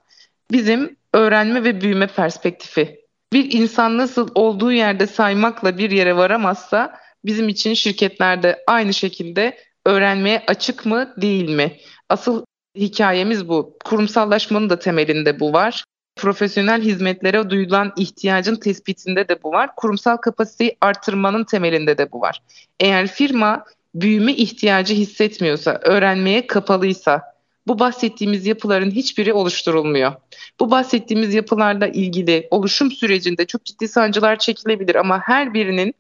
bizim 0.52 0.96
öğrenme 1.14 1.64
ve 1.64 1.82
büyüme 1.82 2.08
perspektifi 2.08 3.08
Bir 3.34 3.52
insan 3.52 3.98
nasıl 3.98 4.30
olduğu 4.36 4.72
yerde 4.72 5.08
saymakla 5.08 5.78
bir 5.78 5.92
yere 5.92 6.16
varamazsa 6.16 7.00
bizim 7.26 7.50
için 7.50 7.74
şirketlerde 7.74 8.64
aynı 8.68 8.94
şekilde 8.94 9.58
öğrenmeye 9.86 10.44
açık 10.48 10.86
mı 10.86 11.14
değil 11.18 11.50
mi? 11.50 11.78
Asıl 12.10 12.46
hikayemiz 12.78 13.50
bu. 13.50 13.78
Kurumsallaşmanın 13.86 14.70
da 14.70 14.80
temelinde 14.80 15.40
bu 15.40 15.54
var. 15.54 15.84
Profesyonel 16.16 16.82
hizmetlere 16.82 17.50
duyulan 17.50 17.94
ihtiyacın 17.98 18.56
tespitinde 18.56 19.28
de 19.28 19.44
bu 19.44 19.52
var. 19.52 19.70
Kurumsal 19.76 20.18
kapasiteyi 20.18 20.78
artırmanın 20.82 21.44
temelinde 21.44 21.98
de 21.98 22.12
bu 22.12 22.22
var. 22.22 22.42
Eğer 22.80 23.08
firma 23.08 23.66
büyüme 23.96 24.34
ihtiyacı 24.34 24.94
hissetmiyorsa, 24.94 25.80
öğrenmeye 25.84 26.48
kapalıysa 26.48 27.22
bu 27.68 27.80
bahsettiğimiz 27.80 28.46
yapıların 28.46 28.92
hiçbiri 28.92 29.34
oluşturulmuyor. 29.34 30.14
Bu 30.60 30.72
bahsettiğimiz 30.72 31.34
yapılarla 31.34 31.88
ilgili 31.88 32.48
oluşum 32.52 32.92
sürecinde 32.92 33.46
çok 33.46 33.66
ciddi 33.66 33.88
sancılar 33.88 34.40
çekilebilir 34.40 34.96
ama 34.96 35.22
her 35.26 35.54
birinin 35.54 35.94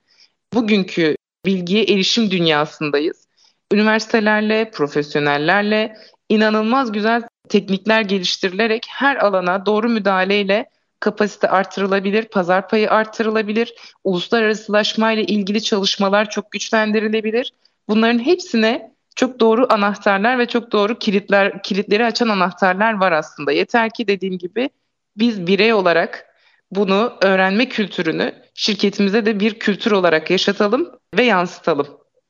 bugünkü 0.54 1.16
bilgiye 1.46 1.84
erişim 1.84 2.32
dünyasındayız. 2.32 3.28
Üniversitelerle, 3.74 4.72
profesyonellerle 4.72 5.98
inanılmaz 6.30 6.92
güzel 6.92 7.24
teknikler 7.50 8.02
geliştirilerek 8.02 8.86
her 8.90 9.16
alana 9.16 9.66
doğru 9.66 9.90
müdahaleyle 9.90 10.70
kapasite 11.00 11.50
artırılabilir, 11.50 12.26
pazar 12.26 12.70
payı 12.70 12.92
artırılabilir, 12.92 13.74
uluslararasılaşma 14.04 15.12
ile 15.12 15.24
ilgili 15.24 15.64
çalışmalar 15.64 16.30
çok 16.30 16.52
güçlendirilebilir. 16.52 17.54
Bunların 17.90 18.20
hepsine 18.20 18.92
çok 19.16 19.40
doğru 19.40 19.68
anahtarlar 19.70 20.40
ve 20.40 20.46
çok 20.46 20.72
doğru 20.72 21.00
kilitler 21.00 21.64
kilitleri 21.64 22.06
açan 22.06 22.30
anahtarlar 22.30 22.94
var 22.94 23.12
aslında. 23.12 23.52
Yeter 23.52 23.90
ki 23.90 24.08
dediğim 24.08 24.38
gibi 24.38 24.70
biz 25.18 25.48
birey 25.48 25.74
olarak 25.74 26.26
bunu 26.72 27.14
öğrenme 27.22 27.70
kültürünü 27.70 28.34
şirketimize 28.54 29.26
de 29.26 29.40
bir 29.40 29.60
kültür 29.60 29.92
olarak 29.92 30.32
yaşatalım 30.32 30.92
ve 31.18 31.24
yansıtalım. 31.24 31.88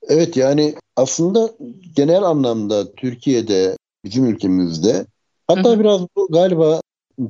Evet 0.10 0.38
yani 0.38 0.76
aslında 0.96 1.50
genel 1.96 2.24
anlamda 2.24 2.96
Türkiye'de 2.96 3.78
bizim 4.06 4.26
ülkemizde 4.26 5.06
hatta 5.48 5.80
biraz 5.80 6.02
bu 6.16 6.28
galiba 6.32 6.82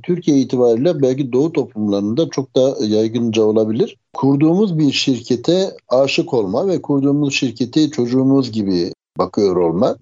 Türkiye 0.03 0.38
itibariyle 0.38 1.01
belki 1.01 1.34
Doğu 1.34 1.51
toplumlarında 1.51 2.30
çok 2.30 2.55
da 2.55 2.86
yaygınca 2.86 3.43
olabilir. 3.43 3.97
Kurduğumuz 4.13 4.78
bir 4.78 4.91
şirkete 4.91 5.72
aşık 5.88 6.34
olma 6.34 6.68
ve 6.68 6.82
kurduğumuz 6.82 7.34
şirketi 7.34 7.91
çocuğumuz 7.91 8.51
gibi 8.51 8.93
bakıyor 9.18 9.55
olma 9.55 9.95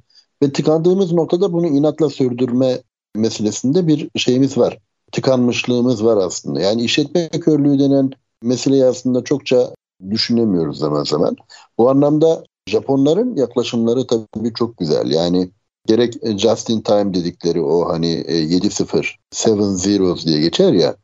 ve 0.44 0.52
tıkandığımız 0.52 1.12
noktada 1.12 1.54
bunu 1.54 1.68
inatla 1.68 2.10
sürdürme 2.10 2.82
meselesinde 3.16 3.88
bir 3.88 4.10
şeyimiz 4.16 4.58
var. 4.58 4.78
Tıkanmışlığımız 5.12 6.06
var 6.06 6.18
aslında. 6.18 6.62
Yani 6.62 6.82
işletme 6.82 7.30
körlüğü 7.30 7.80
denen 7.80 8.12
meseleyi 8.44 8.86
aslında 8.86 9.24
çokça 9.24 9.74
düşünemiyoruz 10.10 10.78
zaman 10.78 11.04
zaman. 11.04 11.36
Bu 11.78 11.90
anlamda 11.90 12.44
Japonların 12.68 13.36
yaklaşımları 13.36 14.08
tabii 14.08 14.54
çok 14.54 14.78
güzel. 14.78 15.12
Yani 15.12 15.50
gerek 15.86 16.40
just 16.40 16.70
in 16.70 16.82
time 16.82 17.14
dedikleri 17.14 17.62
o 17.62 17.90
hani 17.90 18.08
7-0, 18.08 19.20
e, 19.50 19.52
7 19.52 19.78
zeros 19.78 20.26
diye 20.26 20.40
geçer 20.40 20.74
ya. 20.74 20.96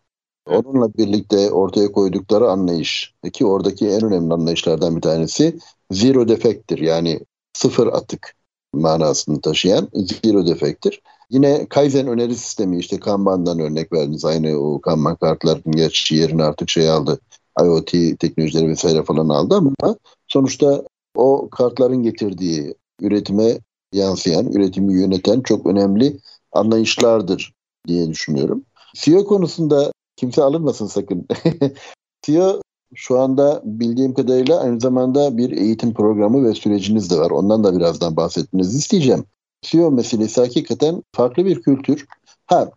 Onunla 0.46 0.94
birlikte 0.94 1.52
ortaya 1.52 1.92
koydukları 1.92 2.50
anlayış 2.50 3.14
ki 3.34 3.46
oradaki 3.46 3.88
en 3.88 4.06
önemli 4.06 4.34
anlayışlardan 4.34 4.96
bir 4.96 5.02
tanesi 5.02 5.60
zero 5.92 6.28
defektir. 6.28 6.78
Yani 6.78 7.20
sıfır 7.54 7.88
atık 7.88 8.36
manasını 8.74 9.42
taşıyan 9.42 9.88
zero 9.94 10.48
defektir. 10.48 11.02
Yine 11.30 11.66
Kaizen 11.70 12.08
öneri 12.08 12.36
sistemi 12.36 12.80
işte 12.80 13.00
Kanban'dan 13.00 13.60
örnek 13.60 13.94
verdiniz. 13.94 14.26
Aynı 14.26 14.58
o 14.58 14.82
Kanban 14.82 15.16
kartların 15.16 15.72
gerçi 15.72 16.16
yerini 16.16 16.44
artık 16.44 16.70
şey 16.70 16.90
aldı. 16.90 17.20
IoT 17.62 17.92
teknolojileri 18.20 18.68
vesaire 18.68 19.04
falan 19.04 19.30
aldı 19.30 19.56
ama 19.56 19.96
sonuçta 20.28 20.84
o 21.16 21.50
kartların 21.50 22.04
getirdiği 22.04 22.76
üretime 23.02 23.58
yansıyan, 23.94 24.52
üretimi 24.52 24.94
yöneten 24.94 25.42
çok 25.42 25.66
önemli 25.66 26.18
anlayışlardır 26.52 27.54
diye 27.88 28.10
düşünüyorum. 28.10 28.66
CEO 28.96 29.26
konusunda 29.26 29.92
kimse 30.16 30.44
alınmasın 30.44 30.88
sakın. 30.88 31.28
CEO 32.22 32.62
şu 32.96 33.20
anda 33.20 33.62
bildiğim 33.66 34.14
kadarıyla 34.14 34.60
aynı 34.60 34.80
zamanda 34.80 35.38
bir 35.38 35.52
eğitim 35.52 35.94
programı 35.94 36.50
ve 36.50 36.54
süreciniz 36.54 37.12
de 37.12 37.18
var. 37.18 37.32
Ondan 37.32 37.64
da 37.64 37.78
birazdan 37.78 38.16
bahsetmenizi 38.16 38.78
isteyeceğim. 38.78 39.26
CEO 39.62 39.92
meselesi 39.92 40.42
hakikaten 40.42 41.04
farklı 41.16 41.46
bir 41.46 41.62
kültür. 41.62 42.06
Ha 42.46 42.72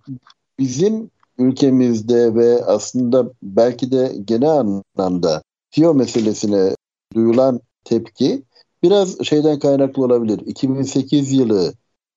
bizim 0.59 1.11
ülkemizde 1.39 2.35
ve 2.35 2.65
aslında 2.65 3.31
belki 3.43 3.93
de 3.93 4.12
genel 4.25 4.51
anlamda 4.51 5.43
CEO 5.71 5.95
meselesine 5.95 6.77
duyulan 7.15 7.61
tepki 7.85 8.43
biraz 8.85 9.24
şeyden 9.24 9.59
kaynaklı 9.59 10.05
olabilir. 10.05 10.39
2008 10.47 11.32
yılı 11.32 11.72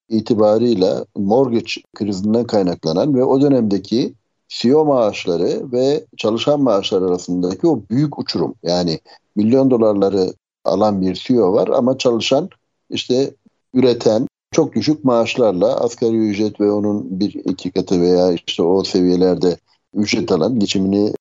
itibarıyla 0.10 1.06
mortgage 1.16 1.72
krizinden 1.96 2.48
kaynaklanan 2.48 3.16
ve 3.16 3.24
o 3.24 3.42
dönemdeki 3.42 4.14
CEO 4.48 4.86
maaşları 4.86 5.72
ve 5.72 6.06
çalışan 6.18 6.62
maaşlar 6.62 7.02
arasındaki 7.02 7.68
o 7.68 7.82
büyük 7.90 8.20
uçurum. 8.20 8.56
Yani 8.64 9.00
milyon 9.36 9.72
dolarları 9.72 10.34
alan 10.66 11.02
bir 11.02 11.14
CEO 11.14 11.54
var 11.54 11.68
ama 11.68 11.98
çalışan 11.98 12.50
işte 12.90 13.34
üreten 13.74 14.28
çok 14.52 14.76
düşük 14.76 15.04
maaşlarla 15.04 15.80
asgari 15.80 16.18
ücret 16.18 16.62
ve 16.62 16.72
onun 16.72 17.20
bir 17.20 17.34
iki 17.34 17.72
katı 17.72 18.02
veya 18.02 18.32
işte 18.48 18.64
o 18.64 18.84
seviyelerde 18.84 19.58
ücret 19.94 20.32
alan 20.32 20.60
geçimini 20.60 21.14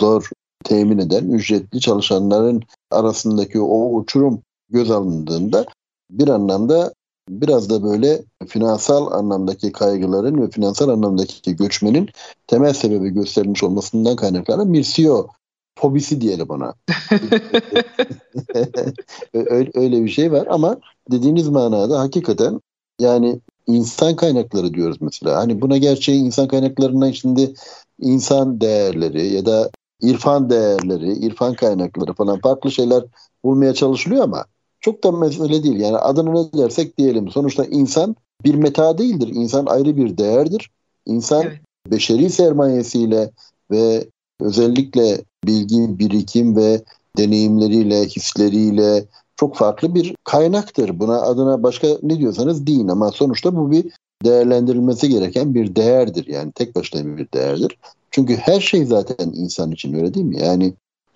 zor 0.00 0.30
temin 0.64 0.98
eden 0.98 1.28
ücretli 1.28 1.80
çalışanların 1.80 2.62
arasındaki 2.90 3.60
o 3.60 3.94
uçurum 3.94 4.42
göz 4.70 4.90
alındığında 4.90 5.66
bir 6.10 6.28
anlamda 6.28 6.92
biraz 7.28 7.70
da 7.70 7.82
böyle 7.82 8.22
finansal 8.48 9.12
anlamdaki 9.12 9.72
kaygıların 9.72 10.42
ve 10.42 10.50
finansal 10.50 10.88
anlamdaki 10.88 11.56
göçmenin 11.56 12.08
temel 12.46 12.72
sebebi 12.72 13.10
gösterilmiş 13.10 13.62
olmasından 13.62 14.16
kaynaklanan 14.16 14.72
bir 14.72 14.82
CEO 14.82 15.28
fobisi 15.78 16.20
diyelim 16.20 16.50
ona. 16.50 16.74
öyle, 19.34 19.70
öyle 19.74 20.04
bir 20.04 20.10
şey 20.10 20.32
var 20.32 20.46
ama 20.50 20.76
dediğiniz 21.10 21.48
manada 21.48 22.00
hakikaten 22.00 22.60
yani 23.00 23.40
insan 23.66 24.16
kaynakları 24.16 24.74
diyoruz 24.74 24.96
mesela. 25.00 25.36
Hani 25.36 25.60
buna 25.60 25.76
gerçeği 25.76 26.20
insan 26.20 26.48
kaynaklarından 26.48 27.10
şimdi 27.10 27.54
insan 28.00 28.60
değerleri 28.60 29.26
ya 29.26 29.46
da 29.46 29.70
irfan 30.02 30.50
değerleri, 30.50 31.12
irfan 31.12 31.54
kaynakları 31.54 32.14
falan 32.14 32.40
farklı 32.40 32.70
şeyler 32.70 33.04
bulmaya 33.44 33.74
çalışılıyor 33.74 34.24
ama 34.24 34.44
çok 34.80 35.04
da 35.04 35.12
mesele 35.12 35.62
değil. 35.62 35.80
Yani 35.80 35.96
adını 35.96 36.34
ne 36.34 36.62
dersek 36.62 36.98
diyelim. 36.98 37.28
Sonuçta 37.28 37.64
insan 37.64 38.16
bir 38.44 38.54
meta 38.54 38.98
değildir. 38.98 39.28
İnsan 39.34 39.66
ayrı 39.66 39.96
bir 39.96 40.16
değerdir. 40.16 40.70
İnsan 41.06 41.42
evet. 41.42 41.58
beşeri 41.90 42.30
sermayesiyle 42.30 43.30
ve 43.70 44.06
özellikle 44.40 45.20
bilgi, 45.46 45.98
birikim 45.98 46.56
ve 46.56 46.80
deneyimleriyle, 47.18 48.04
hisleriyle 48.04 49.04
çok 49.36 49.56
farklı 49.56 49.94
bir 49.94 50.14
kaynaktır. 50.24 51.00
Buna 51.00 51.20
adına 51.20 51.62
başka 51.62 51.88
ne 52.02 52.18
diyorsanız 52.18 52.66
deyin 52.66 52.88
ama 52.88 53.10
sonuçta 53.10 53.56
bu 53.56 53.70
bir 53.70 53.92
değerlendirilmesi 54.24 55.08
gereken 55.08 55.54
bir 55.54 55.76
değerdir. 55.76 56.26
Yani 56.26 56.52
tek 56.52 56.76
başına 56.76 57.16
bir 57.16 57.32
değerdir. 57.34 57.78
Çünkü 58.10 58.36
her 58.36 58.60
şey 58.60 58.84
zaten 58.84 59.32
insan 59.34 59.72
için 59.72 59.94
öyle 59.94 60.14
değil 60.14 60.26
mi? 60.26 60.40
Yani 60.40 60.74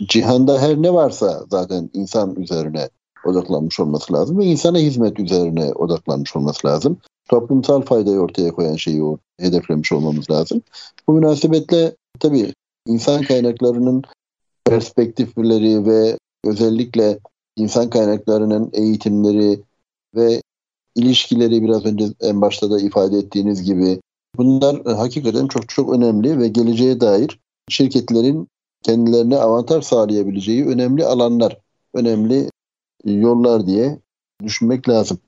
cihanda 0.09 0.63
her 0.63 0.83
ne 0.83 0.95
varsa 0.95 1.45
zaten 1.51 1.91
insan 1.93 2.35
üzerine 2.37 2.89
odaklanmış 3.27 3.81
olması 3.81 4.13
lazım 4.13 4.39
ve 4.39 4.45
insana 4.45 4.79
hizmet 4.79 5.21
üzerine 5.21 5.73
odaklanmış 5.73 6.37
olması 6.37 6.67
lazım. 6.67 6.99
Toplumsal 7.29 7.83
faydayı 7.83 8.19
ortaya 8.19 8.53
koyan 8.53 8.77
şeyi 8.77 9.05
o 9.05 9.19
hedeflemiş 9.41 9.93
olmamız 9.93 10.31
lazım. 10.31 10.63
Bu 11.09 11.13
münasebetle 11.13 11.97
tabii 12.21 12.53
insan 12.87 13.23
kaynaklarının 13.23 14.03
perspektifleri 14.65 15.87
ve 15.87 16.19
özellikle 16.45 17.19
insan 17.57 17.91
kaynaklarının 17.91 18.71
eğitimleri 18.73 19.61
ve 20.17 20.43
ilişkileri 20.95 21.63
biraz 21.63 21.87
önce 21.87 22.05
en 22.21 22.41
başta 22.41 22.71
da 22.71 22.81
ifade 22.81 23.19
ettiğiniz 23.19 23.63
gibi 23.63 24.01
bunlar 24.37 24.85
hakikaten 24.85 25.47
çok 25.47 25.69
çok 25.69 25.93
önemli 25.93 26.39
ve 26.39 26.49
geleceğe 26.49 27.01
dair 27.01 27.39
şirketlerin 27.69 28.49
kendilerine 28.83 29.37
avantaj 29.37 29.85
sağlayabileceği 29.85 30.67
önemli 30.67 31.05
alanlar, 31.05 31.59
önemli 31.95 32.49
yollar 33.05 33.67
diye 33.67 33.99
düşünmek 34.43 34.89
lazım. 34.89 35.19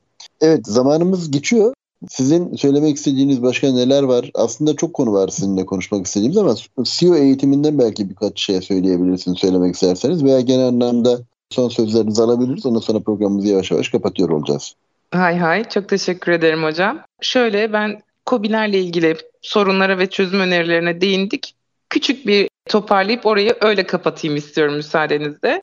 Evet 0.40 0.66
zamanımız 0.66 1.30
geçiyor. 1.30 1.74
Sizin 2.08 2.54
söylemek 2.54 2.96
istediğiniz 2.96 3.42
başka 3.42 3.72
neler 3.72 4.02
var? 4.02 4.30
Aslında 4.34 4.76
çok 4.76 4.94
konu 4.94 5.12
var 5.12 5.28
sizinle 5.28 5.66
konuşmak 5.66 6.06
istediğimiz 6.06 6.36
ama 6.36 6.54
CEO 6.84 7.14
eğitiminden 7.14 7.78
belki 7.78 8.10
birkaç 8.10 8.40
şey 8.40 8.60
söyleyebilirsiniz 8.60 9.38
söylemek 9.38 9.74
isterseniz 9.74 10.24
veya 10.24 10.40
genel 10.40 10.66
anlamda 10.66 11.18
son 11.50 11.68
sözlerinizi 11.68 12.22
alabiliriz. 12.22 12.66
Ondan 12.66 12.80
sonra 12.80 13.00
programımızı 13.00 13.48
yavaş 13.48 13.70
yavaş 13.70 13.88
kapatıyor 13.88 14.30
olacağız. 14.30 14.74
Hay 15.10 15.38
hay 15.38 15.64
çok 15.64 15.88
teşekkür 15.88 16.32
ederim 16.32 16.62
hocam. 16.62 16.98
Şöyle 17.20 17.72
ben 17.72 18.00
COBİ'lerle 18.26 18.78
ilgili 18.78 19.16
sorunlara 19.42 19.98
ve 19.98 20.06
çözüm 20.06 20.40
önerilerine 20.40 21.00
değindik. 21.00 21.54
Küçük 21.90 22.26
bir 22.26 22.48
toparlayıp 22.68 23.26
orayı 23.26 23.56
öyle 23.60 23.86
kapatayım 23.86 24.36
istiyorum 24.36 24.76
müsaadenizle. 24.76 25.62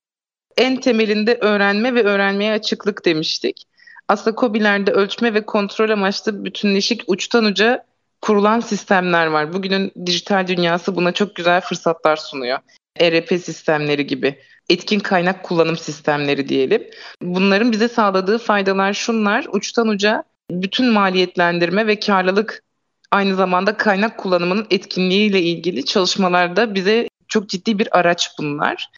En 0.58 0.80
temelinde 0.80 1.38
öğrenme 1.42 1.96
ve 1.96 2.04
öğrenmeye 2.04 2.54
açıklık 2.54 3.06
demiştik. 3.06 3.64
Aslında 4.08 4.36
COBİ'lerde 4.36 4.92
ölçme 4.92 5.34
ve 5.34 5.46
kontrol 5.46 5.90
amaçlı 5.90 6.46
bütünleşik 6.46 7.02
uçtan 7.08 7.46
uca 7.46 7.86
kurulan 8.22 8.60
sistemler 8.60 9.28
var. 9.28 9.54
Bugünün 9.54 9.92
dijital 10.06 10.48
dünyası 10.48 10.96
buna 10.96 11.12
çok 11.12 11.36
güzel 11.36 11.62
fırsatlar 11.62 12.18
sunuyor. 12.18 12.60
ERP 13.00 13.28
sistemleri 13.28 14.08
gibi, 14.08 14.40
etkin 14.70 15.00
kaynak 15.00 15.44
kullanım 15.44 15.78
sistemleri 15.78 16.50
diyelim. 16.50 16.84
Bunların 17.22 17.72
bize 17.72 17.88
sağladığı 17.88 18.38
faydalar 18.38 18.94
şunlar. 18.94 19.46
Uçtan 19.54 19.88
uca 19.88 20.24
bütün 20.52 20.86
maliyetlendirme 20.86 21.88
ve 21.88 22.00
karlılık 22.00 22.64
aynı 23.12 23.36
zamanda 23.36 23.78
kaynak 23.78 24.18
kullanımının 24.18 24.68
etkinliğiyle 24.70 25.42
ilgili 25.42 25.86
çalışmalarda 25.86 26.76
bize 26.76 27.08
çok 27.28 27.50
ciddi 27.50 27.80
bir 27.80 28.00
araç 28.00 28.30
bunlar. 28.40 28.90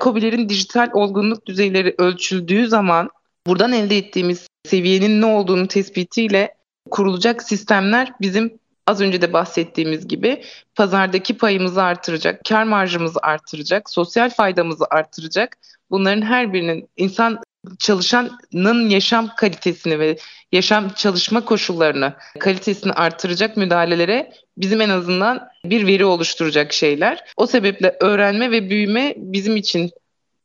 COBİ'lerin 0.00 0.48
dijital 0.48 0.90
olgunluk 0.92 1.46
düzeyleri 1.46 1.94
ölçüldüğü 1.98 2.68
zaman 2.68 3.10
buradan 3.46 3.72
elde 3.72 3.96
ettiğimiz 3.96 4.46
seviyenin 4.66 5.20
ne 5.20 5.26
olduğunu 5.26 5.68
tespitiyle 5.68 6.54
kurulacak 6.90 7.42
sistemler 7.42 8.12
bizim 8.20 8.58
az 8.86 9.00
önce 9.00 9.22
de 9.22 9.32
bahsettiğimiz 9.32 10.08
gibi 10.08 10.42
pazardaki 10.74 11.36
payımızı 11.36 11.82
artıracak, 11.82 12.40
kar 12.48 12.64
marjımızı 12.64 13.18
artıracak, 13.22 13.90
sosyal 13.90 14.30
faydamızı 14.30 14.84
artıracak. 14.90 15.58
Bunların 15.90 16.22
her 16.22 16.52
birinin 16.52 16.88
insan 16.96 17.38
çalışanın 17.78 18.88
yaşam 18.88 19.28
kalitesini 19.36 19.98
ve 19.98 20.16
yaşam 20.52 20.88
çalışma 20.88 21.44
koşullarını, 21.44 22.14
kalitesini 22.38 22.92
artıracak 22.92 23.56
müdahalelere 23.56 24.32
bizim 24.58 24.80
en 24.80 24.88
azından 24.88 25.48
bir 25.64 25.86
veri 25.86 26.04
oluşturacak 26.04 26.72
şeyler. 26.72 27.24
O 27.36 27.46
sebeple 27.46 27.96
öğrenme 28.00 28.50
ve 28.50 28.70
büyüme 28.70 29.14
bizim 29.16 29.56
için 29.56 29.90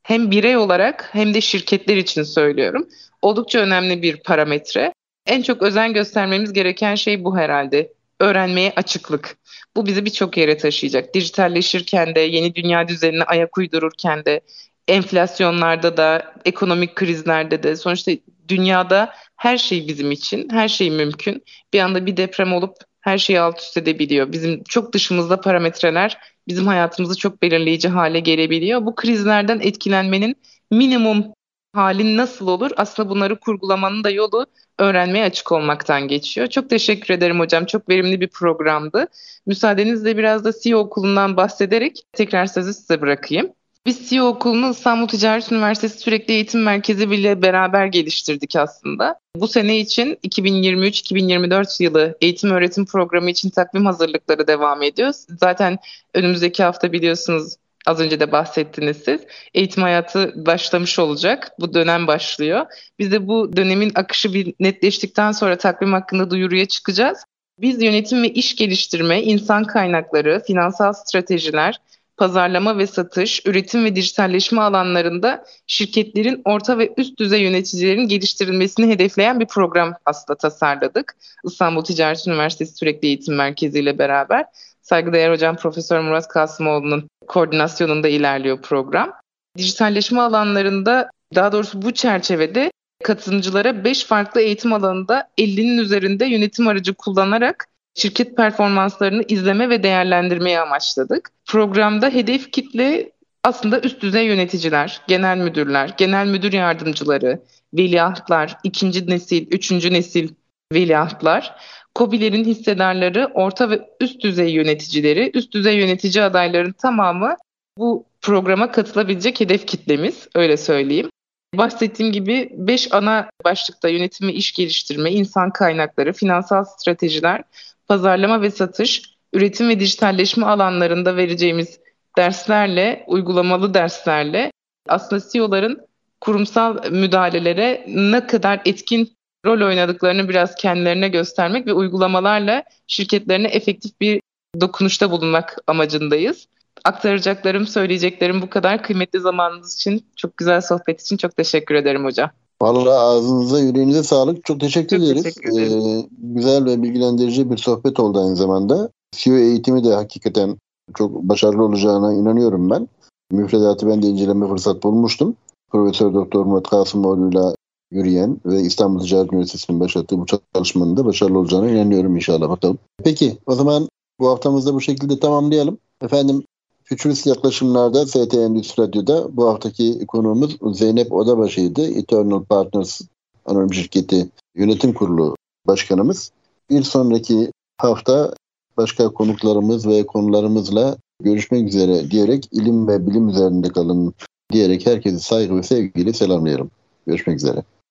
hem 0.04 0.32
birey 0.32 0.58
olarak 0.58 1.10
hem 1.12 1.34
de 1.34 1.42
şirketler 1.42 1.98
için 1.98 2.24
söylüyorum. 2.24 2.88
Oldukça 3.22 3.60
önemli 3.60 4.02
bir 4.02 4.18
parametre. 4.18 4.94
En 5.26 5.42
çok 5.42 5.62
özen 5.62 5.94
göstermemiz 5.94 6.54
gereken 6.54 6.96
şey 6.96 7.24
bu 7.24 7.38
herhalde. 7.38 7.94
Öğrenmeye 8.20 8.74
açıklık. 8.76 9.38
Bu 9.76 9.86
bizi 9.86 10.06
birçok 10.06 10.38
yere 10.38 10.58
taşıyacak. 10.58 11.14
Dijitalleşirken 11.14 12.16
de, 12.16 12.20
yeni 12.20 12.56
dünya 12.56 12.88
düzenine 12.88 13.24
ayak 13.24 13.58
uydururken 13.58 14.26
de, 14.26 14.42
enflasyonlarda 14.88 15.98
da, 15.98 16.36
ekonomik 16.46 16.96
krizlerde 16.96 17.64
de 17.64 17.76
sonuçta 17.76 18.12
dünyada 18.48 19.14
her 19.36 19.58
şey 19.58 19.88
bizim 19.88 20.12
için, 20.12 20.50
her 20.50 20.68
şey 20.68 20.92
mümkün. 20.92 21.44
Bir 21.74 21.80
anda 21.80 22.06
bir 22.06 22.18
deprem 22.18 22.54
olup 22.54 22.74
her 23.02 23.18
şeyi 23.18 23.40
alt 23.40 23.60
üst 23.60 23.78
edebiliyor. 23.78 24.32
Bizim 24.32 24.64
çok 24.64 24.94
dışımızda 24.94 25.42
parametreler 25.42 26.18
bizim 26.48 26.68
hayatımızı 26.68 27.18
çok 27.18 27.42
belirleyici 27.42 27.88
hale 27.90 28.20
gelebiliyor. 28.20 28.86
Bu 28.86 28.96
krizlerden 28.96 29.60
etkilenmenin 29.60 30.36
minimum 30.72 31.26
halin 31.74 32.18
nasıl 32.18 32.48
olur? 32.48 32.72
Aslında 32.78 33.10
bunları 33.10 33.40
kurgulamanın 33.40 34.04
da 34.04 34.10
yolu 34.10 34.46
öğrenmeye 34.80 35.26
açık 35.26 35.52
olmaktan 35.52 36.08
geçiyor. 36.08 36.48
Çok 36.48 36.70
teşekkür 36.70 37.14
ederim 37.14 37.40
hocam. 37.40 37.66
Çok 37.66 37.90
verimli 37.90 38.22
bir 38.22 38.30
programdı. 38.30 39.08
Müsaadenizle 39.46 40.18
biraz 40.18 40.46
da 40.46 40.52
CEO 40.64 40.80
okulundan 40.80 41.38
bahsederek 41.38 42.04
tekrar 42.14 42.46
sözü 42.46 42.74
size 42.74 43.02
bırakayım. 43.02 43.57
Biz 43.88 44.10
CEO 44.10 44.26
okulunu 44.26 44.70
İstanbul 44.72 45.08
Ticaret 45.08 45.52
Üniversitesi 45.52 46.00
Sürekli 46.00 46.34
Eğitim 46.34 46.64
Merkezi 46.64 47.04
ile 47.04 47.42
beraber 47.42 47.86
geliştirdik 47.86 48.56
aslında. 48.56 49.20
Bu 49.36 49.48
sene 49.48 49.80
için 49.80 50.20
2023-2024 50.24 51.84
yılı 51.84 52.18
eğitim 52.22 52.52
öğretim 52.52 52.86
programı 52.86 53.30
için 53.30 53.50
takvim 53.50 53.86
hazırlıkları 53.86 54.48
devam 54.48 54.84
ediyor. 54.84 55.14
Zaten 55.40 55.78
önümüzdeki 56.14 56.64
hafta 56.64 56.92
biliyorsunuz 56.92 57.56
az 57.86 58.00
önce 58.00 58.20
de 58.20 58.32
bahsettiniz 58.32 58.98
siz. 59.06 59.22
Eğitim 59.54 59.84
hayatı 59.84 60.34
başlamış 60.46 61.00
olacak. 61.00 61.52
Bu 61.60 61.74
dönem 61.74 62.08
başlıyor. 62.08 62.66
Biz 63.00 63.12
de 63.12 63.28
bu 63.28 63.58
dönemin 63.58 63.92
akışı 63.96 64.34
bir 64.34 64.54
netleştikten 64.60 65.32
sonra 65.32 65.58
takvim 65.58 65.94
hakkında 65.94 66.30
duyuruya 66.30 66.66
çıkacağız. 66.66 67.18
Biz 67.60 67.82
yönetim 67.82 68.24
ve 68.24 68.30
iş 68.30 68.56
geliştirme, 68.56 69.24
insan 69.24 69.64
kaynakları, 69.64 70.44
finansal 70.48 70.94
stratejiler, 70.94 71.80
pazarlama 72.18 72.78
ve 72.78 72.88
satış, 72.88 73.46
üretim 73.46 73.86
ve 73.86 73.96
dijitalleşme 73.96 74.62
alanlarında 74.62 75.46
şirketlerin 75.68 76.42
orta 76.46 76.78
ve 76.78 76.94
üst 76.98 77.20
düzey 77.20 77.42
yöneticilerin 77.42 78.08
geliştirilmesini 78.08 78.88
hedefleyen 78.88 79.40
bir 79.40 79.48
program 79.48 79.94
aslında 80.06 80.38
tasarladık. 80.38 81.16
İstanbul 81.44 81.84
Ticaret 81.84 82.28
Üniversitesi 82.28 82.76
Sürekli 82.76 83.08
Eğitim 83.08 83.36
Merkezi 83.36 83.80
ile 83.80 83.98
beraber. 84.00 84.46
Saygıdeğer 84.82 85.32
hocam 85.32 85.56
Profesör 85.56 86.00
Murat 86.00 86.28
Kasımoğlu'nun 86.28 87.10
koordinasyonunda 87.28 88.08
ilerliyor 88.08 88.62
program. 88.62 89.14
Dijitalleşme 89.58 90.22
alanlarında 90.22 91.10
daha 91.36 91.52
doğrusu 91.52 91.82
bu 91.82 91.94
çerçevede 91.94 92.72
katılımcılara 93.04 93.84
5 93.84 94.04
farklı 94.04 94.42
eğitim 94.42 94.74
alanında 94.74 95.30
50'nin 95.38 95.78
üzerinde 95.78 96.26
yönetim 96.26 96.68
aracı 96.68 96.94
kullanarak 96.94 97.68
şirket 97.98 98.38
performanslarını 98.38 99.24
izleme 99.28 99.70
ve 99.70 99.84
değerlendirmeyi 99.84 100.60
amaçladık. 100.60 101.30
Programda 101.46 102.10
hedef 102.10 102.52
kitle 102.52 103.12
aslında 103.44 103.80
üst 103.80 104.02
düzey 104.02 104.26
yöneticiler, 104.26 105.02
genel 105.08 105.38
müdürler, 105.38 105.94
genel 105.98 106.28
müdür 106.28 106.54
yardımcıları, 106.54 107.42
veliahtlar, 107.74 108.58
ikinci 108.64 109.10
nesil, 109.10 109.48
üçüncü 109.52 109.94
nesil 109.94 110.30
veliahtlar, 110.74 111.56
COBİ'lerin 111.96 112.46
hissedarları, 112.46 113.32
orta 113.34 113.70
ve 113.70 113.82
üst 114.02 114.24
düzey 114.24 114.50
yöneticileri, 114.50 115.32
üst 115.34 115.54
düzey 115.54 115.78
yönetici 115.78 116.24
adayların 116.24 116.72
tamamı 116.72 117.36
bu 117.78 118.06
programa 118.22 118.72
katılabilecek 118.72 119.40
hedef 119.40 119.68
kitlemiz, 119.68 120.28
öyle 120.36 120.58
söyleyeyim. 120.58 121.10
Bahsettiğim 121.56 122.12
gibi 122.12 122.50
5 122.54 122.94
ana 122.94 123.30
başlıkta 123.46 123.90
yönetimi 123.90 124.32
iş 124.32 124.52
geliştirme, 124.52 125.12
insan 125.12 125.52
kaynakları, 125.52 126.14
finansal 126.14 126.64
stratejiler, 126.64 127.44
pazarlama 127.88 128.42
ve 128.42 128.52
satış, 128.52 129.02
üretim 129.34 129.70
ve 129.70 129.80
dijitalleşme 129.80 130.46
alanlarında 130.46 131.16
vereceğimiz 131.16 131.80
derslerle, 132.18 133.04
uygulamalı 133.08 133.74
derslerle 133.74 134.52
aslında 134.90 135.22
CEO'ların 135.32 135.88
kurumsal 136.22 136.92
müdahalelere 136.92 137.86
ne 137.88 138.28
kadar 138.28 138.62
etkin 138.66 139.18
rol 139.46 139.68
oynadıklarını 139.68 140.30
biraz 140.30 140.56
kendilerine 140.56 141.10
göstermek 141.10 141.68
ve 141.68 141.74
uygulamalarla 141.74 142.64
şirketlerine 142.88 143.48
efektif 143.48 144.02
bir 144.02 144.22
dokunuşta 144.62 145.12
bulunmak 145.12 145.58
amacındayız. 145.68 146.48
Aktaracaklarım, 146.84 147.68
söyleyeceklerim 147.68 148.42
bu 148.42 148.50
kadar. 148.50 148.84
Kıymetli 148.84 149.20
zamanınız 149.20 149.76
için, 149.76 150.06
çok 150.16 150.38
güzel 150.38 150.62
sohbet 150.62 151.02
için 151.02 151.18
çok 151.18 151.38
teşekkür 151.38 151.76
ederim 151.76 152.06
hocam. 152.06 152.32
Vallahi 152.62 152.90
ağzınıza, 152.90 153.60
yüreğinize 153.60 154.04
sağlık. 154.04 154.46
Çok 154.46 154.60
teşekkür 154.60 154.98
çok 154.98 155.06
ederiz. 155.06 155.24
Teşekkür 155.24 155.60
ee, 155.60 156.08
güzel 156.12 156.66
ve 156.66 156.84
bilgilendirici 156.84 157.52
bir 157.52 157.58
sohbet 157.58 158.00
oldu 158.00 158.20
aynı 158.20 158.36
zamanda. 158.36 158.90
CEO 159.12 159.36
eğitimi 159.36 159.84
de 159.84 159.94
hakikaten 159.94 160.58
çok 160.98 161.24
başarılı 161.24 161.64
olacağına 161.64 162.14
inanıyorum 162.14 162.70
ben. 162.70 162.88
Müfredatı 163.32 163.88
ben 163.88 164.02
de 164.02 164.08
inceleme 164.08 164.48
fırsat 164.48 164.84
bulmuştum. 164.84 165.36
Profesör 165.72 166.14
Doktor 166.14 166.46
Murat 166.46 166.70
Kasımoğlu'yla 166.70 167.56
yürüyen 167.92 168.38
ve 168.46 168.62
İstanbul 168.62 169.00
Ticaret 169.00 169.34
Üniversitesi'nin 169.34 169.80
başlattığı 169.80 170.20
bu 170.20 170.26
çalışmanın 170.54 170.98
da 170.98 171.06
başarılı 171.06 171.40
olacağına 171.40 171.70
inanıyorum 171.70 172.16
inşallah 172.16 172.50
bakalım. 172.50 172.80
Peki 173.04 173.38
o 173.46 173.56
zaman 173.56 173.90
bu 174.20 174.30
haftamızda 174.30 174.74
bu 174.74 174.82
şekilde 174.82 175.20
tamamlayalım. 175.20 175.78
Efendim 176.02 176.44
Futurist 176.90 177.28
yaklaşımlarda 177.28 178.08
ST 178.08 178.34
Endüstri 178.34 178.84
Radyo'da 178.84 179.38
bu 179.38 179.48
haftaki 179.48 180.06
konuğumuz 180.08 180.58
Zeynep 180.78 181.14
Odabaşı'ydı. 181.14 181.92
Eternal 181.92 182.44
Partners 182.44 183.02
anonim 183.46 183.74
şirketi 183.74 184.30
yönetim 184.56 184.94
kurulu 184.94 185.36
başkanımız. 185.68 186.32
Bir 186.70 186.84
sonraki 186.84 187.52
hafta 187.78 188.34
başka 188.78 189.10
konuklarımız 189.10 189.88
ve 189.88 190.06
konularımızla 190.06 190.98
görüşmek 191.24 191.68
üzere 191.68 192.12
diyerek 192.12 192.50
ilim 192.52 192.88
ve 192.88 193.08
bilim 193.08 193.30
üzerinde 193.30 193.70
kalın 193.70 194.14
diyerek 194.52 194.86
herkesi 194.86 195.20
saygı 195.20 195.56
ve 195.56 195.64
sevgiyle 195.64 196.14
selamlayalım. 196.14 196.72
Görüşmek 197.08 197.38
üzere. 197.38 197.64